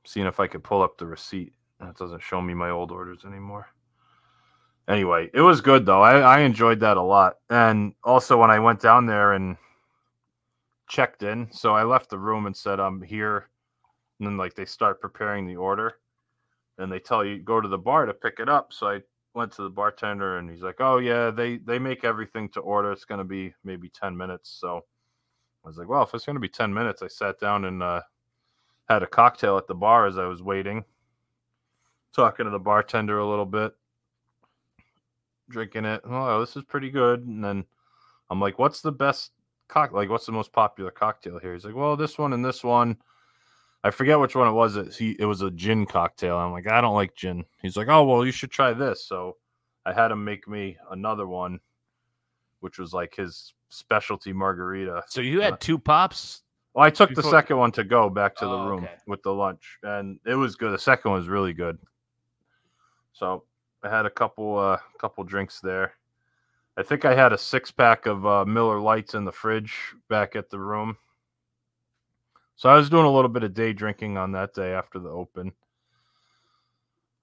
Seeing 0.04 0.26
if 0.26 0.40
I 0.40 0.46
could 0.46 0.62
pull 0.62 0.82
up 0.82 0.98
the 0.98 1.06
receipt. 1.06 1.52
That 1.80 1.96
doesn't 1.96 2.22
show 2.22 2.40
me 2.40 2.54
my 2.54 2.70
old 2.70 2.90
orders 2.90 3.24
anymore. 3.24 3.68
Anyway, 4.86 5.30
it 5.32 5.40
was 5.40 5.60
good 5.60 5.86
though. 5.86 6.02
I, 6.02 6.18
I 6.18 6.40
enjoyed 6.40 6.80
that 6.80 6.96
a 6.96 7.02
lot. 7.02 7.36
And 7.48 7.94
also 8.04 8.38
when 8.38 8.50
I 8.50 8.58
went 8.58 8.80
down 8.80 9.06
there 9.06 9.32
and 9.32 9.56
checked 10.88 11.22
in, 11.22 11.48
so 11.50 11.74
I 11.74 11.84
left 11.84 12.10
the 12.10 12.18
room 12.18 12.46
and 12.46 12.56
said 12.56 12.80
I'm 12.80 13.00
here. 13.00 13.48
And 14.18 14.28
then 14.28 14.36
like 14.36 14.54
they 14.54 14.66
start 14.66 15.00
preparing 15.00 15.46
the 15.46 15.56
order 15.56 15.96
and 16.78 16.90
they 16.92 16.98
tell 16.98 17.24
you 17.24 17.38
go 17.38 17.60
to 17.60 17.68
the 17.68 17.78
bar 17.78 18.06
to 18.06 18.14
pick 18.14 18.38
it 18.38 18.48
up. 18.48 18.72
So 18.72 18.88
I 18.88 19.00
went 19.34 19.52
to 19.52 19.62
the 19.62 19.70
bartender 19.70 20.38
and 20.38 20.50
he's 20.50 20.62
like, 20.62 20.80
Oh 20.80 20.98
yeah, 20.98 21.30
they 21.30 21.56
they 21.56 21.78
make 21.78 22.04
everything 22.04 22.48
to 22.50 22.60
order. 22.60 22.92
It's 22.92 23.04
gonna 23.06 23.24
be 23.24 23.54
maybe 23.64 23.88
10 23.88 24.16
minutes. 24.16 24.56
So 24.60 24.84
I 25.64 25.68
was 25.68 25.78
like, 25.78 25.88
Well, 25.88 26.02
if 26.02 26.12
it's 26.14 26.26
gonna 26.26 26.40
be 26.40 26.48
10 26.48 26.72
minutes, 26.72 27.02
I 27.02 27.08
sat 27.08 27.40
down 27.40 27.64
and 27.64 27.82
uh 27.82 28.02
had 28.88 29.02
a 29.02 29.06
cocktail 29.06 29.56
at 29.56 29.66
the 29.66 29.74
bar 29.74 30.06
as 30.06 30.18
I 30.18 30.26
was 30.26 30.42
waiting 30.42 30.84
talking 32.14 32.44
to 32.44 32.50
the 32.50 32.58
bartender 32.58 33.18
a 33.18 33.28
little 33.28 33.44
bit, 33.44 33.74
drinking 35.50 35.84
it. 35.84 36.00
Oh, 36.04 36.40
this 36.40 36.56
is 36.56 36.62
pretty 36.62 36.90
good. 36.90 37.26
And 37.26 37.44
then 37.44 37.64
I'm 38.30 38.40
like, 38.40 38.58
"What's 38.58 38.80
the 38.80 38.92
best 38.92 39.32
cock? 39.68 39.92
Like, 39.92 40.08
what's 40.08 40.26
the 40.26 40.32
most 40.32 40.52
popular 40.52 40.90
cocktail 40.90 41.38
here?" 41.38 41.52
He's 41.52 41.64
like, 41.64 41.74
"Well, 41.74 41.96
this 41.96 42.16
one 42.16 42.32
and 42.32 42.44
this 42.44 42.64
one." 42.64 42.96
I 43.82 43.90
forget 43.90 44.18
which 44.18 44.34
one 44.34 44.48
it 44.48 44.52
was. 44.52 44.76
It 44.76 44.94
he 44.94 45.16
it 45.18 45.26
was 45.26 45.42
a 45.42 45.50
gin 45.50 45.84
cocktail. 45.84 46.38
I'm 46.38 46.52
like, 46.52 46.66
I 46.66 46.80
don't 46.80 46.94
like 46.94 47.14
gin. 47.14 47.44
He's 47.60 47.76
like, 47.76 47.88
"Oh, 47.88 48.04
well, 48.04 48.24
you 48.24 48.32
should 48.32 48.50
try 48.50 48.72
this." 48.72 49.04
So 49.04 49.36
I 49.84 49.92
had 49.92 50.10
him 50.10 50.24
make 50.24 50.48
me 50.48 50.78
another 50.90 51.26
one, 51.26 51.60
which 52.60 52.78
was 52.78 52.94
like 52.94 53.14
his 53.14 53.52
specialty 53.68 54.32
margarita. 54.32 55.02
So 55.08 55.20
you 55.20 55.42
had 55.42 55.60
two 55.60 55.78
pops. 55.78 56.43
Well, 56.74 56.84
I 56.84 56.90
took 56.90 57.14
the 57.14 57.22
second 57.22 57.56
one 57.56 57.70
to 57.72 57.84
go 57.84 58.10
back 58.10 58.34
to 58.36 58.46
the 58.46 58.50
Oh, 58.58 58.66
room 58.68 58.84
okay. 58.84 58.94
with 59.06 59.22
the 59.22 59.32
lunch, 59.32 59.78
and 59.84 60.18
it 60.26 60.34
was 60.34 60.56
good. 60.56 60.72
The 60.72 60.78
second 60.78 61.12
one 61.12 61.20
was 61.20 61.28
really 61.28 61.52
good. 61.52 61.78
So 63.12 63.44
I 63.84 63.88
had 63.88 64.06
a 64.06 64.10
couple 64.10 64.58
uh 64.58 64.78
couple 64.98 65.22
drinks 65.24 65.60
there. 65.60 65.94
I 66.76 66.82
think 66.82 67.04
I 67.04 67.14
had 67.14 67.32
a 67.32 67.38
six 67.38 67.70
pack 67.70 68.06
of 68.06 68.26
uh, 68.26 68.44
Miller 68.44 68.80
Lights 68.80 69.14
in 69.14 69.24
the 69.24 69.30
fridge 69.30 69.94
back 70.08 70.34
at 70.34 70.50
the 70.50 70.58
room. 70.58 70.96
So 72.56 72.68
I 72.68 72.74
was 72.74 72.90
doing 72.90 73.04
a 73.04 73.10
little 73.12 73.28
bit 73.28 73.44
of 73.44 73.54
day 73.54 73.72
drinking 73.72 74.16
on 74.16 74.32
that 74.32 74.54
day 74.54 74.72
after 74.72 74.98
the 74.98 75.08
open. 75.08 75.52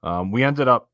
Um, 0.04 0.32
we 0.32 0.44
ended 0.44 0.70
up 0.70 0.90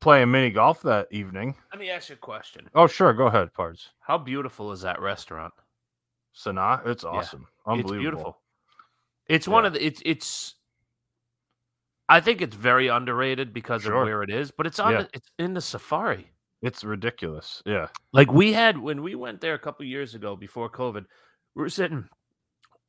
playing 0.00 0.30
mini 0.30 0.50
golf 0.50 0.80
that 0.82 1.08
evening. 1.10 1.54
Let 1.70 1.80
me 1.80 1.90
ask 1.90 2.08
you 2.08 2.14
a 2.14 2.18
question. 2.18 2.70
Oh, 2.74 2.86
sure, 2.86 3.12
go 3.12 3.26
ahead, 3.26 3.52
Pards. 3.52 3.88
How 4.00 4.16
beautiful 4.16 4.72
is 4.72 4.80
that 4.82 5.00
restaurant? 5.02 5.52
Sanaa, 6.34 6.86
it's 6.86 7.04
awesome. 7.04 7.46
It's 7.68 7.90
beautiful. 7.90 8.38
It's 9.28 9.46
one 9.48 9.64
of 9.66 9.72
the 9.74 9.84
it's 9.84 10.00
it's 10.04 10.54
I 12.08 12.20
think 12.20 12.40
it's 12.40 12.56
very 12.56 12.88
underrated 12.88 13.52
because 13.52 13.82
Sure. 13.82 13.96
of 14.02 14.06
where 14.06 14.22
it 14.22 14.30
is, 14.30 14.50
but 14.50 14.66
it's 14.66 14.78
on 14.78 14.92
Yeah. 14.92 15.02
the, 15.02 15.08
it's 15.12 15.30
in 15.38 15.54
the 15.54 15.60
safari. 15.60 16.30
It's 16.62 16.82
ridiculous. 16.82 17.62
Yeah. 17.66 17.88
Like 18.12 18.32
we 18.32 18.52
had 18.52 18.78
when 18.78 19.02
we 19.02 19.14
went 19.14 19.40
there 19.40 19.54
a 19.54 19.58
couple 19.58 19.84
years 19.84 20.14
ago 20.14 20.34
before 20.34 20.70
COVID, 20.70 21.04
we 21.54 21.62
were 21.62 21.68
sitting 21.68 22.08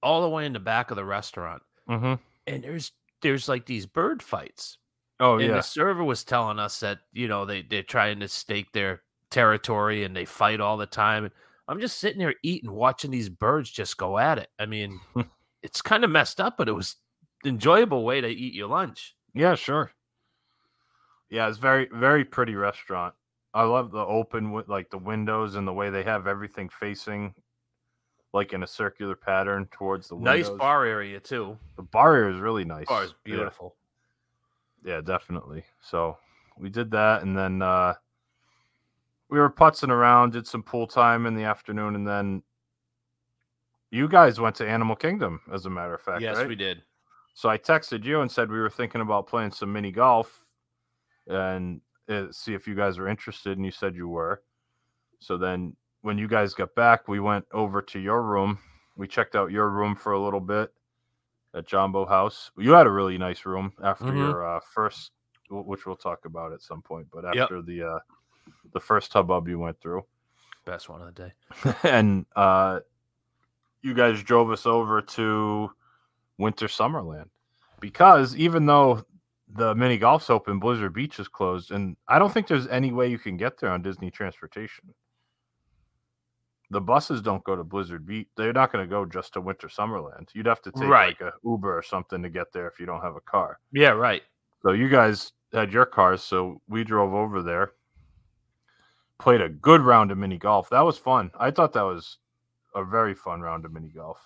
all 0.01 0.21
the 0.21 0.29
way 0.29 0.45
in 0.45 0.53
the 0.53 0.59
back 0.59 0.91
of 0.91 0.95
the 0.95 1.05
restaurant, 1.05 1.61
Mm-hmm. 1.89 2.13
and 2.47 2.63
there's 2.63 2.91
there's 3.21 3.49
like 3.49 3.65
these 3.65 3.85
bird 3.85 4.23
fights. 4.23 4.77
Oh 5.19 5.33
and 5.33 5.49
yeah. 5.49 5.55
the 5.55 5.61
server 5.61 6.03
was 6.05 6.23
telling 6.23 6.57
us 6.59 6.79
that 6.79 6.99
you 7.11 7.27
know 7.27 7.45
they 7.45 7.61
they're 7.61 7.83
trying 7.83 8.21
to 8.21 8.27
stake 8.29 8.71
their 8.71 9.01
territory 9.29 10.03
and 10.05 10.15
they 10.15 10.25
fight 10.25 10.61
all 10.61 10.77
the 10.77 10.85
time. 10.85 11.29
I'm 11.69 11.79
just 11.79 11.99
sitting 11.99 12.17
there 12.17 12.33
eating, 12.41 12.71
watching 12.71 13.11
these 13.11 13.29
birds 13.29 13.69
just 13.69 13.95
go 13.95 14.17
at 14.17 14.39
it. 14.39 14.49
I 14.57 14.65
mean, 14.65 14.99
it's 15.63 15.81
kind 15.83 16.03
of 16.03 16.09
messed 16.09 16.41
up, 16.41 16.57
but 16.57 16.67
it 16.67 16.73
was 16.73 16.95
enjoyable 17.45 18.03
way 18.03 18.19
to 18.21 18.27
eat 18.27 18.55
your 18.55 18.67
lunch. 18.67 19.15
Yeah, 19.35 19.53
sure. 19.53 19.91
Yeah, 21.29 21.47
it's 21.47 21.59
very 21.59 21.87
very 21.93 22.25
pretty 22.25 22.55
restaurant. 22.55 23.13
I 23.53 23.63
love 23.63 23.91
the 23.91 23.99
open 23.99 24.51
like 24.67 24.89
the 24.89 24.97
windows 24.97 25.55
and 25.55 25.67
the 25.67 25.73
way 25.73 25.91
they 25.91 26.03
have 26.03 26.25
everything 26.25 26.69
facing 26.69 27.35
like 28.33 28.51
in 28.53 28.63
a 28.63 28.67
circular 28.67 29.15
pattern 29.15 29.67
towards 29.71 30.07
the 30.07 30.15
windows. 30.15 30.49
Nice 30.49 30.57
bar 30.57 30.85
area 30.85 31.19
too. 31.19 31.57
The 31.77 31.83
bar 31.83 32.15
area 32.15 32.35
is 32.35 32.41
really 32.41 32.65
nice. 32.65 32.87
Bar 32.87 33.03
is 33.03 33.11
Yeah. 33.25 33.35
beautiful. 33.35 33.75
Yeah, 34.83 35.01
definitely. 35.01 35.65
So 35.81 36.17
we 36.57 36.69
did 36.69 36.89
that 36.91 37.21
and 37.21 37.37
then 37.37 37.61
uh 37.61 37.93
we 39.29 39.39
were 39.39 39.49
putzing 39.49 39.89
around, 39.89 40.33
did 40.33 40.47
some 40.47 40.63
pool 40.63 40.87
time 40.87 41.25
in 41.25 41.35
the 41.35 41.43
afternoon, 41.43 41.95
and 41.95 42.07
then 42.07 42.43
you 43.91 44.07
guys 44.07 44.39
went 44.39 44.55
to 44.57 44.67
Animal 44.67 44.95
Kingdom, 44.95 45.41
as 45.53 45.65
a 45.65 45.69
matter 45.69 45.93
of 45.93 46.01
fact. 46.01 46.21
yes, 46.21 46.35
right? 46.37 46.47
we 46.47 46.55
did. 46.55 46.83
So 47.33 47.49
I 47.49 47.57
texted 47.57 48.03
you 48.03 48.21
and 48.21 48.31
said 48.31 48.49
we 48.51 48.59
were 48.59 48.69
thinking 48.69 49.01
about 49.01 49.27
playing 49.27 49.51
some 49.51 49.71
mini 49.71 49.91
golf 49.91 50.39
and 51.27 51.79
uh, 52.09 52.25
see 52.31 52.53
if 52.53 52.67
you 52.67 52.75
guys 52.75 52.97
were 52.97 53.07
interested. 53.07 53.57
And 53.57 53.65
you 53.65 53.71
said 53.71 53.95
you 53.95 54.07
were. 54.09 54.41
So 55.19 55.37
then 55.37 55.75
when 56.01 56.17
you 56.17 56.27
guys 56.27 56.53
got 56.53 56.73
back, 56.75 57.07
we 57.07 57.19
went 57.19 57.45
over 57.53 57.81
to 57.81 57.99
your 57.99 58.23
room. 58.23 58.59
We 58.97 59.07
checked 59.07 59.35
out 59.35 59.51
your 59.51 59.69
room 59.69 59.95
for 59.95 60.11
a 60.13 60.19
little 60.19 60.39
bit 60.41 60.73
at 61.55 61.65
Jambo 61.65 62.05
House. 62.05 62.51
You 62.57 62.71
had 62.73 62.87
a 62.87 62.91
really 62.91 63.17
nice 63.17 63.45
room 63.45 63.73
after 63.83 64.05
Mhm. 64.05 64.17
your 64.17 64.45
uh, 64.57 64.59
first, 64.59 65.11
which 65.49 65.85
we'll 65.85 65.95
talk 65.95 66.25
about 66.25 66.51
at 66.51 66.61
some 66.61 66.81
point. 66.81 67.07
But 67.11 67.23
Yep. 67.23 67.43
after 67.43 67.61
the 67.61 67.83
uh, 67.83 67.99
the 68.73 68.79
first 68.79 69.11
hubbub 69.13 69.47
you 69.47 69.59
went 69.59 69.79
through, 69.81 70.03
Best 70.65 70.89
one 70.89 71.01
of 71.01 71.13
the 71.13 71.23
day. 71.23 71.33
and 71.89 72.25
uh, 72.35 72.79
you 73.81 73.93
guys 73.93 74.21
drove 74.21 74.51
us 74.51 74.65
over 74.65 75.01
to 75.01 75.71
Winter 76.37 76.67
Summerland 76.67 77.29
because 77.79 78.35
even 78.35 78.65
though 78.65 79.03
the 79.55 79.73
mini 79.73 79.97
golf's 79.97 80.29
open, 80.29 80.59
Blizzard 80.59 80.93
Beach 80.93 81.19
is 81.19 81.27
closed, 81.27 81.71
and 81.71 81.95
I 82.07 82.19
don't 82.19 82.31
think 82.31 82.47
there's 82.47 82.67
any 82.67 82.91
way 82.91 83.07
you 83.07 83.17
can 83.17 83.35
get 83.37 83.59
there 83.59 83.71
on 83.71 83.81
Disney 83.81 84.11
Transportation. 84.11 84.93
The 86.71 86.81
buses 86.81 87.21
don't 87.23 87.43
go 87.43 87.55
to 87.55 87.63
Blizzard 87.63 88.05
Beach. 88.05 88.27
They're 88.37 88.53
not 88.53 88.71
going 88.71 88.85
to 88.85 88.89
go 88.89 89.03
just 89.05 89.33
to 89.33 89.41
Winter 89.41 89.67
Summerland. 89.69 90.27
You'd 90.35 90.45
have 90.45 90.61
to 90.61 90.71
take 90.71 90.83
Right. 90.87 91.19
like 91.19 91.21
a 91.21 91.33
Uber 91.43 91.75
or 91.75 91.81
something 91.81 92.21
to 92.21 92.29
get 92.29 92.53
there 92.53 92.67
if 92.67 92.79
you 92.79 92.85
don't 92.85 93.01
have 93.01 93.15
a 93.15 93.21
car. 93.21 93.59
Yeah, 93.71 93.89
right. 93.91 94.21
So 94.61 94.73
you 94.73 94.87
guys 94.87 95.31
had 95.51 95.73
your 95.73 95.85
cars, 95.87 96.21
so 96.23 96.61
we 96.67 96.83
drove 96.83 97.13
over 97.15 97.41
there. 97.41 97.71
Played 99.19 99.41
a 99.41 99.49
good 99.49 99.81
round 99.81 100.11
of 100.11 100.17
mini 100.17 100.37
golf. 100.37 100.69
That 100.69 100.81
was 100.81 100.97
fun. 100.97 101.29
I 101.37 101.51
thought 101.51 101.73
that 101.73 101.81
was 101.83 102.17
a 102.73 102.83
very 102.83 103.13
fun 103.13 103.41
round 103.41 103.65
of 103.65 103.73
mini 103.73 103.89
golf, 103.89 104.19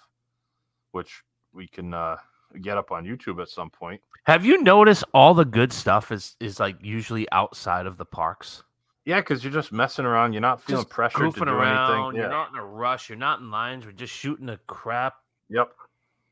which 0.92 1.24
we 1.52 1.68
can 1.68 1.94
uh, 1.94 2.18
get 2.62 2.78
up 2.78 2.92
on 2.92 3.04
YouTube 3.04 3.42
at 3.42 3.50
some 3.50 3.70
point. 3.72 4.02
Have 4.26 4.46
you 4.46 4.62
noticed 4.62 5.04
all 5.14 5.34
the 5.34 5.46
good 5.46 5.74
stuff 5.74 6.12
is 6.12 6.36
is 6.40 6.60
like 6.60 6.78
usually 6.82 7.30
outside 7.32 7.88
of 7.88 7.98
the 7.98 8.06
parks? 8.06 8.64
Yeah, 9.06 9.20
because 9.20 9.44
you're 9.44 9.52
just 9.52 9.72
messing 9.74 10.06
around. 10.06 10.32
You're 10.34 10.42
not 10.42 10.62
feeling 10.62 10.84
Just 10.84 10.90
pressured 10.94 11.34
to 11.34 11.40
do 11.40 11.52
around. 11.52 11.92
anything. 11.92 12.16
You're 12.22 12.26
Yeah. 12.30 12.38
not 12.38 12.52
in 12.54 12.56
a 12.60 12.64
rush. 12.66 13.10
You're 13.10 13.18
not 13.18 13.40
in 13.40 13.52
lines. 13.52 13.86
We're 13.86 13.92
just 13.92 14.14
shooting 14.14 14.46
the 14.46 14.58
crap, 14.68 15.16
Yep. 15.50 15.74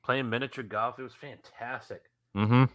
playing 0.04 0.30
miniature 0.30 0.64
golf. 0.64 0.98
It 1.00 1.04
was 1.04 1.14
fantastic. 1.16 2.04
Mm-hmm. 2.38 2.66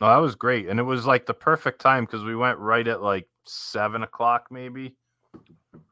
No, 0.00 0.06
that 0.08 0.16
was 0.18 0.34
great, 0.36 0.68
and 0.68 0.78
it 0.78 0.82
was 0.84 1.06
like 1.06 1.24
the 1.26 1.34
perfect 1.34 1.80
time 1.80 2.04
because 2.04 2.22
we 2.22 2.36
went 2.36 2.58
right 2.58 2.86
at 2.86 3.02
like 3.02 3.26
seven 3.44 4.02
o'clock, 4.04 4.46
maybe, 4.50 4.94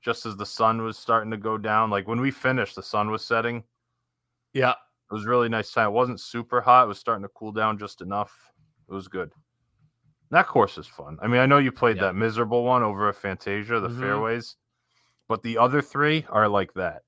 just 0.03 0.26
as 0.26 0.37
the 0.37 0.47
sun 0.47 0.82
was 0.82 0.99
starting 0.99 1.30
to 1.30 1.37
go 1.37 1.57
down. 1.59 1.91
Like 1.91 2.07
when 2.09 2.20
we 2.20 2.30
finished, 2.30 2.76
the 2.76 2.82
sun 2.82 3.11
was 3.11 3.24
setting. 3.24 3.64
Yeah. 4.53 4.70
It 5.11 5.14
was 5.14 5.26
really 5.26 5.49
nice 5.49 5.70
time. 5.70 5.89
It 5.89 5.93
wasn't 5.93 6.20
super 6.20 6.61
hot. 6.61 6.85
It 6.85 6.89
was 6.89 6.99
starting 6.99 7.22
to 7.22 7.28
cool 7.30 7.53
down 7.53 7.78
just 7.78 8.01
enough. 8.01 8.51
It 8.89 8.93
was 8.95 9.07
good. 9.09 9.32
That 10.30 10.47
course 10.47 10.78
is 10.78 10.87
fun. 10.87 11.18
I 11.22 11.26
mean, 11.26 11.41
I 11.41 11.47
know 11.47 11.59
you 11.59 11.70
played 11.70 11.97
Yeah. 11.97 12.05
that 12.05 12.14
miserable 12.14 12.64
one 12.64 12.82
over 12.82 13.09
at 13.09 13.16
Fantasia, 13.16 13.78
the 13.80 13.89
Mhm. 13.89 14.01
fairways, 14.01 14.57
but 15.28 15.43
the 15.43 15.59
other 15.59 15.80
three 15.82 16.26
are 16.30 16.49
like 16.49 16.72
that. 16.74 17.03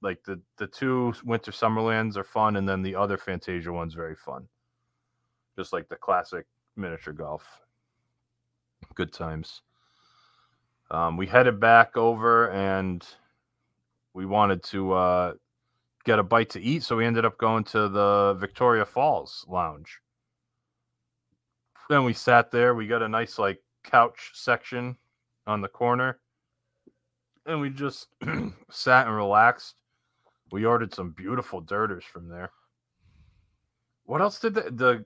Like 0.00 0.24
the 0.24 0.42
the 0.56 0.66
two 0.66 1.14
Winter 1.24 1.52
Summerlands 1.52 2.16
are 2.16 2.24
fun, 2.24 2.56
and 2.56 2.68
then 2.68 2.82
the 2.82 2.96
other 2.96 3.16
Fantasia 3.16 3.70
one's 3.70 3.94
very 3.94 4.16
fun. 4.16 4.48
Just 5.56 5.72
like 5.72 5.88
the 5.88 5.96
classic 5.96 6.46
miniature 6.74 7.12
golf. 7.12 7.60
Good 8.94 9.12
times. 9.12 9.62
Um, 10.92 11.16
we 11.16 11.26
headed 11.26 11.58
back 11.58 11.96
over 11.96 12.50
and 12.50 13.04
we 14.12 14.26
wanted 14.26 14.62
to 14.64 14.92
uh, 14.92 15.32
get 16.04 16.18
a 16.18 16.22
bite 16.22 16.50
to 16.50 16.60
eat, 16.60 16.82
so 16.82 16.96
we 16.96 17.06
ended 17.06 17.24
up 17.24 17.38
going 17.38 17.64
to 17.64 17.88
the 17.88 18.36
Victoria 18.38 18.84
Falls 18.84 19.46
Lounge. 19.48 19.98
Then 21.88 22.04
we 22.04 22.12
sat 22.12 22.50
there. 22.50 22.74
We 22.74 22.86
got 22.86 23.00
a 23.02 23.08
nice 23.08 23.38
like 23.38 23.62
couch 23.84 24.32
section 24.34 24.96
on 25.46 25.62
the 25.62 25.68
corner, 25.68 26.20
and 27.46 27.58
we 27.60 27.70
just 27.70 28.08
sat 28.70 29.06
and 29.06 29.16
relaxed. 29.16 29.74
We 30.52 30.66
ordered 30.66 30.92
some 30.92 31.12
beautiful 31.12 31.62
dirters 31.62 32.04
from 32.04 32.28
there. 32.28 32.50
What 34.04 34.20
else 34.20 34.38
did 34.38 34.52
the, 34.54 34.70
the 34.70 35.04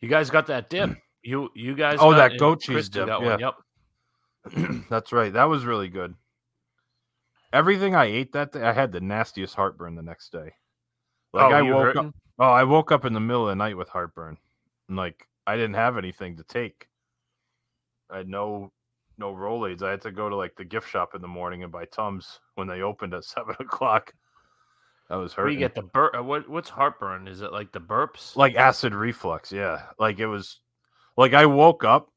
You 0.00 0.08
guys 0.08 0.30
got 0.30 0.46
that 0.46 0.70
dip. 0.70 0.90
You 1.22 1.50
you 1.54 1.74
guys 1.74 1.98
Oh, 2.00 2.12
got- 2.12 2.30
that 2.30 2.38
goat 2.38 2.62
cheese 2.62 2.88
dip, 2.88 3.06
that 3.08 3.20
yeah. 3.20 3.30
one. 3.32 3.40
Yep. 3.40 3.54
That's 4.90 5.12
right. 5.12 5.32
That 5.32 5.44
was 5.44 5.64
really 5.64 5.88
good. 5.88 6.14
Everything 7.52 7.94
I 7.94 8.04
ate 8.04 8.32
that 8.32 8.52
day, 8.52 8.62
I 8.62 8.72
had 8.72 8.92
the 8.92 9.00
nastiest 9.00 9.54
heartburn 9.54 9.94
the 9.96 10.02
next 10.02 10.30
day. 10.32 10.52
Like 11.32 11.46
Oh, 11.46 11.52
I 11.52 11.62
woke 11.62 11.86
hurting? 11.86 12.06
up. 12.08 12.14
Oh, 12.38 12.44
I 12.50 12.64
woke 12.64 12.92
up 12.92 13.04
in 13.04 13.12
the 13.12 13.20
middle 13.20 13.42
of 13.42 13.48
the 13.48 13.56
night 13.56 13.76
with 13.76 13.88
heartburn. 13.88 14.36
And 14.88 14.96
like 14.96 15.26
I 15.46 15.56
didn't 15.56 15.74
have 15.74 15.98
anything 15.98 16.36
to 16.36 16.44
take. 16.44 16.86
I 18.10 18.18
had 18.18 18.28
no 18.28 18.72
no 19.18 19.34
Rolaids. 19.34 19.82
I 19.82 19.90
had 19.90 20.00
to 20.02 20.12
go 20.12 20.28
to 20.28 20.36
like 20.36 20.56
the 20.56 20.64
gift 20.64 20.88
shop 20.88 21.14
in 21.14 21.20
the 21.22 21.28
morning 21.28 21.62
and 21.62 21.70
buy 21.72 21.84
Tums 21.86 22.40
when 22.54 22.66
they 22.68 22.82
opened 22.82 23.14
at 23.14 23.24
seven 23.36 23.54
o'clock. 23.60 24.12
I 25.10 25.16
was 25.16 25.36
Where 25.36 25.46
hurting. 25.46 25.58
you 25.60 25.64
get 25.64 25.74
the 25.74 25.82
bur- 25.82 26.14
uh, 26.16 26.22
what 26.22 26.48
what's 26.48 26.70
heartburn? 26.70 27.26
Is 27.26 27.42
it 27.42 27.52
like 27.52 27.72
the 27.72 27.80
burps? 27.80 28.36
like 28.36 28.54
acid 28.54 28.94
reflux 28.94 29.50
yeah 29.50 29.82
like 29.98 30.20
it 30.20 30.26
was 30.28 30.60
like 31.16 31.34
i 31.34 31.44
woke 31.46 31.82
up 31.82 32.12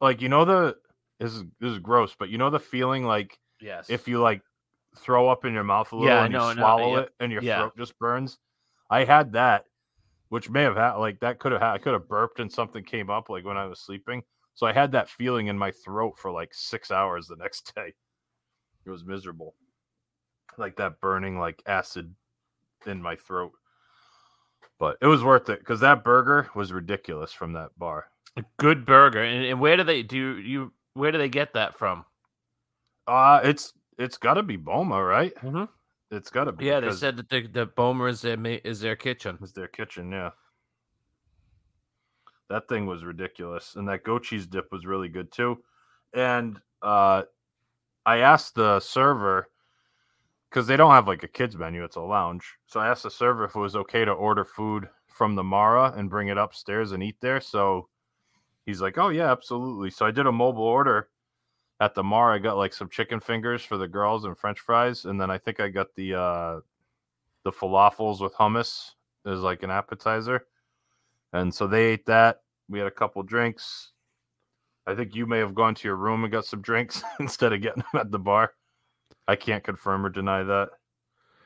like 0.00 0.22
you 0.22 0.28
know 0.28 0.44
the 0.44 0.76
this 1.18 1.34
is 1.34 1.44
this 1.60 1.72
is 1.72 1.78
gross 1.78 2.14
but 2.18 2.28
you 2.28 2.38
know 2.38 2.50
the 2.50 2.58
feeling 2.58 3.04
like 3.04 3.38
yes. 3.60 3.88
if 3.88 4.06
you 4.08 4.20
like 4.20 4.42
throw 4.96 5.28
up 5.28 5.44
in 5.44 5.52
your 5.52 5.64
mouth 5.64 5.92
a 5.92 5.96
little 5.96 6.08
Yeah, 6.08 6.24
and 6.24 6.36
I 6.36 6.50
you 6.50 6.56
swallow 6.56 6.96
yeah, 6.96 7.02
it 7.02 7.14
and 7.20 7.32
your 7.32 7.42
yeah. 7.42 7.58
throat 7.58 7.76
just 7.76 7.98
burns 7.98 8.38
i 8.90 9.04
had 9.04 9.32
that 9.32 9.64
which 10.28 10.50
may 10.50 10.62
have 10.62 10.76
had 10.76 10.94
like 10.94 11.20
that 11.20 11.38
could 11.38 11.52
have 11.52 11.60
had 11.60 11.72
i 11.72 11.78
could 11.78 11.92
have 11.92 12.08
burped 12.08 12.40
and 12.40 12.50
something 12.50 12.82
came 12.84 13.10
up 13.10 13.28
like 13.28 13.44
when 13.44 13.56
i 13.56 13.66
was 13.66 13.80
sleeping 13.80 14.22
so 14.54 14.66
i 14.66 14.72
had 14.72 14.92
that 14.92 15.08
feeling 15.08 15.48
in 15.48 15.58
my 15.58 15.70
throat 15.70 16.14
for 16.18 16.30
like 16.30 16.52
six 16.52 16.90
hours 16.90 17.26
the 17.26 17.36
next 17.36 17.74
day 17.76 17.92
it 18.84 18.90
was 18.90 19.04
miserable 19.04 19.54
like 20.58 20.76
that 20.76 21.00
burning 21.00 21.38
like 21.38 21.62
acid 21.66 22.14
in 22.86 23.02
my 23.02 23.16
throat 23.16 23.52
but 24.78 24.96
it 25.00 25.06
was 25.06 25.24
worth 25.24 25.48
it 25.48 25.58
because 25.58 25.80
that 25.80 26.04
burger 26.04 26.48
was 26.54 26.72
ridiculous 26.72 27.32
from 27.32 27.52
that 27.52 27.70
bar 27.78 28.06
a 28.36 28.44
good 28.58 28.84
burger. 28.84 29.22
And, 29.22 29.44
and 29.44 29.60
where 29.60 29.76
do 29.76 29.84
they 29.84 30.02
do 30.02 30.38
you 30.38 30.72
where 30.96 31.12
do 31.12 31.18
they 31.18 31.28
get 31.28 31.52
that 31.54 31.78
from? 31.78 32.04
uh 33.06 33.40
it's 33.44 33.72
it's 33.98 34.18
got 34.18 34.34
to 34.34 34.42
be 34.42 34.56
boma 34.56 35.02
right 35.02 35.32
Mhm. 35.36 35.68
it's 36.10 36.30
got 36.30 36.44
to 36.44 36.52
be 36.52 36.66
Yeah, 36.66 36.80
they 36.80 36.90
said 36.92 37.16
that 37.18 37.28
the 37.28 37.46
the 37.46 37.66
Boma 37.66 38.04
is 38.06 38.20
their 38.22 38.36
is 38.44 38.80
their 38.80 38.96
kitchen. 38.96 39.38
it's 39.40 39.52
their 39.52 39.68
kitchen 39.68 40.10
yeah 40.10 40.30
that 42.48 42.68
thing 42.68 42.86
was 42.86 43.04
ridiculous 43.04 43.76
and 43.76 43.88
that 43.88 44.04
goat 44.04 44.24
cheese 44.24 44.46
dip 44.46 44.70
was 44.72 44.86
really 44.86 45.08
good 45.08 45.30
too 45.32 45.62
and 46.14 46.58
uh 46.82 47.22
i 48.04 48.18
asked 48.18 48.54
the 48.54 48.78
server 48.80 49.48
because 50.50 50.66
they 50.66 50.76
don't 50.76 50.92
have 50.92 51.08
like 51.08 51.22
a 51.22 51.28
kids 51.28 51.56
menu 51.56 51.84
it's 51.84 51.96
a 51.96 52.00
lounge 52.00 52.54
so 52.66 52.80
i 52.80 52.88
asked 52.88 53.02
the 53.02 53.10
server 53.10 53.44
if 53.44 53.54
it 53.56 53.60
was 53.60 53.76
okay 53.76 54.04
to 54.04 54.12
order 54.12 54.44
food 54.44 54.88
from 55.08 55.34
the 55.34 55.42
mara 55.44 55.92
and 55.96 56.10
bring 56.10 56.28
it 56.28 56.38
upstairs 56.38 56.92
and 56.92 57.02
eat 57.02 57.16
there 57.20 57.40
so 57.40 57.88
he's 58.66 58.82
like 58.82 58.98
oh 58.98 59.08
yeah 59.08 59.30
absolutely. 59.32 59.90
So 59.90 60.04
i 60.04 60.10
did 60.10 60.26
a 60.26 60.32
mobile 60.32 60.64
order 60.64 61.08
at 61.80 61.94
the 61.94 62.02
mara 62.02 62.34
i 62.34 62.38
got 62.38 62.56
like 62.56 62.72
some 62.74 62.88
chicken 62.88 63.20
fingers 63.20 63.62
for 63.62 63.76
the 63.76 63.88
girls 63.88 64.24
and 64.24 64.36
french 64.36 64.60
fries 64.60 65.04
and 65.04 65.20
then 65.20 65.30
i 65.30 65.36
think 65.36 65.60
i 65.60 65.68
got 65.68 65.94
the 65.94 66.14
uh 66.14 66.60
the 67.46 67.52
falafels 67.52 68.20
with 68.20 68.34
hummus 68.34 68.90
as 69.24 69.40
like 69.40 69.62
an 69.62 69.70
appetizer. 69.70 70.46
And 71.32 71.54
so 71.54 71.68
they 71.68 71.86
ate 71.86 72.06
that. 72.06 72.40
We 72.68 72.80
had 72.80 72.88
a 72.88 72.92
couple 72.92 73.22
drinks. 73.22 73.92
I 74.84 74.96
think 74.96 75.14
you 75.14 75.26
may 75.26 75.38
have 75.38 75.54
gone 75.54 75.74
to 75.76 75.88
your 75.88 75.96
room 75.96 76.24
and 76.24 76.32
got 76.32 76.44
some 76.44 76.60
drinks 76.60 77.02
instead 77.20 77.52
of 77.52 77.60
getting 77.60 77.84
them 77.92 78.00
at 78.00 78.10
the 78.10 78.18
bar. 78.18 78.52
I 79.28 79.36
can't 79.36 79.62
confirm 79.62 80.04
or 80.04 80.08
deny 80.08 80.42
that. 80.42 80.70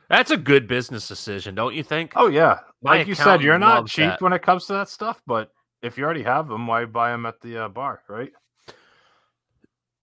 That's 0.08 0.30
a 0.30 0.38
good 0.38 0.66
business 0.66 1.06
decision, 1.06 1.54
don't 1.54 1.74
you 1.74 1.82
think? 1.82 2.14
Oh 2.16 2.26
yeah, 2.28 2.60
My 2.82 2.96
like 2.96 3.06
you 3.06 3.14
said, 3.14 3.42
you're 3.42 3.58
not 3.58 3.86
cheap 3.86 4.08
that. 4.08 4.22
when 4.22 4.32
it 4.32 4.40
comes 4.42 4.66
to 4.66 4.72
that 4.72 4.88
stuff. 4.88 5.22
But 5.26 5.52
if 5.82 5.96
you 5.98 6.04
already 6.04 6.22
have 6.22 6.48
them, 6.48 6.66
why 6.66 6.84
buy 6.84 7.10
them 7.10 7.26
at 7.26 7.40
the 7.40 7.64
uh, 7.64 7.68
bar, 7.68 8.02
right? 8.08 8.32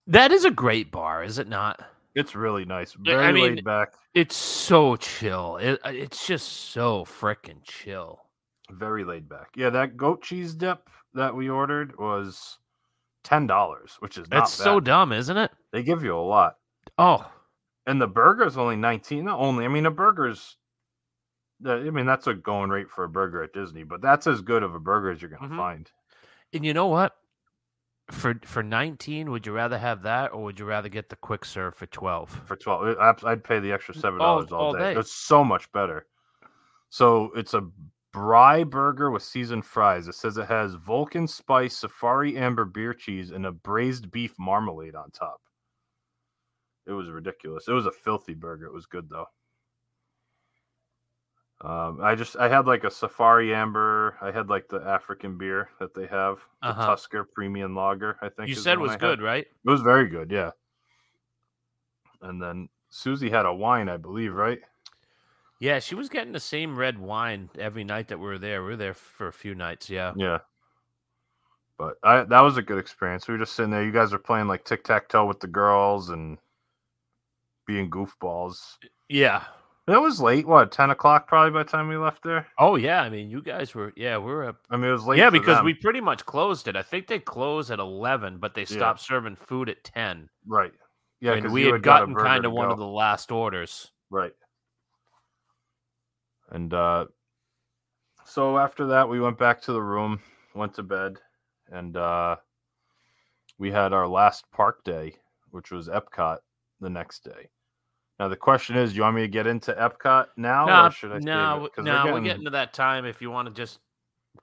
That 0.06 0.32
is 0.32 0.44
a 0.44 0.50
great 0.50 0.90
bar, 0.90 1.22
is 1.22 1.38
it 1.38 1.48
not? 1.48 1.80
It's 2.14 2.34
really 2.34 2.64
nice, 2.64 2.94
very 2.94 3.24
I 3.24 3.32
mean- 3.32 3.56
laid 3.56 3.64
back, 3.64 3.92
It's 4.14 4.34
so 4.36 4.96
chill. 4.96 5.56
It, 5.58 5.78
uh, 5.84 5.90
it's 5.90 6.26
just 6.26 6.48
so 6.72 7.04
freaking 7.04 7.62
chill. 7.62 8.20
very 8.70 9.04
laid 9.04 9.28
back. 9.28 9.48
Yeah, 9.56 9.70
that 9.70 9.96
goat 9.96 10.22
cheese 10.22 10.54
dip 10.54 10.88
that 11.14 11.34
we 11.34 11.48
ordered 11.48 11.96
was 11.98 12.58
ten 13.24 13.46
dollars, 13.46 13.96
which 14.00 14.18
is 14.18 14.28
not 14.30 14.40
That's 14.40 14.52
so 14.52 14.78
dumb, 14.80 15.12
isn't 15.12 15.36
it? 15.36 15.50
They 15.72 15.82
give 15.82 16.02
you 16.02 16.16
a 16.16 16.20
lot, 16.20 16.56
Oh, 16.98 17.30
and 17.86 17.98
the 18.00 18.06
burger's 18.08 18.56
only 18.58 18.76
nineteen. 18.76 19.24
Not 19.24 19.38
only, 19.38 19.64
I 19.64 19.68
mean, 19.68 19.86
a 19.86 19.90
burger's. 19.90 20.56
I 21.66 21.90
mean, 21.90 22.06
that's 22.06 22.26
a 22.28 22.34
going 22.34 22.70
rate 22.70 22.88
for 22.90 23.04
a 23.04 23.08
burger 23.08 23.42
at 23.42 23.52
Disney, 23.52 23.82
but 23.82 24.00
that's 24.00 24.26
as 24.26 24.40
good 24.42 24.62
of 24.62 24.74
a 24.74 24.80
burger 24.80 25.10
as 25.10 25.20
you're 25.20 25.30
gonna 25.30 25.52
Mhm. 25.52 25.56
find. 25.56 25.92
and 26.52 26.64
you 26.64 26.72
know 26.72 26.86
what? 26.86 27.14
For 28.10 28.40
for 28.44 28.62
19, 28.62 29.30
would 29.30 29.44
you 29.46 29.52
rather 29.52 29.76
have 29.76 30.00
that 30.02 30.32
or 30.32 30.42
would 30.44 30.58
you 30.58 30.64
rather 30.64 30.88
get 30.88 31.10
the 31.10 31.16
quick 31.16 31.44
serve 31.44 31.74
for 31.74 31.84
12? 31.86 32.30
for 32.46 32.56
12 32.56 32.96
I'd- 32.98 33.42
pay 33.42 33.58
the 33.60 33.70
extra 33.72 33.92
seven 33.94 34.20
All- 34.22 34.36
dollars 34.38 34.52
all, 34.52 34.60
all 34.68 34.72
day. 34.72 34.94
day. 34.94 35.00
it's 35.00 35.12
so 35.12 35.44
much 35.44 35.70
better 35.72 36.06
so 36.88 37.30
it's 37.34 37.52
a 37.52 37.68
bry 38.14 38.64
burger 38.64 39.10
with 39.10 39.22
seasoned 39.22 39.66
fries 39.66 40.08
it 40.08 40.14
says 40.14 40.38
it 40.38 40.46
has 40.48 40.72
vulcan 40.76 41.26
spice 41.26 41.76
safari 41.76 42.34
amber 42.38 42.64
beer 42.64 42.94
cheese 42.94 43.30
and 43.30 43.44
a 43.44 43.52
braised 43.52 44.10
beef 44.10 44.34
marmalade 44.38 44.94
on 44.94 45.10
top 45.10 45.42
it 46.86 46.92
was 46.92 47.10
ridiculous 47.10 47.68
it 47.68 47.72
was 47.72 47.84
a 47.84 47.92
filthy 47.92 48.32
burger 48.32 48.64
it 48.64 48.72
was 48.72 48.86
good 48.86 49.10
though 49.10 49.26
um, 51.60 52.00
I 52.00 52.14
just 52.14 52.36
I 52.36 52.48
had 52.48 52.66
like 52.66 52.84
a 52.84 52.90
safari 52.90 53.52
amber. 53.54 54.16
I 54.20 54.30
had 54.30 54.48
like 54.48 54.68
the 54.68 54.80
African 54.82 55.36
beer 55.36 55.70
that 55.80 55.92
they 55.94 56.06
have, 56.06 56.38
the 56.62 56.68
Uh-huh. 56.68 56.86
Tusker 56.86 57.24
Premium 57.24 57.74
Lager. 57.74 58.16
I 58.22 58.28
think 58.28 58.48
You 58.48 58.54
said 58.54 58.78
was 58.78 58.90
I 58.90 58.92
had. 58.92 59.00
good, 59.00 59.22
right? 59.22 59.44
It 59.44 59.70
was 59.70 59.80
very 59.80 60.06
good, 60.08 60.30
yeah. 60.30 60.50
And 62.22 62.40
then 62.40 62.68
Susie 62.90 63.30
had 63.30 63.46
a 63.46 63.52
wine, 63.52 63.88
I 63.88 63.96
believe, 63.96 64.34
right? 64.34 64.60
Yeah, 65.60 65.80
she 65.80 65.96
was 65.96 66.08
getting 66.08 66.32
the 66.32 66.38
same 66.40 66.76
red 66.76 66.98
wine 66.98 67.50
every 67.58 67.82
night 67.82 68.08
that 68.08 68.18
we 68.18 68.26
were 68.26 68.38
there. 68.38 68.62
We 68.62 68.68
were 68.70 68.76
there 68.76 68.94
for 68.94 69.26
a 69.26 69.32
few 69.32 69.56
nights, 69.56 69.90
yeah. 69.90 70.12
Yeah. 70.16 70.38
But 71.76 71.94
I, 72.04 72.22
that 72.24 72.40
was 72.40 72.56
a 72.56 72.62
good 72.62 72.78
experience. 72.78 73.26
We 73.26 73.34
were 73.34 73.38
just 73.38 73.54
sitting 73.54 73.70
there. 73.70 73.84
You 73.84 73.92
guys 73.92 74.12
are 74.12 74.18
playing 74.18 74.46
like 74.48 74.64
tic 74.64 74.84
tac 74.84 75.08
toe 75.08 75.26
with 75.26 75.40
the 75.40 75.46
girls 75.48 76.10
and 76.10 76.38
being 77.66 77.90
goofballs. 77.90 78.76
Yeah. 79.08 79.44
It 79.88 80.00
was 80.00 80.20
late. 80.20 80.46
What, 80.46 80.70
10 80.70 80.90
o'clock 80.90 81.26
probably 81.26 81.50
by 81.52 81.62
the 81.62 81.70
time 81.70 81.88
we 81.88 81.96
left 81.96 82.22
there? 82.22 82.46
Oh 82.58 82.76
yeah. 82.76 83.00
I 83.02 83.08
mean, 83.08 83.30
you 83.30 83.40
guys 83.42 83.74
were 83.74 83.92
yeah, 83.96 84.18
we 84.18 84.26
were 84.26 84.44
up. 84.48 84.56
I 84.70 84.76
mean, 84.76 84.90
it 84.90 84.92
was 84.92 85.04
late. 85.06 85.18
yeah, 85.18 85.30
because 85.30 85.56
them. 85.56 85.64
we 85.64 85.74
pretty 85.74 86.00
much 86.00 86.24
closed 86.26 86.68
it. 86.68 86.76
I 86.76 86.82
think 86.82 87.06
they 87.06 87.18
closed 87.18 87.70
at 87.70 87.78
eleven, 87.78 88.38
but 88.38 88.54
they 88.54 88.62
Yeah. 88.62 88.66
stopped 88.66 89.00
serving 89.00 89.36
food 89.36 89.68
at 89.68 89.82
ten. 89.84 90.28
Right. 90.46 90.72
Yeah, 91.20 91.32
and 91.34 91.50
we 91.52 91.64
had 91.66 91.82
gotten 91.82 92.12
burger 92.14 92.26
kind 92.26 92.44
of 92.44 92.52
one 92.52 92.68
go. 92.68 92.72
of 92.72 92.78
the 92.78 92.86
last 92.86 93.32
orders. 93.32 93.90
Right. 94.10 94.32
And 96.50 96.72
uh 96.72 97.06
so 98.24 98.58
after 98.58 98.86
that 98.88 99.08
we 99.08 99.20
went 99.20 99.38
back 99.38 99.60
to 99.62 99.72
the 99.72 99.82
room, 99.82 100.20
went 100.54 100.74
to 100.74 100.82
bed, 100.82 101.16
and 101.72 101.96
uh 101.96 102.36
we 103.58 103.70
had 103.70 103.92
our 103.92 104.06
last 104.06 104.44
park 104.52 104.84
day, 104.84 105.14
which 105.50 105.70
was 105.70 105.88
Epcot 105.88 106.38
the 106.80 106.90
next 106.90 107.24
day. 107.24 107.48
Now 108.18 108.28
the 108.28 108.36
question 108.36 108.76
is, 108.76 108.90
do 108.90 108.96
you 108.96 109.02
want 109.02 109.16
me 109.16 109.22
to 109.22 109.28
get 109.28 109.46
into 109.46 109.72
Epcot 109.74 110.26
now 110.36 110.66
No, 110.66 110.86
or 110.86 110.90
should 110.90 111.12
I 111.12 111.18
no, 111.18 111.68
no, 111.78 112.04
we're 112.06 112.12
getting- 112.12 112.24
getting 112.24 112.44
to 112.44 112.50
that 112.50 112.72
time. 112.74 113.04
If 113.04 113.22
you 113.22 113.30
want 113.30 113.46
to 113.48 113.54
just 113.54 113.78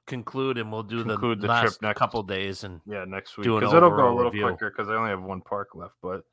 conclude, 0.07 0.57
and 0.57 0.71
we'll 0.71 0.83
do 0.83 1.03
Conclude 1.03 1.39
the, 1.41 1.47
the 1.47 1.53
trip 1.53 1.63
last 1.65 1.81
next- 1.81 1.99
couple 1.99 2.23
days, 2.23 2.63
and 2.63 2.79
Yeah, 2.85 3.05
next 3.05 3.37
week 3.37 3.45
because 3.45 3.73
it'll 3.73 3.89
go 3.89 4.13
a 4.13 4.15
little 4.15 4.31
review. 4.31 4.43
quicker 4.47 4.69
because 4.69 4.89
I 4.89 4.95
only 4.95 5.09
have 5.09 5.21
one 5.23 5.41
park 5.41 5.69
left. 5.75 5.95
But 6.01 6.23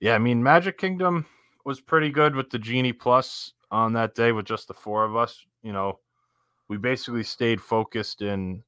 yeah, 0.00 0.14
I 0.14 0.18
mean, 0.18 0.42
Magic 0.42 0.78
Kingdom 0.78 1.26
was 1.64 1.80
pretty 1.80 2.10
good 2.10 2.34
with 2.34 2.50
the 2.50 2.58
Genie 2.58 2.92
Plus 2.92 3.52
on 3.70 3.92
that 3.94 4.14
day 4.14 4.32
with 4.32 4.46
just 4.46 4.68
the 4.68 4.74
four 4.74 5.04
of 5.04 5.16
us. 5.16 5.44
You 5.62 5.72
know, 5.72 5.98
we 6.68 6.76
basically 6.78 7.22
stayed 7.24 7.60
focused 7.60 8.22
in 8.22 8.62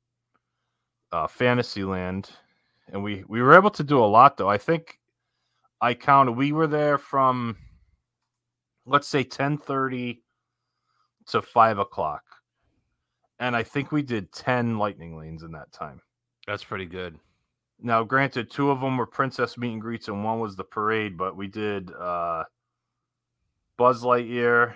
uh, 1.13 1.27
Fantasyland, 1.27 2.31
and 2.93 3.03
we 3.03 3.25
we 3.29 3.43
were 3.43 3.55
able 3.55 3.71
to 3.71 3.83
do 3.85 3.99
a 3.99 4.07
lot 4.07 4.37
though. 4.37 4.49
I 4.49 4.59
think 4.59 5.00
I 5.81 5.95
counted 5.95 6.33
we 6.33 6.53
were 6.53 6.67
there 6.67 6.99
from 6.99 7.57
let's 8.87 9.09
say 9.09 9.25
ten 9.25 9.59
thirty 9.59 10.23
to 11.27 11.43
five 11.43 11.79
o'clock. 11.79 12.23
And 13.39 13.57
I 13.57 13.63
think 13.63 13.91
we 13.91 14.03
did 14.03 14.33
10 14.33 14.77
lightning 14.77 15.17
lanes 15.17 15.43
in 15.43 15.53
that 15.53 15.73
time. 15.73 16.03
that's 16.47 16.63
pretty 16.63 16.85
good. 16.85 17.19
Now, 17.83 18.05
granted, 18.05 18.51
two 18.51 18.71
of 18.71 18.81
them 18.81 18.99
were 18.99 19.07
princess 19.07 19.57
meet 19.57 19.73
and 19.73 19.81
greets, 19.81 20.09
and 20.09 20.23
one 20.23 20.41
was 20.41 20.57
the 20.57 20.65
parade. 20.65 21.17
But 21.17 21.37
we 21.37 21.47
did 21.47 21.91
uh, 21.95 22.45
Buzz 23.79 24.03
Lightyear. 24.03 24.75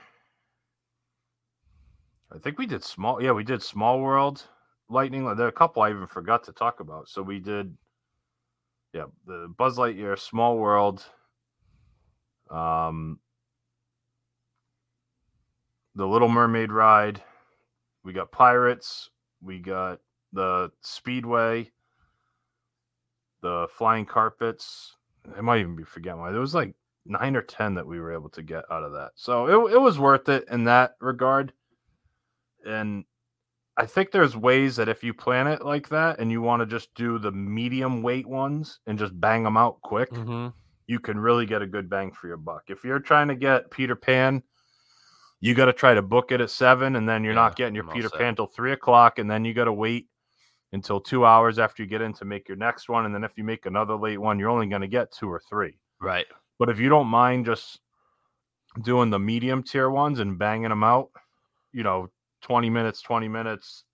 I 2.32 2.38
think 2.38 2.58
we 2.58 2.64
did 2.64 2.82
small. 2.82 3.22
Yeah, 3.22 3.32
we 3.32 3.44
did 3.44 3.62
Small 3.62 4.00
World, 4.00 4.46
Lightning. 4.88 5.24
There 5.36 5.44
are 5.44 5.50
a 5.50 5.52
couple 5.52 5.82
I 5.82 5.90
even 5.90 6.06
forgot 6.06 6.42
to 6.44 6.52
talk 6.52 6.80
about. 6.80 7.10
So 7.10 7.20
we 7.20 7.40
did, 7.40 7.76
yeah, 8.94 9.04
the 9.26 9.52
Buzz 9.58 9.76
Lightyear, 9.76 10.18
Small 10.18 10.56
World, 10.56 11.04
um, 12.50 13.18
the 15.94 16.06
Little 16.06 16.28
Mermaid 16.28 16.72
ride. 16.72 17.20
We 18.02 18.14
got 18.14 18.32
Pirates. 18.32 19.10
We 19.42 19.58
got 19.58 20.00
the 20.32 20.70
Speedway 20.80 21.70
the 23.44 23.68
flying 23.70 24.06
carpets. 24.06 24.96
I 25.36 25.42
might 25.42 25.60
even 25.60 25.76
be 25.76 25.84
forgetting 25.84 26.18
why. 26.18 26.32
There 26.32 26.40
was 26.40 26.54
like 26.54 26.74
nine 27.04 27.36
or 27.36 27.42
ten 27.42 27.74
that 27.74 27.86
we 27.86 28.00
were 28.00 28.12
able 28.12 28.30
to 28.30 28.42
get 28.42 28.64
out 28.70 28.82
of 28.82 28.92
that. 28.92 29.10
So 29.16 29.66
it, 29.66 29.74
it 29.74 29.78
was 29.78 29.98
worth 29.98 30.30
it 30.30 30.46
in 30.50 30.64
that 30.64 30.94
regard. 30.98 31.52
And 32.66 33.04
I 33.76 33.86
think 33.86 34.12
there's 34.12 34.36
ways 34.36 34.76
that 34.76 34.88
if 34.88 35.02
you 35.02 35.12
plan 35.12 35.46
it 35.48 35.64
like 35.64 35.88
that 35.88 36.20
and 36.20 36.30
you 36.30 36.40
want 36.40 36.60
to 36.60 36.66
just 36.66 36.94
do 36.94 37.18
the 37.18 37.32
medium 37.32 38.02
weight 38.02 38.26
ones 38.26 38.78
and 38.86 38.98
just 38.98 39.18
bang 39.20 39.42
them 39.42 39.56
out 39.56 39.80
quick, 39.82 40.10
Mm-hmm. 40.10 40.48
you 40.86 41.00
can 41.00 41.18
really 41.18 41.44
get 41.46 41.60
a 41.62 41.66
good 41.66 41.90
bang 41.90 42.12
for 42.12 42.28
your 42.28 42.36
buck. 42.36 42.62
If 42.68 42.84
you're 42.84 43.00
trying 43.00 43.28
to 43.28 43.34
get 43.34 43.70
Peter 43.72 43.96
Pan, 43.96 44.42
you 45.40 45.54
got 45.54 45.64
to 45.66 45.72
try 45.72 45.92
to 45.92 46.02
book 46.02 46.30
it 46.30 46.40
at 46.40 46.50
seven, 46.50 46.96
and 46.96 47.08
then 47.08 47.24
you're 47.24 47.32
Yeah, 47.34 47.40
not 47.40 47.56
getting 47.56 47.74
your 47.74 47.84
I'm 47.88 47.92
Peter. 47.94 48.08
Pan 48.10 48.36
till 48.36 48.46
three 48.46 48.72
o'clock, 48.72 49.18
and 49.18 49.28
then 49.30 49.44
you 49.44 49.52
got 49.54 49.64
to 49.64 49.72
wait 49.72 50.08
until 50.72 51.00
two 51.00 51.26
hours 51.26 51.58
after 51.58 51.82
you 51.82 51.88
get 51.88 52.00
in 52.00 52.12
to 52.14 52.24
make 52.24 52.48
your 52.48 52.56
next 52.56 52.88
one, 52.88 53.06
and 53.06 53.14
then 53.14 53.24
if 53.24 53.32
you 53.36 53.44
make 53.44 53.66
another 53.66 53.94
late 53.96 54.20
one, 54.20 54.38
you're 54.38 54.50
only 54.50 54.66
going 54.66 54.82
to 54.82 54.88
get 54.88 55.10
two 55.12 55.28
or 55.30 55.40
three. 55.48 55.76
Right. 56.00 56.26
But 56.58 56.68
if 56.70 56.78
you 56.78 56.88
don't 56.88 57.08
mind 57.08 57.44
just 57.46 57.80
doing 58.82 59.10
the 59.10 59.18
medium 59.18 59.62
tier 59.62 59.90
ones 59.90 60.20
and 60.20 60.38
banging 60.38 60.68
them 60.70 60.82
out, 60.84 61.10
you 61.72 61.82
know, 61.82 62.08
20 62.44 62.70
minutes, 62.70 63.00
20 63.00 63.26
minutes, 63.26 63.84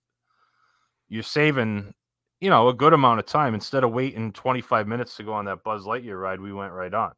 you're 1.09 1.23
saving, 1.23 1.95
you 2.41 2.51
know, 2.51 2.69
a 2.69 2.75
good 2.75 2.93
amount 2.93 3.21
of 3.21 3.27
time 3.27 3.55
instead 3.55 3.85
of 3.85 3.93
waiting 3.93 4.33
25 4.33 4.87
minutes 4.89 5.17
to 5.17 5.23
go 5.23 5.33
on 5.33 5.45
that 5.47 5.63
Buzz 5.65 5.85
Lightyear 5.85 6.21
ride. 6.21 6.41
We 6.41 6.53
went 6.53 6.73
right 6.73 6.93
on 6.93 7.13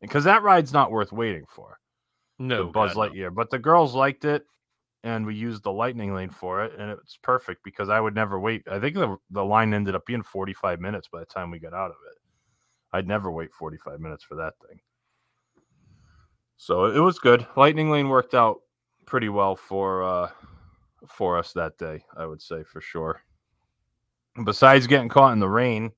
because 0.00 0.24
that 0.24 0.42
ride's 0.42 0.72
not 0.72 0.90
worth 0.90 1.12
waiting 1.12 1.44
for. 1.48 1.78
No, 2.38 2.68
Buzz 2.68 2.94
God, 2.94 2.96
no. 2.96 3.10
Lightyear, 3.10 3.34
but 3.34 3.50
the 3.50 3.58
girls 3.58 3.94
liked 3.94 4.24
it, 4.24 4.44
and 5.04 5.26
we 5.26 5.34
used 5.34 5.62
the 5.62 5.72
lightning 5.72 6.14
lane 6.14 6.30
for 6.30 6.64
it, 6.64 6.72
and 6.78 6.90
it's 6.90 7.18
perfect 7.22 7.62
because 7.62 7.90
I 7.90 8.00
would 8.00 8.14
never 8.14 8.40
wait. 8.40 8.62
I 8.70 8.80
think 8.80 8.94
the 8.94 9.18
the 9.30 9.44
line 9.44 9.74
ended 9.74 9.94
up 9.94 10.06
being 10.06 10.22
45 10.22 10.80
minutes 10.80 11.08
by 11.12 11.20
the 11.20 11.26
time 11.26 11.50
we 11.50 11.58
got 11.58 11.74
out 11.74 11.90
of 11.90 11.96
it. 12.10 12.16
I'd 12.92 13.06
never 13.06 13.30
wait 13.30 13.52
45 13.52 14.00
minutes 14.00 14.24
for 14.24 14.34
that 14.36 14.54
thing. 14.66 14.80
So 16.56 16.86
it 16.86 16.98
was 16.98 17.18
good. 17.18 17.46
Lightning 17.56 17.90
lane 17.90 18.08
worked 18.08 18.34
out 18.34 18.60
pretty 19.06 19.28
well 19.28 19.56
for 19.56 20.02
uh 20.02 20.30
for 21.08 21.38
us 21.38 21.52
that 21.52 21.78
day, 21.78 22.04
I 22.16 22.26
would 22.26 22.42
say 22.42 22.62
for 22.64 22.80
sure. 22.80 23.22
Besides 24.44 24.86
getting 24.86 25.08
caught 25.08 25.32
in 25.32 25.40
the 25.40 25.48
rain 25.48 25.90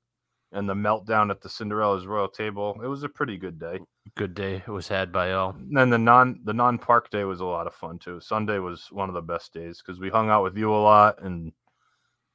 and 0.53 0.69
the 0.69 0.75
meltdown 0.75 1.31
at 1.31 1.41
the 1.41 1.49
Cinderella's 1.49 2.07
royal 2.07 2.29
table, 2.29 2.79
it 2.83 2.87
was 2.87 3.03
a 3.03 3.09
pretty 3.09 3.37
good 3.37 3.59
day. 3.59 3.79
Good 4.17 4.35
day 4.35 4.57
it 4.67 4.71
was 4.71 4.89
had 4.89 5.13
by 5.13 5.33
all. 5.33 5.51
And 5.51 5.77
then 5.77 5.91
the 5.91 5.99
non 5.99 6.41
the 6.45 6.53
non 6.53 6.79
park 6.79 7.11
day 7.11 7.25
was 7.25 7.41
a 7.41 7.45
lot 7.45 7.67
of 7.67 7.75
fun 7.75 7.99
too. 7.99 8.21
Sunday 8.21 8.59
was 8.59 8.89
one 8.91 9.09
of 9.09 9.15
the 9.15 9.23
best 9.23 9.53
days 9.53 9.83
because 9.83 10.01
we 10.01 10.11
hung 10.11 10.31
out 10.31 10.43
with 10.43 10.57
you 10.57 10.73
a 10.73 10.77
lot 10.77 11.23
and 11.23 11.53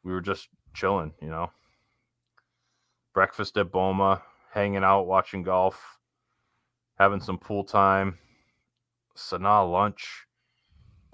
we 0.04 0.12
were 0.12 0.22
just 0.22 0.50
chilling, 0.74 1.14
you 1.22 1.30
know. 1.30 1.52
Breakfast 3.14 3.58
at 3.58 3.72
Boma, 3.72 4.22
hanging 4.54 4.84
out, 4.84 5.04
watching 5.08 5.44
golf, 5.44 6.00
having 6.98 7.20
some 7.20 7.38
pool 7.38 7.64
time, 7.64 8.18
Sanaa 9.16 9.70
lunch. 9.70 10.27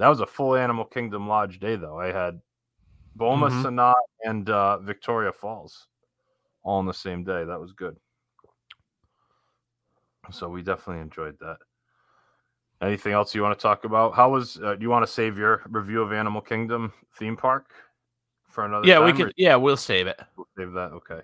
That 0.04 0.10
was 0.10 0.20
a 0.20 0.26
full 0.26 0.54
Animal 0.58 0.84
Kingdom 0.84 1.30
Lodge 1.30 1.62
day 1.62 1.78
though. 1.78 1.98
I 1.98 2.12
had 2.12 2.42
Boma, 3.16 3.48
Mhm. 3.50 3.64
Sanaa, 3.64 3.94
and 4.26 4.50
uh, 4.50 4.80
Victoria 4.80 5.32
Falls 5.32 5.88
all 6.62 6.80
on 6.80 6.86
the 6.86 6.94
same 6.94 7.24
day. 7.24 7.46
That 7.46 7.58
was 7.58 7.72
good. 7.72 7.96
So 10.30 10.50
we 10.50 10.62
definitely 10.62 11.02
enjoyed 11.02 11.40
that. 11.40 11.56
Anything 12.82 13.14
else 13.14 13.34
you 13.34 13.42
want 13.44 13.58
to 13.58 13.64
talk 13.64 13.86
about? 13.86 14.14
How 14.14 14.30
was? 14.30 14.58
Uh, 14.62 14.76
do 14.76 14.82
you 14.82 14.90
want 14.90 15.06
to 15.08 15.12
save 15.12 15.38
your 15.38 15.62
review 15.70 16.02
of 16.02 16.12
Animal 16.12 16.42
Kingdom 16.42 16.92
theme 17.18 17.38
park 17.38 17.68
for 18.50 18.66
another? 18.66 18.86
Yeah, 18.86 19.00
we 19.06 19.14
could. 19.14 19.28
or 19.28 19.34
Yeah, 19.38 19.56
we'll 19.56 19.78
save 19.78 20.08
it. 20.08 20.20
we'll 20.36 20.48
save 20.58 20.74
that. 20.74 20.92
Okay. 20.92 21.22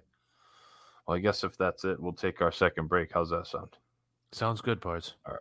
Well, 1.05 1.17
I 1.17 1.19
guess 1.19 1.43
if 1.43 1.57
that's 1.57 1.83
it, 1.83 1.99
we'll 1.99 2.13
take 2.13 2.41
our 2.41 2.53
second 2.53 2.87
break. 2.87 3.11
How's 3.13 3.31
that 3.31 3.45
sound? 3.45 3.75
Sounds 4.31 4.61
good, 4.61 4.79
Parts. 4.79 5.15
Come 5.25 5.35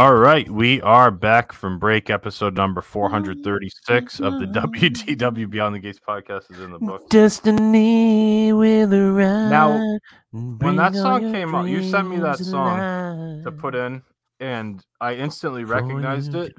All 0.00 0.14
right, 0.14 0.48
we 0.48 0.80
are 0.80 1.10
back 1.10 1.52
from 1.52 1.78
break. 1.78 2.08
Episode 2.08 2.56
number 2.56 2.80
436 2.80 4.20
of 4.20 4.40
the 4.40 4.46
WDW 4.46 5.50
Beyond 5.50 5.74
the 5.74 5.78
Gates 5.78 6.00
podcast 6.00 6.50
is 6.50 6.58
in 6.58 6.70
the 6.70 6.78
book. 6.78 7.06
Destiny 7.10 8.50
will 8.50 8.94
arrive. 8.94 9.50
Now, 9.50 9.98
When 10.30 10.76
that 10.76 10.94
song 10.94 11.30
came 11.30 11.54
out, 11.54 11.68
you 11.68 11.86
sent 11.86 12.08
me 12.08 12.16
that 12.16 12.38
dreams 12.38 12.50
song 12.50 13.42
to 13.44 13.52
put 13.52 13.74
in, 13.74 14.00
and 14.40 14.82
I 15.02 15.16
instantly 15.16 15.64
recognized 15.64 16.34
it 16.34 16.54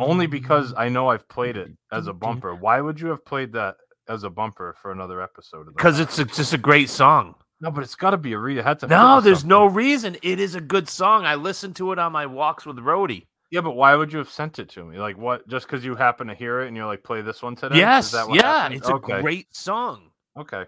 only 0.00 0.26
because 0.26 0.74
I 0.76 0.88
know 0.88 1.10
I've 1.10 1.28
played 1.28 1.56
it 1.56 1.70
as 1.92 2.08
a 2.08 2.12
bumper. 2.12 2.56
Why 2.56 2.80
would 2.80 3.00
you 3.00 3.06
have 3.10 3.24
played 3.24 3.52
that 3.52 3.76
as 4.08 4.24
a 4.24 4.30
bumper 4.30 4.74
for 4.82 4.90
another 4.90 5.22
episode? 5.22 5.68
Because 5.76 6.00
it's 6.00 6.18
a, 6.18 6.24
just 6.24 6.52
a 6.52 6.58
great 6.58 6.90
song. 6.90 7.36
No, 7.60 7.70
but 7.70 7.82
it's 7.82 7.94
got 7.94 8.10
to 8.10 8.16
be 8.16 8.32
a 8.32 8.38
re. 8.38 8.58
It 8.58 8.64
had 8.64 8.78
to. 8.80 8.86
fit 8.88 8.90
No, 8.94 9.20
there's 9.20 9.44
no 9.44 9.66
reason. 9.66 10.16
It 10.22 10.40
is 10.40 10.54
a 10.54 10.60
good 10.60 10.88
song. 10.88 11.24
I 11.24 11.34
listen 11.34 11.74
to 11.74 11.92
it 11.92 11.98
on 11.98 12.12
my 12.12 12.26
walks 12.26 12.66
with 12.66 12.76
Rhodey. 12.76 13.26
Yeah, 13.50 13.62
but 13.62 13.72
why 13.72 13.94
would 13.94 14.12
you 14.12 14.18
have 14.18 14.30
sent 14.30 14.58
it 14.58 14.68
to 14.70 14.84
me? 14.84 14.98
Like, 14.98 15.16
what? 15.16 15.48
Just 15.48 15.66
because 15.66 15.84
you 15.84 15.94
happen 15.96 16.26
to 16.28 16.34
hear 16.34 16.60
it 16.60 16.68
and 16.68 16.76
you're 16.76 16.86
like, 16.86 17.02
play 17.02 17.22
this 17.22 17.42
one 17.42 17.56
today? 17.56 17.76
Is 17.76 17.80
Yes, 17.80 18.10
that 18.12 18.28
what 18.28 18.36
yeah, 18.36 18.42
happened? 18.62 18.76
it's 18.76 18.88
a 18.88 18.98
great 18.98 19.54
song. 19.56 20.10
Okay. 20.38 20.64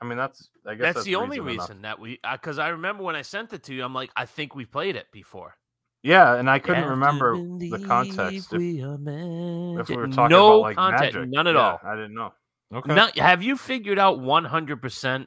I 0.00 0.04
mean, 0.04 0.18
that's. 0.18 0.50
I 0.66 0.74
guess 0.74 0.82
That's, 0.82 0.94
that's, 0.96 1.04
the 1.06 1.16
only 1.16 1.40
reason 1.40 1.78
enough. 1.78 1.82
that 1.82 2.00
we, 2.00 2.20
because 2.32 2.58
I 2.58 2.68
remember 2.68 3.04
when 3.04 3.16
I 3.16 3.22
sent 3.22 3.52
it 3.52 3.62
to 3.64 3.74
you, 3.74 3.84
I'm 3.84 3.94
like, 3.94 4.10
I 4.16 4.26
think 4.26 4.54
we 4.54 4.64
played 4.66 4.96
it 4.96 5.06
before. 5.12 5.54
Yeah, 6.02 6.34
and 6.36 6.50
I 6.50 6.58
couldn't 6.58 6.88
remember 6.88 7.36
the 7.36 7.78
context 7.78 8.52
if, 8.52 8.58
we 8.58 8.80
if 8.80 9.88
we 9.88 9.96
were 9.96 10.08
talking 10.08 10.30
no 10.36 10.48
about 10.48 10.60
like 10.62 10.76
context, 10.76 11.14
magic. 11.16 11.30
none 11.32 11.46
at 11.46 11.54
Yeah, 11.54 11.60
all. 11.60 11.80
I 11.84 11.94
didn't 11.96 12.14
know. 12.14 12.32
Okay. 12.74 12.94
No, 12.94 13.08
have 13.16 13.42
you 13.42 13.56
figured 13.56 13.98
out 13.98 14.18
100% 14.18 15.26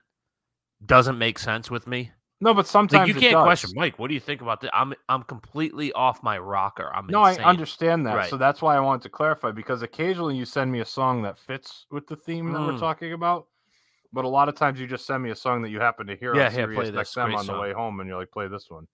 doesn't 0.86 1.18
make 1.18 1.40
sense 1.40 1.70
with 1.70 1.88
me? 1.88 2.12
no, 2.42 2.54
but 2.54 2.66
sometimes 2.68 3.08
Like 3.10 3.16
you 3.16 3.20
can't 3.30 3.44
question 3.44 3.72
Mike. 3.76 4.00
What 4.00 4.08
do 4.08 4.14
you 4.14 4.20
think 4.22 4.42
about 4.42 4.62
this? 4.62 4.70
I'm 4.74 4.94
I'm 5.10 5.24
completely 5.24 5.92
off 5.92 6.24
my 6.24 6.38
rocker. 6.38 6.90
I'm 6.94 7.08
No, 7.08 7.26
insane. 7.26 7.44
I 7.46 7.50
understand 7.50 8.06
that. 8.08 8.16
Right. 8.16 8.30
So 8.30 8.38
that's 8.38 8.62
why 8.62 8.76
I 8.78 8.80
wanted 8.80 9.02
to 9.04 9.10
clarify 9.10 9.52
because 9.52 9.82
occasionally 9.82 10.38
you 10.38 10.46
send 10.46 10.72
me 10.72 10.80
a 10.80 10.86
song 10.86 11.22
that 11.24 11.38
fits 11.38 11.86
with 11.92 12.08
the 12.08 12.16
theme 12.16 12.52
that 12.54 12.60
we're 12.62 12.74
Mm. 12.74 12.80
talking 12.80 13.12
about. 13.14 13.48
But 14.14 14.26
a 14.26 14.28
lot 14.28 14.48
of 14.50 14.56
times 14.56 14.80
you 14.80 14.88
just 14.88 15.06
send 15.06 15.22
me 15.22 15.30
a 15.32 15.36
song 15.36 15.62
that 15.64 15.70
you 15.70 15.80
happen 15.80 16.08
to 16.08 16.16
hear 16.16 16.34
Yeah, 16.36 16.46
on 16.46 16.52
Sirius 16.54 16.76
play 16.90 16.90
this. 16.92 17.14
XM 17.14 17.26
on 17.26 17.32
the 17.32 17.44
song. 17.44 17.60
way 17.62 17.74
home, 17.74 18.00
and 18.00 18.10
you're 18.10 18.18
like, 18.18 18.32
play 18.32 18.48
this 18.48 18.66
one. 18.70 18.88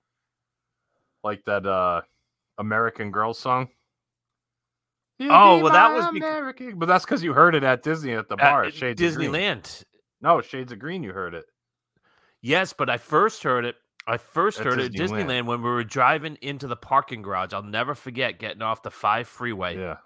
Like 1.24 1.44
that 1.46 1.66
uh 1.66 2.02
American 2.58 3.12
Girl 3.12 3.34
song. 3.34 3.70
You 5.20 5.30
Oh, 5.32 5.60
well, 5.60 5.72
that 5.72 5.94
was 5.94 6.06
American, 6.08 6.78
but 6.78 6.88
that's 6.88 7.06
because 7.06 7.24
you 7.24 7.32
heard 7.34 7.56
it 7.56 7.64
at 7.64 7.84
Disney 7.84 8.14
at 8.14 8.28
the 8.28 8.36
bar. 8.36 8.66
at 8.66 8.74
Shades 8.74 9.02
of 9.02 9.16
Green. 9.16 9.32
Disneyland. 9.32 9.84
No, 10.20 10.42
Shades 10.42 10.72
of 10.74 10.80
Green. 10.80 11.04
You 11.04 11.14
heard 11.14 11.34
it. 11.34 11.46
Yes, 12.42 12.74
but 12.74 12.90
I 12.90 12.98
first 12.98 13.44
heard 13.44 13.66
it. 13.66 13.76
I 14.08 14.18
first 14.18 14.60
At 14.60 14.66
heard 14.68 14.80
it 14.80 14.86
at 14.86 14.92
Disneyland. 14.92 15.26
Disneyland 15.26 15.46
when 15.48 15.62
we 15.64 15.70
were 15.70 15.84
driving 15.84 16.38
into 16.42 16.68
the 16.68 16.76
parking 16.76 17.22
garage. 17.24 17.54
I'll 17.54 17.64
never 17.64 17.96
forget 17.96 18.38
getting 18.40 18.62
off 18.62 18.84
the 18.84 18.92
five 18.92 19.28
freeway. 19.28 19.78
Yeah. 19.78 19.98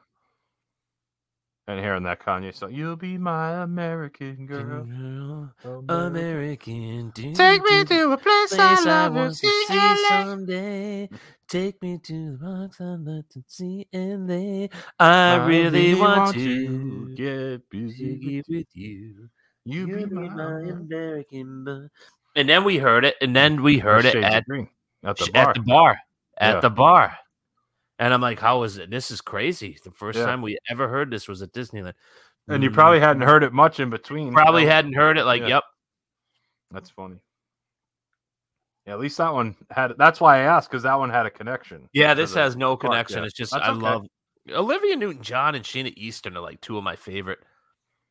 And 1.67 1.79
hearing 1.79 2.01
that 2.03 2.19
Kanye 2.19 2.51
song, 2.55 2.73
"You'll 2.73 2.95
be 2.95 3.17
my 3.19 3.61
American 3.61 4.47
girl." 4.47 4.85
Girl, 4.85 5.53
American, 5.87 7.11
do, 7.11 7.31
Take 7.35 7.61
me 7.63 7.83
to 7.85 8.11
a 8.13 8.17
place, 8.17 8.49
place 8.55 8.59
I 8.59 8.73
I 8.87 9.07
love 9.07 9.13
want 9.13 9.35
to 9.35 9.35
see 9.35 9.65
LA. 9.69 9.95
someday. 10.25 11.09
Take 11.47 11.79
me 11.83 11.99
to 11.99 12.31
the 12.31 12.37
box 12.39 12.81
I'd 12.81 12.99
like 13.05 13.29
to 13.29 13.43
see 13.47 13.87
and 13.93 14.27
they. 14.27 14.69
I 14.99 15.45
really 15.45 15.93
want 15.93 16.33
to 16.33 17.13
get 17.15 17.25
to 17.25 17.61
busy. 17.69 18.15
get 18.17 18.45
with 18.49 18.67
you. 18.73 19.29
You 19.65 19.85
You 19.87 19.97
be 19.97 20.05
be 20.05 20.15
my 20.15 20.29
my 20.29 20.61
American 20.71 21.63
bu- 21.65 21.89
And 22.39 22.47
then 22.47 22.63
we 22.63 22.77
heard 22.77 23.03
it, 23.03 23.15
and 23.19 23.35
then 23.35 23.61
we 23.61 23.79
heard 23.79 24.05
it 24.05 24.15
at, 24.15 24.23
at 24.23 24.45
the 24.47 25.29
bar. 25.33 25.49
at 25.49 25.55
the 25.55 25.61
bar. 25.61 25.99
At 26.37 26.53
Yeah. 26.53 26.59
the 26.61 26.69
bar. 26.69 27.17
And 27.99 28.13
I'm 28.13 28.21
like, 28.21 28.39
how 28.39 28.63
is 28.63 28.77
it? 28.77 28.89
This 28.89 29.11
is 29.11 29.19
crazy. 29.19 29.77
The 29.83 29.91
first 29.91 30.19
Yeah. 30.19 30.25
time 30.25 30.41
we 30.41 30.57
ever 30.69 30.87
heard 30.87 31.11
this 31.11 31.27
was 31.27 31.41
at 31.41 31.51
Disneyland. 31.51 31.95
And 32.47 32.63
you 32.63 32.69
Mm, 32.69 32.73
probably 32.75 33.01
hadn't 33.01 33.23
heard 33.23 33.43
it 33.43 33.51
much 33.51 33.81
in 33.81 33.89
between. 33.89 34.31
probably 34.31 34.65
hadn't 34.65 34.93
heard 34.93 35.17
it. 35.17 35.25
Like, 35.25 35.41
Yeah. 35.41 35.47
yep. 35.49 35.63
That's 36.71 36.89
funny. 36.89 37.19
Yeah, 38.85 38.93
at 38.93 38.99
least 39.01 39.17
that 39.17 39.33
one 39.33 39.57
had. 39.69 39.95
That's 39.97 40.21
why 40.21 40.37
I 40.37 40.43
asked 40.43 40.69
because 40.69 40.83
that 40.83 40.97
one 40.97 41.09
had 41.09 41.25
a 41.25 41.29
connection. 41.29 41.89
Yeah, 41.91 42.13
this 42.13 42.33
has 42.35 42.55
no 42.55 42.77
park, 42.77 42.91
connection. 42.91 43.25
It's 43.25 43.33
just 43.33 43.51
That's 43.51 43.65
I 43.65 43.71
okay. 43.71 43.81
love 43.81 44.05
Olivia 44.49 44.95
Newton 44.95 45.21
John 45.21 45.55
and 45.55 45.65
Sheena 45.65 45.93
Easton 45.97 46.37
are 46.37 46.39
like 46.39 46.61
two 46.61 46.77
of 46.77 46.85
my 46.85 46.95
favorite 46.95 47.39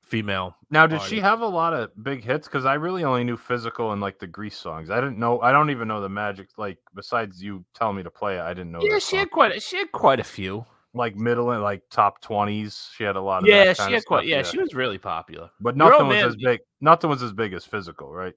female. 0.09 0.57
Now, 0.71 0.87
did 0.87 1.03
she 1.03 1.21
have 1.21 1.41
a 1.41 1.47
lot 1.47 1.73
of 1.75 1.91
big 2.03 2.25
hits? 2.25 2.49
Because 2.49 2.65
I 2.65 2.75
really 2.75 3.05
only 3.05 3.25
knew 3.25 3.37
"Physical" 3.37 3.93
and 3.93 4.01
like 4.01 4.19
the 4.19 4.27
Grease 4.27 4.57
songs. 4.57 4.91
I 4.91 4.97
didn't 4.97 5.19
know. 5.19 5.41
I 5.41 5.53
don't 5.53 5.71
even 5.71 5.89
know 5.89 6.01
the 6.01 6.09
Magic. 6.09 6.49
Like 6.57 6.79
besides 6.95 7.43
you 7.43 7.65
telling 7.75 7.97
me 7.97 8.03
to 8.03 8.11
play 8.11 8.37
it, 8.37 8.41
I 8.41 8.55
didn't 8.55 8.73
know. 8.73 8.81
Yeah, 8.83 8.99
she 8.99 9.17
had 9.17 9.31
quite 9.31 9.57
a, 9.57 9.61
she 9.61 9.77
had 9.77 9.93
quite 9.93 10.21
a 10.21 10.25
few. 10.25 10.65
like 10.95 11.15
middle 11.17 11.51
and 11.51 11.63
like 11.63 11.83
top 11.91 12.21
twenties. 12.21 12.89
She 12.97 13.05
had 13.05 13.17
a 13.17 13.21
lot 13.21 13.43
of. 13.43 13.49
Yeah, 13.49 13.73
she 13.75 13.93
had 13.93 14.05
quite. 14.07 14.27
Yeah, 14.27 14.43
she 14.43 14.59
was 14.59 14.75
really 14.75 14.99
popular. 14.99 15.51
But 15.61 15.77
nothing 15.77 16.09
was 16.09 16.17
man- 16.17 16.27
as 16.27 16.37
big. 16.37 16.61
Nothing 16.81 17.11
was 17.11 17.23
as 17.23 17.33
big 17.33 17.53
as 17.53 17.65
"Physical," 17.65 18.13
right? 18.13 18.35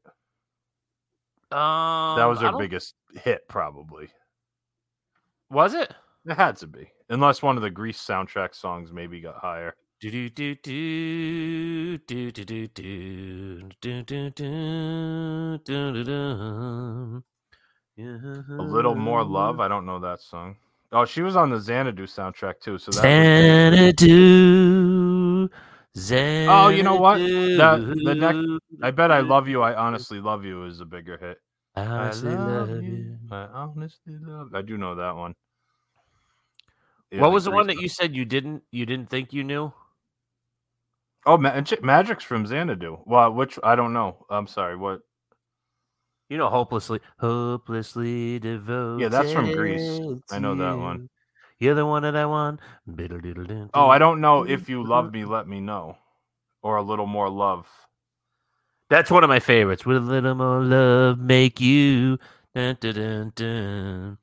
Um, 1.51 2.17
that 2.17 2.26
was 2.26 2.39
her 2.39 2.57
biggest 2.57 2.95
hit, 3.24 3.47
probably. 3.49 4.09
Was 5.49 5.74
it? 5.74 5.93
It 6.26 6.36
had 6.36 6.55
to 6.57 6.67
be, 6.67 6.89
unless 7.09 7.41
one 7.41 7.57
of 7.57 7.63
the 7.63 7.69
Grease 7.69 8.01
soundtrack 8.01 8.55
songs 8.55 8.93
maybe 8.93 9.19
got 9.19 9.36
higher. 9.36 9.76
Do 10.02 10.10
do 10.10 10.30
do 10.32 10.56
do 10.56 11.97
do 11.99 12.32
do 12.32 12.43
do 12.43 12.68
do 12.68 13.62
do 14.32 14.32
do 14.32 15.60
do 15.93 16.04
do. 16.04 17.24
A 18.58 18.64
little 18.64 18.95
more 18.95 19.24
love. 19.24 19.60
I 19.60 19.68
don't 19.68 19.86
know 19.86 19.99
that 19.99 20.20
song. 20.22 20.56
Oh, 20.91 21.06
she 21.06 21.22
was 21.22 21.36
on 21.36 21.52
the 21.52 21.60
Xanadu 21.60 22.08
soundtrack 22.08 22.60
too. 22.62 22.80
So 22.80 22.89
that. 22.93 23.02
Xanadu. 23.04 24.08
Xanadu. 25.95 26.47
Oh, 26.49 26.70
you 26.70 26.82
know 26.82 26.95
what? 26.95 27.20
The- 27.20 27.93
the 28.04 28.16
next- 28.16 28.47
I 28.82 28.89
bet 28.89 29.12
I 29.12 29.20
love 29.20 29.47
you. 29.47 29.62
I 29.62 29.76
honestly 29.76 30.20
love 30.20 30.43
you 30.43 30.66
is 30.66 30.80
a 30.80 30.86
bigger 30.86 31.18
hit. 31.18 31.39
I 31.76 31.86
honestly 31.86 32.36
love 32.36 32.72
you. 32.72 33.20
I 33.30 33.43
honestly 33.54 34.18
love. 34.20 34.56
I 34.56 34.64
do 34.64 34.80
know 34.80 34.95
that 34.95 35.16
one. 35.16 35.36
Yeah, 37.12 37.22
What 37.22 37.34
was 37.34 37.43
the 37.43 37.52
one 37.52 37.68
that 37.68 37.80
you 37.80 37.88
said 37.88 38.16
you 38.16 38.26
didn't 38.26 38.64
you 38.72 38.88
didn't 38.88 39.12
think 39.12 39.32
you 39.32 39.43
knew? 39.43 39.72
Oh, 41.26 41.38
Magic, 41.38 41.84
Magic's 41.84 42.24
from 42.24 42.45
Xanadu. 42.47 42.99
Well, 43.05 43.32
which 43.34 43.59
I 43.63 43.76
don't 43.76 43.93
know. 43.93 44.26
I'm 44.30 44.47
sorry. 44.47 44.76
What? 44.76 45.01
You 46.30 46.38
know, 46.38 46.49
hopelessly, 46.49 46.99
hopelessly 47.19 48.39
devoted. 48.39 49.01
Yeah, 49.01 49.09
that's 49.09 49.32
from 49.32 49.51
Grease. 49.51 49.99
I 50.32 50.39
know 50.39 50.55
that 50.55 50.78
one. 50.78 51.01
you. 51.01 51.09
You're 51.59 51.76
the 51.76 51.86
one 51.86 52.03
that 52.03 52.15
I 52.15 52.26
want. 52.26 52.59
Oh, 53.74 53.88
I 53.88 53.99
don't 53.99 54.19
know. 54.22 54.43
If 54.43 54.67
you 54.67 54.84
love 54.84 55.13
me, 55.13 55.26
let 55.26 55.47
me 55.47 55.59
know, 55.59 55.97
or 56.63 56.78
a 56.78 56.82
little 56.82 57.05
more 57.05 57.30
love. 57.30 57.67
That's 58.89 59.11
one 59.11 59.24
of 59.24 59.30
my 59.30 59.39
favorites. 59.39 59.86
With 59.86 59.97
a 59.97 59.99
little 59.99 60.34
more 60.34 60.63
love, 60.63 61.19
make 61.19 61.61
you. 61.61 62.17
Dun, 62.55 62.78
dun, 62.80 62.95
dun, 62.95 63.32
dun. 63.36 64.17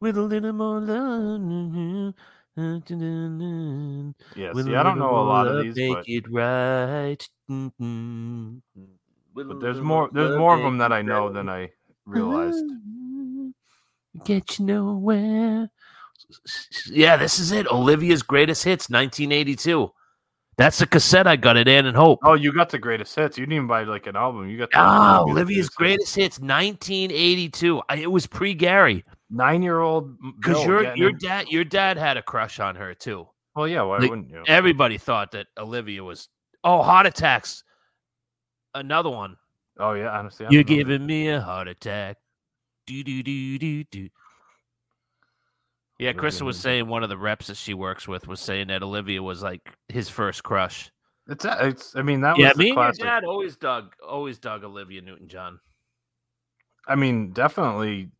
With 0.00 0.18
a 0.18 0.22
little 0.22 0.52
more 0.52 0.80
love. 0.80 1.40
Mm-hmm. 1.40 2.10
Yeah. 2.56 4.52
See, 4.52 4.74
I 4.74 4.82
don't 4.82 4.98
know 4.98 5.16
a 5.16 5.24
lot 5.24 5.46
of 5.46 5.62
these, 5.62 5.74
but, 5.88 6.04
it 6.06 6.30
right. 6.30 7.28
Mm, 7.50 7.72
mm. 7.80 8.60
A 8.76 9.44
but 9.44 9.60
there's 9.60 9.80
more. 9.80 10.10
There's 10.12 10.36
more 10.36 10.54
of 10.54 10.62
them 10.62 10.78
that 10.78 10.92
I 10.92 11.00
know 11.00 11.32
than 11.32 11.48
I 11.48 11.70
realized. 12.04 12.64
Get 14.24 14.58
you 14.58 14.66
nowhere. 14.66 15.70
Yeah, 16.86 17.16
this 17.16 17.38
is 17.38 17.52
it. 17.52 17.66
Olivia's 17.68 18.22
greatest 18.22 18.64
hits, 18.64 18.90
1982. 18.90 19.90
That's 20.58 20.78
the 20.78 20.86
cassette 20.86 21.26
I 21.26 21.36
got 21.36 21.56
it 21.56 21.66
in 21.66 21.86
and 21.86 21.96
hope. 21.96 22.20
Oh, 22.22 22.34
you 22.34 22.52
got 22.52 22.68
the 22.68 22.78
greatest 22.78 23.14
hits. 23.16 23.38
You 23.38 23.46
didn't 23.46 23.54
even 23.54 23.66
buy 23.68 23.84
like 23.84 24.06
an 24.06 24.16
album. 24.16 24.50
You 24.50 24.58
got 24.58 24.70
the 24.70 24.78
Olivia's 24.78 25.32
Olivia's 25.32 25.68
greatest 25.70 26.14
hits, 26.14 26.38
1982. 26.38 27.82
I, 27.88 27.96
it 27.96 28.10
was 28.10 28.26
pre 28.26 28.52
Gary 28.52 29.04
Nine-year-old. 29.34 30.18
because 30.40 30.64
your 30.64 30.94
your 30.94 31.12
dad 31.12 31.48
your 31.48 31.64
dad 31.64 31.96
had 31.96 32.18
a 32.18 32.22
crush 32.22 32.60
on 32.60 32.76
her 32.76 32.94
too. 32.94 33.26
Well, 33.56 33.66
yeah. 33.66 33.82
Why 33.82 33.98
like, 33.98 34.10
wouldn't 34.10 34.28
you? 34.28 34.42
Everybody 34.46 34.98
thought 34.98 35.32
that 35.32 35.46
Olivia 35.58 36.04
was. 36.04 36.28
Oh, 36.62 36.82
heart 36.82 37.06
attacks. 37.06 37.64
Another 38.74 39.10
one. 39.10 39.36
Oh 39.78 39.94
yeah. 39.94 40.10
Honestly, 40.16 40.46
I 40.46 40.50
You're 40.50 40.62
giving 40.64 41.06
me 41.06 41.28
a 41.28 41.40
heart 41.40 41.66
attack. 41.66 42.18
Do 42.86 43.02
do 43.02 43.22
do 43.22 43.58
do 43.58 43.84
do. 43.84 44.08
Yeah, 45.98 46.12
Krista 46.12 46.42
was 46.42 46.58
saying 46.58 46.88
one 46.88 47.02
of 47.02 47.08
the 47.08 47.16
reps 47.16 47.46
that 47.46 47.56
she 47.56 47.74
works 47.74 48.08
with 48.08 48.26
was 48.26 48.40
saying 48.40 48.68
that 48.68 48.82
Olivia 48.82 49.22
was 49.22 49.42
like 49.42 49.60
his 49.88 50.08
first 50.08 50.42
crush. 50.42 50.90
It's. 51.28 51.44
a- 51.44 51.68
It's. 51.68 51.94
I 51.94 52.02
mean, 52.02 52.20
that 52.22 52.38
yeah, 52.38 52.48
was 52.48 52.56
the 52.56 52.62
me 52.64 52.70
and 52.70 52.98
your 52.98 53.06
dad 53.06 53.24
always 53.24 53.56
dug, 53.56 53.94
always 54.06 54.38
dug 54.38 54.64
Olivia 54.64 55.00
Newton 55.00 55.28
John. 55.28 55.60
I 56.88 56.96
mean, 56.96 57.30
definitely. 57.30 58.10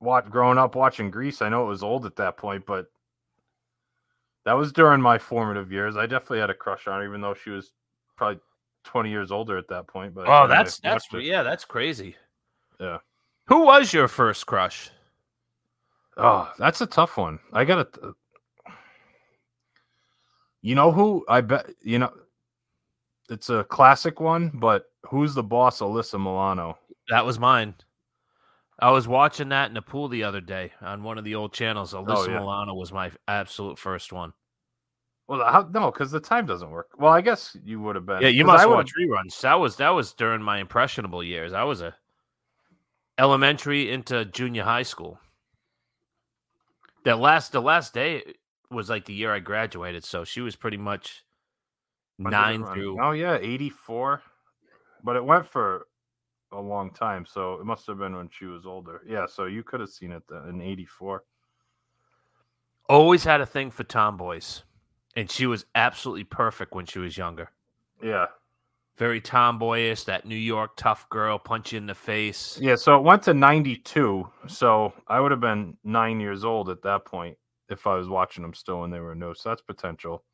What 0.00 0.30
growing 0.30 0.58
up 0.58 0.74
watching 0.76 1.10
Grease. 1.10 1.42
I 1.42 1.48
know 1.48 1.64
it 1.64 1.68
was 1.68 1.82
old 1.82 2.06
at 2.06 2.16
that 2.16 2.36
point, 2.36 2.64
but 2.66 2.86
that 4.44 4.52
was 4.52 4.72
during 4.72 5.00
my 5.00 5.18
formative 5.18 5.72
years. 5.72 5.96
I 5.96 6.06
definitely 6.06 6.38
had 6.40 6.50
a 6.50 6.54
crush 6.54 6.86
on 6.86 7.00
her, 7.00 7.06
even 7.06 7.20
though 7.20 7.34
she 7.34 7.50
was 7.50 7.72
probably 8.16 8.40
twenty 8.84 9.10
years 9.10 9.30
older 9.32 9.58
at 9.58 9.68
that 9.68 9.86
point. 9.88 10.14
But 10.14 10.28
Oh, 10.28 10.46
that's 10.46 10.78
that's 10.78 11.06
it- 11.12 11.22
yeah, 11.24 11.42
that's 11.42 11.64
crazy. 11.64 12.16
Yeah. 12.78 12.98
Who 13.46 13.64
was 13.64 13.92
your 13.92 14.06
first 14.08 14.46
crush? 14.46 14.90
Oh, 16.16 16.52
that's 16.58 16.80
a 16.80 16.86
tough 16.86 17.16
one. 17.16 17.38
I 17.52 17.64
got 17.64 17.92
to. 17.94 18.14
You 20.62 20.74
know 20.74 20.90
who? 20.92 21.24
I 21.28 21.40
bet 21.40 21.70
you 21.82 21.98
know. 21.98 22.12
It's 23.30 23.50
a 23.50 23.64
classic 23.64 24.20
one, 24.20 24.50
but 24.54 24.86
who's 25.06 25.34
the 25.34 25.42
boss? 25.42 25.80
Alyssa 25.80 26.18
Milano. 26.18 26.78
That 27.10 27.26
was 27.26 27.38
mine. 27.38 27.74
I 28.78 28.90
was 28.90 29.08
watching 29.08 29.48
that 29.48 29.68
in 29.68 29.74
the 29.74 29.82
pool 29.82 30.08
the 30.08 30.24
other 30.24 30.40
day 30.40 30.72
on 30.80 31.02
one 31.02 31.18
of 31.18 31.24
the 31.24 31.34
old 31.34 31.52
channels. 31.52 31.94
Oh, 31.94 32.04
Alyssa 32.04 32.16
Oh, 32.16 32.28
yeah. 32.28 32.38
Milano 32.38 32.74
was 32.74 32.92
my 32.92 33.10
absolute 33.26 33.78
first 33.78 34.12
one. 34.12 34.32
Well, 35.26 35.44
how, 35.44 35.68
no, 35.70 35.90
because 35.90 36.10
the 36.10 36.20
time 36.20 36.46
doesn't 36.46 36.70
work. 36.70 36.88
Well, 36.96 37.12
I 37.12 37.20
guess 37.20 37.54
you 37.62 37.80
would 37.80 37.96
have 37.96 38.06
been. 38.06 38.22
Yeah, 38.22 38.28
you 38.28 38.44
must 38.44 38.62
I 38.62 38.66
watch 38.66 38.92
reruns. 38.98 39.38
That 39.42 39.54
was 39.54 39.76
that 39.76 39.90
was 39.90 40.14
during 40.14 40.42
my 40.42 40.58
impressionable 40.58 41.22
years. 41.22 41.52
I 41.52 41.64
was 41.64 41.82
a 41.82 41.94
elementary 43.18 43.90
into 43.90 44.24
junior 44.24 44.62
high 44.62 44.84
school. 44.84 45.20
The 47.04 47.14
last 47.14 47.52
the 47.52 47.60
last 47.60 47.92
day 47.92 48.22
was 48.70 48.88
like 48.88 49.04
the 49.04 49.12
year 49.12 49.34
I 49.34 49.40
graduated, 49.40 50.04
so 50.04 50.24
she 50.24 50.40
was 50.40 50.56
pretty 50.56 50.78
much 50.78 51.24
when 52.16 52.30
nine 52.30 52.64
through. 52.64 52.96
Oh 53.02 53.10
yeah, 53.10 53.36
eighty 53.38 53.68
four. 53.68 54.22
But 55.04 55.16
it 55.16 55.24
went 55.24 55.46
for 55.46 55.86
a 56.52 56.60
long 56.60 56.90
time, 56.92 57.26
so 57.26 57.54
it 57.54 57.64
must 57.64 57.86
have 57.86 57.98
been 57.98 58.16
when 58.16 58.28
she 58.30 58.46
was 58.46 58.64
older. 58.66 59.02
Yeah, 59.06 59.26
so 59.26 59.44
you 59.46 59.62
could 59.62 59.80
have 59.80 59.90
seen 59.90 60.12
it 60.12 60.22
then 60.28 60.48
in 60.48 60.60
eighty 60.60 60.86
four. 60.86 61.24
Always 62.88 63.24
had 63.24 63.40
a 63.40 63.46
thing 63.46 63.70
for 63.70 63.84
tomboys, 63.84 64.62
and 65.14 65.30
she 65.30 65.46
was 65.46 65.66
absolutely 65.74 66.24
perfect 66.24 66.74
when 66.74 66.86
she 66.86 66.98
was 66.98 67.18
younger. 67.18 67.50
Yeah, 68.02 68.26
Very 68.96 69.20
tomboyish, 69.20 70.04
that 70.04 70.24
New 70.24 70.36
York 70.36 70.76
tough 70.76 71.08
girl, 71.10 71.38
punch 71.38 71.72
you 71.72 71.78
in 71.78 71.86
the 71.86 71.94
face. 71.94 72.58
yeah. 72.60 72.76
So 72.76 72.96
it 72.96 73.02
went 73.02 73.22
to 73.24 73.34
ninety 73.34 73.76
two. 73.76 74.28
So 74.46 74.92
I 75.06 75.20
would 75.20 75.32
have 75.32 75.40
been 75.40 75.76
nine 75.84 76.18
years 76.20 76.44
old 76.44 76.70
at 76.70 76.82
that 76.82 77.04
point 77.04 77.36
if 77.68 77.86
I 77.86 77.94
was 77.96 78.08
watching 78.08 78.42
them 78.42 78.54
still 78.54 78.80
when 78.80 78.90
they 78.90 79.00
were 79.00 79.14
new. 79.14 79.34
So 79.34 79.50
that's 79.50 79.60
potential. 79.60 80.24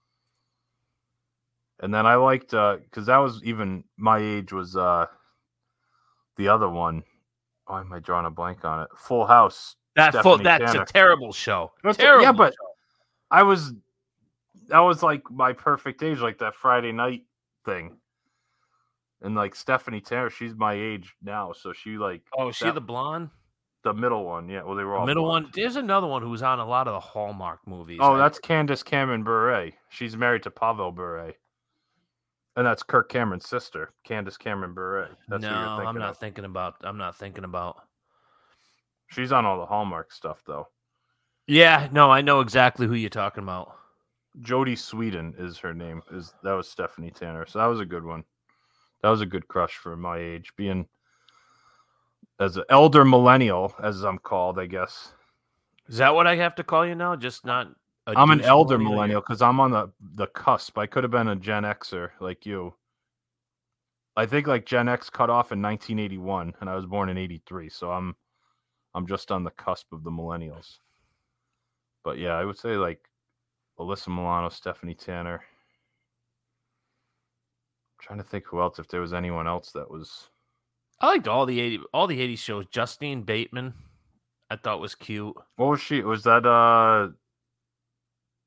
And 1.80 1.92
then 1.92 2.06
I 2.06 2.14
liked 2.14 2.50
because 2.52 3.06
that 3.06 3.16
was 3.18 3.42
even 3.42 3.82
my 3.96 4.18
age 4.18 4.52
was 4.52 4.76
uh 4.76 5.06
the 6.36 6.48
other 6.48 6.68
one. 6.68 7.02
Why 7.66 7.80
am 7.80 7.92
I 7.92 7.98
drawing 8.00 8.26
a 8.26 8.30
blank 8.30 8.64
on 8.64 8.82
it? 8.82 8.88
Full 8.96 9.26
House. 9.26 9.76
That 9.96 10.14
full, 10.22 10.38
that's 10.38 10.72
Tanner. 10.72 10.82
a 10.82 10.86
terrible 10.86 11.32
show. 11.32 11.72
That's 11.82 11.96
a- 11.98 12.02
terrible. 12.02 12.22
yeah, 12.24 12.32
but 12.32 12.52
show. 12.52 12.66
I 13.30 13.42
was 13.44 13.72
that 14.68 14.80
was 14.80 15.02
like 15.02 15.22
my 15.30 15.52
perfect 15.52 16.02
age, 16.02 16.18
like 16.20 16.38
that 16.38 16.54
Friday 16.54 16.92
night 16.92 17.22
thing. 17.64 17.96
And 19.22 19.34
like 19.34 19.54
Stephanie 19.54 20.00
Tanner, 20.00 20.28
she's 20.30 20.54
my 20.54 20.74
age 20.74 21.14
now, 21.22 21.52
so 21.52 21.72
she 21.72 21.96
like 21.96 22.22
oh, 22.36 22.48
is 22.48 22.56
she 22.56 22.70
the 22.70 22.80
blonde? 22.80 23.30
the 23.84 23.92
middle 23.94 24.24
one. 24.24 24.48
Yeah, 24.48 24.62
well 24.64 24.74
they 24.74 24.82
were 24.84 24.94
The 24.94 24.98
all 25.00 25.06
middle 25.06 25.24
blonde. 25.24 25.44
one. 25.46 25.52
There's 25.54 25.76
another 25.76 26.06
one 26.06 26.22
who's 26.22 26.42
on 26.42 26.58
a 26.58 26.66
lot 26.66 26.88
of 26.88 26.94
the 26.94 27.00
Hallmark 27.00 27.60
movies. 27.66 27.98
Oh, 28.02 28.14
I- 28.14 28.18
that's 28.18 28.38
Candace 28.38 28.82
Cameron 28.82 29.22
Bure. 29.24 29.70
She's 29.90 30.16
married 30.16 30.42
to 30.44 30.50
Pavel 30.50 30.90
Bure. 30.90 31.32
And 32.56 32.66
that's 32.66 32.82
Kirk 32.82 33.08
Cameron's 33.08 33.48
sister, 33.48 33.92
Candace 34.04 34.36
Cameron 34.36 34.74
Bure. 34.74 35.08
That's 35.28 35.42
no. 35.42 35.48
who 35.48 35.54
you're 35.54 35.68
thinking 35.76 35.86
I'm 35.88 35.98
not 35.98 36.10
of. 36.10 36.18
thinking 36.18 36.44
about. 36.44 36.74
I'm 36.82 36.98
not 36.98 37.16
thinking 37.16 37.44
about. 37.44 37.82
She's 39.08 39.32
on 39.32 39.44
all 39.44 39.58
the 39.58 39.66
Hallmark 39.66 40.12
stuff 40.12 40.42
though. 40.46 40.68
Yeah, 41.46 41.88
no, 41.92 42.10
I 42.10 42.22
know 42.22 42.40
exactly 42.40 42.86
who 42.86 42.94
you're 42.94 43.10
talking 43.10 43.42
about. 43.42 43.76
Jodie 44.40 44.78
Sweetin 44.78 45.38
is 45.38 45.58
her 45.58 45.74
name. 45.74 46.02
Is 46.12 46.34
that 46.42 46.52
was 46.52 46.68
Stephanie 46.68 47.10
Tanner. 47.10 47.46
So 47.46 47.58
that 47.58 47.66
was 47.66 47.80
a 47.80 47.84
good 47.84 48.04
one. 48.04 48.24
That 49.02 49.10
was 49.10 49.20
a 49.20 49.26
good 49.26 49.46
crush 49.48 49.74
for 49.74 49.96
my 49.96 50.18
age, 50.18 50.52
being 50.56 50.86
as 52.40 52.56
an 52.56 52.64
elder 52.70 53.04
millennial, 53.04 53.74
as 53.82 54.02
I'm 54.02 54.18
called, 54.18 54.58
I 54.58 54.66
guess. 54.66 55.12
Is 55.88 55.98
that 55.98 56.14
what 56.14 56.26
I 56.26 56.36
have 56.36 56.54
to 56.56 56.64
call 56.64 56.86
you 56.86 56.94
now? 56.94 57.14
Just 57.14 57.44
not. 57.44 57.68
I 58.06 58.12
I'm 58.14 58.30
an 58.30 58.42
elder 58.42 58.78
millennial 58.78 59.20
because 59.20 59.40
I'm 59.40 59.60
on 59.60 59.70
the 59.70 59.90
the 60.14 60.26
cusp. 60.26 60.76
I 60.76 60.86
could 60.86 61.04
have 61.04 61.10
been 61.10 61.28
a 61.28 61.36
Gen 61.36 61.62
Xer 61.62 62.10
like 62.20 62.44
you. 62.44 62.74
I 64.16 64.26
think 64.26 64.46
like 64.46 64.66
Gen 64.66 64.88
X 64.88 65.10
cut 65.10 65.30
off 65.30 65.52
in 65.52 65.62
1981, 65.62 66.54
and 66.60 66.70
I 66.70 66.76
was 66.76 66.86
born 66.86 67.08
in 67.08 67.18
'83, 67.18 67.68
so 67.70 67.90
I'm 67.90 68.14
I'm 68.94 69.06
just 69.06 69.32
on 69.32 69.42
the 69.42 69.50
cusp 69.50 69.92
of 69.92 70.04
the 70.04 70.10
millennials. 70.10 70.78
But 72.04 72.18
yeah, 72.18 72.34
I 72.34 72.44
would 72.44 72.58
say 72.58 72.76
like 72.76 73.08
Alyssa 73.78 74.08
Milano, 74.08 74.50
Stephanie 74.50 74.94
Tanner. 74.94 75.42
trying 78.00 78.18
to 78.18 78.24
think 78.24 78.44
who 78.46 78.60
else, 78.60 78.78
if 78.78 78.88
there 78.88 79.00
was 79.00 79.14
anyone 79.14 79.46
else 79.48 79.72
that 79.72 79.90
was. 79.90 80.28
I 81.00 81.08
liked 81.08 81.26
all 81.26 81.46
the 81.46 81.60
eighty 81.60 81.80
all 81.92 82.06
the 82.06 82.20
eighty 82.20 82.36
shows. 82.36 82.66
Justine 82.66 83.22
Bateman, 83.22 83.72
I 84.50 84.56
thought 84.56 84.80
was 84.80 84.94
cute. 84.94 85.34
What 85.56 85.70
was 85.70 85.80
she? 85.80 86.02
Was 86.02 86.22
that 86.24 86.46
uh 86.46 87.08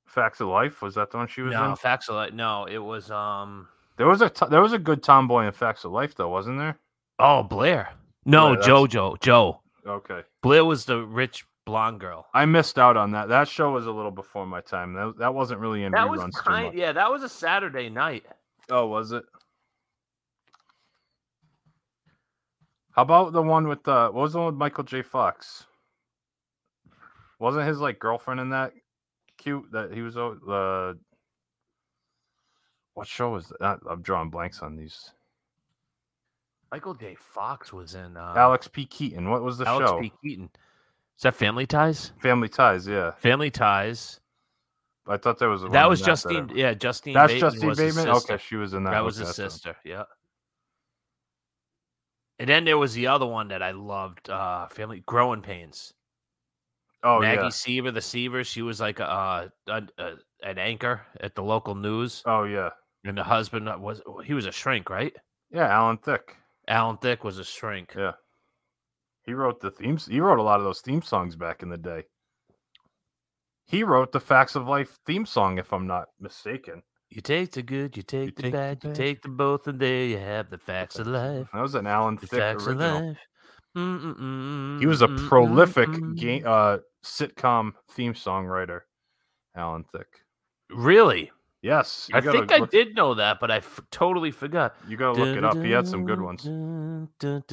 Facts 0.08 0.40
of 0.40 0.48
Life? 0.48 0.82
Was 0.82 0.96
that 0.96 1.12
the 1.12 1.18
one 1.18 1.28
she 1.28 1.42
was 1.42 1.54
No, 1.54 1.72
in? 1.72 1.76
Facts 1.76 2.10
of 2.10 2.16
Life. 2.16 2.34
No, 2.34 2.66
it 2.66 2.80
was 2.80 3.12
um. 3.12 3.68
There 3.98 4.08
was 4.08 4.22
a 4.22 4.30
t- 4.30 4.46
there 4.50 4.62
was 4.62 4.74
a 4.74 4.80
good 4.80 5.04
tomboy 5.04 5.46
in 5.46 5.52
Facts 5.52 5.84
of 5.84 5.92
Life 5.92 6.16
though, 6.16 6.30
wasn't 6.30 6.58
there? 6.58 6.80
Oh, 7.20 7.44
Blair. 7.44 7.90
No, 8.26 8.56
Blair, 8.56 8.68
JoJo. 8.68 9.22
Joe. 9.22 9.62
Okay. 9.86 10.22
Blair 10.42 10.66
was 10.66 10.86
the 10.86 11.02
rich 11.04 11.46
blonde 11.66 12.00
girl. 12.00 12.28
I 12.34 12.46
missed 12.46 12.80
out 12.80 12.98
on 12.98 13.12
that. 13.12 13.30
That 13.30 13.48
show 13.48 13.72
was 13.72 13.86
a 13.86 13.92
little 13.92 14.12
before 14.12 14.46
my 14.46 14.62
time. 14.62 14.94
That, 14.94 15.16
that 15.18 15.34
wasn't 15.34 15.60
really 15.60 15.84
in 15.84 15.92
That 15.92 16.08
reruns 16.08 16.28
was 16.28 16.36
kind. 16.38 16.74
Yeah, 16.78 16.94
that 16.94 17.12
was 17.12 17.24
a 17.24 17.30
Saturday 17.30 17.90
night. 17.90 18.26
Oh, 18.70 18.88
was 18.88 19.12
it? 19.12 19.24
How 22.92 23.04
about 23.04 23.34
the 23.34 23.44
one 23.44 23.68
with 23.68 23.84
the 23.84 24.10
what 24.12 24.22
was 24.22 24.34
the 24.34 24.40
one 24.40 24.48
with 24.48 24.56
Michael 24.56 24.84
J. 24.84 25.04
Fox? 25.04 25.66
Wasn't 27.40 27.68
his 27.68 27.80
like 27.80 28.00
girlfriend 28.00 28.40
in 28.40 28.50
that 28.50 28.74
cute 29.38 29.72
that 29.72 29.94
he 29.94 30.02
was 30.02 30.18
uh 30.18 30.94
what 32.94 33.08
show 33.08 33.30
was 33.32 33.54
that? 33.60 33.80
I'm 33.88 34.02
drawing 34.02 34.30
blanks 34.32 34.62
on 34.62 34.76
these. 34.76 35.12
Michael 36.72 36.96
J. 36.96 37.16
Fox 37.16 37.72
was 37.72 37.94
in 37.96 38.18
uh, 38.18 38.34
Alex 38.36 38.68
P. 38.68 38.86
Keaton. 38.86 39.30
What 39.30 39.44
was 39.44 39.60
the 39.60 39.68
Alex 39.68 39.90
show? 39.90 40.00
P. 40.02 40.12
Keaton. 40.24 40.50
Is 41.18 41.24
that 41.24 41.36
Family 41.36 41.66
Ties? 41.66 42.12
Family 42.20 42.50
Ties, 42.50 42.88
yeah. 42.88 43.12
Family 43.12 43.50
Ties. 43.52 44.20
I 45.08 45.18
thought 45.18 45.40
there 45.40 45.50
was 45.50 45.64
a 45.64 45.68
That 45.70 45.88
was 45.88 46.02
in 46.02 46.06
that 46.06 46.12
Justine. 46.12 46.48
that- 46.48 46.56
yeah, 46.58 46.74
Justine. 46.74 47.14
That's 47.14 47.34
Bateman 47.34 47.52
Justine 47.62 47.76
Bateman. 47.76 48.10
Okay, 48.10 48.38
she 48.38 48.56
was 48.56 48.74
in 48.74 48.84
that. 48.84 48.92
That 48.92 49.04
was 49.04 49.18
his 49.18 49.34
sister. 49.34 49.76
Yeah. 49.86 50.04
And 52.40 52.50
then 52.50 52.66
there 52.66 52.78
was 52.78 52.94
the 52.94 53.08
other 53.08 53.26
one 53.26 53.48
that 53.48 53.64
I 53.64 53.72
loved. 53.72 54.30
Uh, 54.30 54.68
Family 54.68 55.02
Growing 55.06 55.42
Pains. 55.42 55.94
Oh 57.04 57.20
Maggie 57.20 57.44
yeah. 57.44 57.50
Seaver, 57.50 57.92
the 57.92 58.02
Seaver. 58.02 58.44
She 58.44 58.62
was 58.62 58.80
like 58.80 59.00
a, 59.00 59.10
uh, 59.10 59.48
a, 59.68 59.84
a 59.98 60.14
an 60.44 60.58
anchor 60.58 61.02
at 61.22 61.36
the 61.36 61.44
local 61.44 61.76
news, 61.76 62.24
Oh 62.26 62.44
yeah. 62.44 62.70
and 63.04 63.18
the 63.18 63.24
husband 63.24 63.70
was 63.82 64.02
he 64.26 64.34
was 64.34 64.46
a 64.46 64.52
shrink, 64.52 64.90
right? 64.90 65.14
Yeah, 65.52 65.68
Alan 65.68 65.98
Thicke. 65.98 66.36
Alan 66.68 66.98
Thicke 66.98 67.24
was 67.24 67.38
a 67.40 67.44
shrink. 67.44 67.94
Yeah. 67.96 68.14
He 69.24 69.34
wrote 69.34 69.60
the 69.62 69.72
themes. 69.72 70.06
He 70.06 70.20
wrote 70.20 70.40
a 70.40 70.44
lot 70.44 70.60
of 70.60 70.66
those 70.66 70.82
theme 70.82 71.02
songs 71.02 71.36
back 71.36 71.62
in 71.64 71.70
the 71.70 71.78
day. 71.78 72.04
He 73.66 73.84
wrote 73.84 74.12
the 74.12 74.20
Facts 74.20 74.56
of 74.56 74.68
Life 74.68 74.98
theme 75.06 75.26
song, 75.26 75.58
if 75.58 75.74
I'm 75.74 75.88
not 75.88 76.08
mistaken. 76.20 76.84
You 77.10 77.22
take 77.22 77.52
the 77.52 77.62
good, 77.62 77.96
you 77.98 78.04
take 78.04 78.36
the 78.36 78.44
take 78.44 78.52
the 78.52 78.58
bad, 78.58 78.84
you 78.84 78.94
take 78.94 79.22
the 79.22 79.30
both, 79.30 79.68
and 79.68 79.80
there 79.80 80.04
you 80.06 80.18
have 80.18 80.50
the 80.50 80.58
facts 80.58 81.00
of 81.00 81.08
life. 81.08 81.48
That 81.54 81.62
was 81.62 81.76
an 81.76 81.88
Alan 81.88 82.16
The 82.20 82.28
Thicke 82.28 82.40
facts 82.40 82.64
of 82.68 82.70
original. 82.80 83.08
life. 83.10 83.18
Mm-mm-mm, 83.78 84.80
He 84.80 84.86
was 84.88 85.02
a 85.02 85.08
prolific 85.08 85.90
game, 86.16 86.44
uh, 86.46 86.78
sitcom 87.04 87.74
theme 87.92 88.14
songwriter, 88.14 88.82
Alan 89.56 89.84
Thicke. 89.92 90.24
Really? 90.72 91.32
Yes, 91.62 92.08
I 92.14 92.22
think 92.32 92.52
I 92.52 92.60
did 92.72 92.96
know 92.96 93.16
that, 93.16 93.40
but 93.40 93.50
I 93.52 93.58
f- 93.58 93.82
totally 93.92 94.32
forgot. 94.32 94.76
You 94.88 94.96
gotta 94.96 95.20
look 95.20 95.36
it 95.36 95.44
up. 95.44 95.58
He 95.64 95.72
had 95.72 95.88
some 95.88 96.04
good 96.06 96.22
ones. 96.22 96.44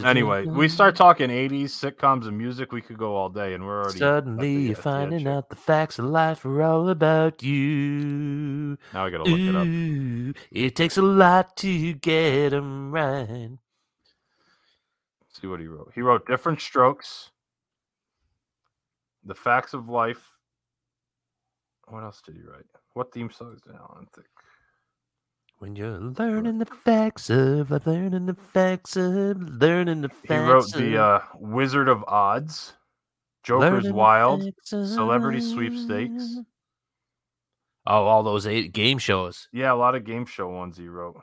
Anyway, 0.04 0.44
we 0.46 0.68
start 0.68 0.94
talking 0.96 1.30
80s 1.30 1.70
sitcoms 1.72 2.26
and 2.28 2.36
music. 2.36 2.70
We 2.72 2.80
could 2.82 2.98
go 2.98 3.16
all 3.16 3.28
day, 3.30 3.54
and 3.54 3.64
we're 3.64 3.82
already 3.82 3.98
Suddenly 3.98 4.48
you're 4.66 4.74
the 4.76 4.82
finding 4.82 5.26
out 5.26 5.48
the 5.48 5.56
facts 5.56 5.98
of 5.98 6.04
life 6.04 6.44
are 6.44 6.62
all 6.62 6.88
about 6.90 7.42
you. 7.42 8.76
Now 8.92 9.06
I 9.06 9.10
gotta 9.10 9.24
look 9.24 9.40
it 9.40 9.56
up. 9.56 9.66
It 10.52 10.76
takes 10.76 10.96
a 10.98 11.02
lot 11.02 11.56
to 11.58 11.94
get 11.94 12.52
'em 12.52 12.90
right. 12.92 13.58
See 15.44 15.48
what 15.48 15.60
he 15.60 15.66
wrote. 15.66 15.92
He 15.94 16.00
wrote 16.00 16.26
Diff'rent 16.26 16.58
Strokes, 16.58 17.30
The 19.26 19.34
Facts 19.34 19.74
of 19.74 19.90
Life. 19.90 20.26
What 21.86 22.02
else 22.02 22.22
did 22.24 22.36
he 22.36 22.40
write? 22.40 22.64
What 22.94 23.12
theme 23.12 23.30
songs 23.30 23.60
did 23.60 23.74
Alan 23.74 24.06
Thicke? 24.14 24.24
When 25.58 25.76
you're 25.76 25.98
learning 25.98 26.60
the 26.60 26.64
facts 26.64 27.28
of, 27.28 27.70
learning 27.86 28.24
the 28.24 28.32
facts 28.54 28.96
of, 28.96 29.36
learning 29.36 30.00
the 30.00 30.08
facts 30.08 30.30
He 30.30 30.38
wrote 30.38 30.72
the 30.72 31.02
uh, 31.02 31.20
Wizard 31.34 31.90
of 31.90 32.02
Odds, 32.08 32.72
Joker's 33.42 33.84
learning 33.84 33.94
Wild, 33.94 34.50
Celebrity 34.64 35.42
Sweepstakes. 35.42 36.38
Oh, 37.86 38.06
all 38.06 38.22
those 38.22 38.46
eight 38.46 38.72
game 38.72 38.96
shows. 38.96 39.46
Yeah, 39.52 39.74
a 39.74 39.76
lot 39.76 39.94
of 39.94 40.04
game 40.04 40.24
show 40.24 40.48
ones 40.48 40.78
he 40.78 40.88
wrote. 40.88 41.20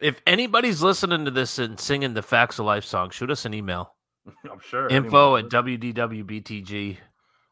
If 0.00 0.20
anybody's 0.26 0.82
listening 0.82 1.24
to 1.26 1.30
this 1.30 1.58
and 1.58 1.78
singing 1.78 2.14
the 2.14 2.22
Facts 2.22 2.58
of 2.58 2.66
Life 2.66 2.84
song, 2.84 3.10
shoot 3.10 3.30
us 3.30 3.44
an 3.44 3.54
email. 3.54 3.94
I'm 4.50 4.60
sure. 4.60 4.88
Info 4.88 5.34
anyone 5.34 5.38
at 5.38 5.44
would. 5.44 5.50
wdwbtg 5.52 6.96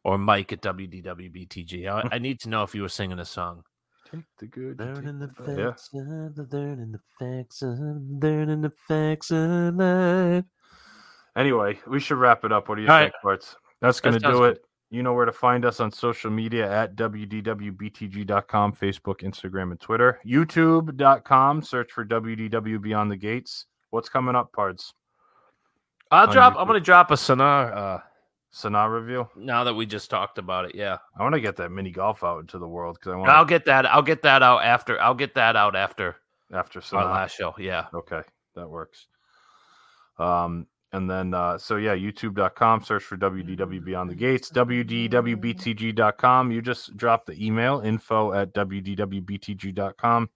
or 0.05 0.19
Mike 0.19 0.53
at 0.53 0.63
WDWBTG. 0.63 1.87
I, 1.89 2.17
I 2.17 2.19
need 2.21 2.41
to 2.41 2.49
know 2.49 2.63
if 2.63 2.75
you 2.75 2.83
were 2.83 2.89
singing 2.89 3.19
a 3.19 3.25
song. 3.25 3.63
Take 4.11 4.25
the 4.39 4.47
good. 4.47 4.81
you 4.81 4.85
Learning 4.87 5.19
the 5.19 5.29
take 5.29 5.37
the 5.37 5.43
bad. 5.45 5.59
Yeah. 5.59 5.71
facts 5.71 5.91
of 5.95 6.35
the 6.37 6.49
learning 6.51 6.93
the 6.93 7.01
facts 7.19 7.63
of 7.63 7.79
learning 7.79 8.61
the 8.63 8.71
facts 8.89 9.31
of 9.31 9.75
life. 9.75 10.45
Anyway, 11.37 11.79
we 11.87 12.01
should 12.01 12.19
wrap 12.19 12.45
it 12.45 12.53
up. 12.53 12.69
What 12.69 12.77
do 12.77 12.83
you 12.83 12.89
All 12.89 12.99
think, 12.99 13.13
Barts? 13.23 13.57
That's 13.81 14.01
going 14.01 14.15
to 14.15 14.21
sounds 14.21 14.35
do 14.35 14.39
good. 14.41 14.59
You 14.91 15.03
know 15.03 15.13
where 15.13 15.27
to 15.27 15.33
find 15.33 15.67
us 15.67 15.81
on 15.81 15.93
social 15.93 16.31
media 16.31 16.71
at 16.71 16.97
wdwbtg.com, 16.97 18.73
Facebook, 18.73 19.21
Instagram, 19.21 19.71
and 19.71 19.81
Twitter. 19.81 20.19
YouTube.com, 20.27 21.63
search 21.63 21.93
for 21.93 22.07
WDW 22.07 22.81
Beyond 22.81 23.11
the 23.11 23.17
Gates. 23.17 23.67
What's 23.91 24.09
coming 24.09 24.35
up, 24.35 24.53
Parts? 24.53 24.95
I'll 26.11 26.27
On 26.27 26.33
drop. 26.33 26.55
YouTube. 26.55 26.61
I'm 26.61 26.67
gonna 26.67 26.81
drop 26.81 27.11
a 27.11 27.15
Sanaa. 27.15 27.77
Uh, 27.77 27.99
Sanaa 28.51 28.91
review. 28.91 29.29
now 29.37 29.65
that 29.65 29.75
we 29.75 29.85
just 29.85 30.09
talked 30.09 30.39
about 30.39 30.65
it, 30.65 30.75
yeah. 30.75 30.97
I 31.19 31.23
want 31.23 31.35
to 31.35 31.41
get 31.41 31.57
that 31.57 31.71
mini 31.71 31.91
golf 31.91 32.25
out 32.25 32.41
into 32.41 32.59
the 32.59 32.67
world 32.67 32.97
because 32.99 33.13
I 33.13 33.17
want 33.17 33.29
I'll 33.31 33.45
get 33.45 33.67
that. 33.67 33.85
I'll 33.85 34.01
get 34.03 34.23
that 34.23 34.43
out 34.43 34.65
after. 34.65 34.99
I'll 35.01 35.15
get 35.15 35.35
that 35.35 35.55
out 35.55 35.77
after 35.77 36.17
after 36.51 36.81
our 36.93 37.05
last 37.05 37.37
show. 37.37 37.55
Yeah. 37.59 37.87
Okay, 37.93 38.23
that 38.57 38.69
works. 38.69 39.07
Um, 40.19 40.67
and 40.93 41.11
then 41.11 41.35
uh, 41.35 41.59
so 41.59 41.77
yeah, 41.77 41.95
youtube.com, 41.95 42.83
search 42.83 43.05
for 43.05 43.19
WDW 43.19 43.85
Beyond 43.85 44.11
the 44.11 44.15
Gates, 44.15 44.51
WDWBTG.com. 44.51 46.51
You 46.51 46.63
just 46.63 46.97
drop 46.97 47.27
the 47.27 47.45
email 47.45 47.81
info 47.81 48.33
at 48.33 48.55
WDWBTG.com, 48.55 50.31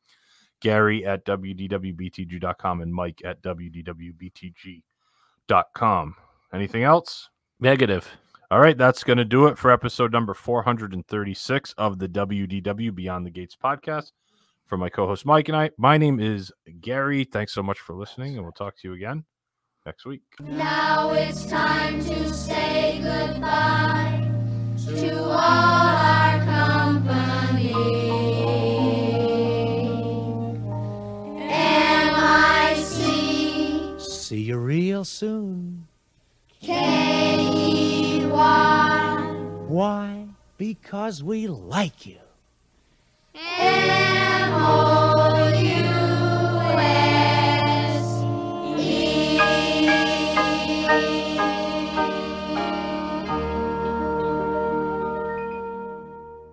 Gary 0.61 1.07
at 1.07 1.25
WDWBTG.com, 1.25 2.83
and 2.83 2.95
Mike 2.95 3.23
at 3.25 3.41
WDWBTG.com. 3.43 6.15
Anything 6.53 6.83
else? 6.83 7.31
Negative. 7.59 8.07
All 8.51 8.61
right, 8.61 8.77
that's 8.77 9.05
going 9.05 9.17
to 9.17 9.25
do 9.25 9.47
it 9.47 9.57
for 9.57 9.71
episode 9.71 10.13
number 10.13 10.35
436 10.35 11.75
of 11.79 11.99
the 11.99 12.09
WDW 12.09 12.95
Beyond 12.95 13.25
the 13.25 13.31
Gates 13.31 13.57
podcast. 13.57 14.13
For 14.67 14.77
my 14.77 14.91
co 14.91 15.07
host 15.07 15.25
Mike 15.25 15.49
and 15.49 15.57
I, 15.57 15.71
my 15.79 15.97
name 15.97 16.21
is 16.21 16.53
Gary. 16.81 17.25
Thanks 17.25 17.55
so 17.55 17.63
much 17.63 17.79
for 17.79 17.95
listening, 17.95 18.35
and 18.35 18.43
we'll 18.43 18.53
talk 18.53 18.77
to 18.77 18.89
you 18.89 18.95
again 18.95 19.25
next 19.87 20.05
week. 20.05 20.23
Now 20.41 21.13
it's 21.13 21.45
time 21.47 22.01
to 22.05 22.33
say 22.33 23.01
goodbye 23.03 24.29
to 24.87 25.23
all 25.25 25.33
our 25.33 26.39
company. 26.45 27.73
M-I-C 32.75 33.99
See 33.99 34.43
you 34.43 34.59
real 34.59 35.05
soon. 35.05 35.87
K-E-Y 36.61 38.29
Why? 39.69 40.27
Because 40.59 41.23
we 41.25 41.49
like 41.49 42.07
you. 42.07 42.19
M-O-U 43.35 44.53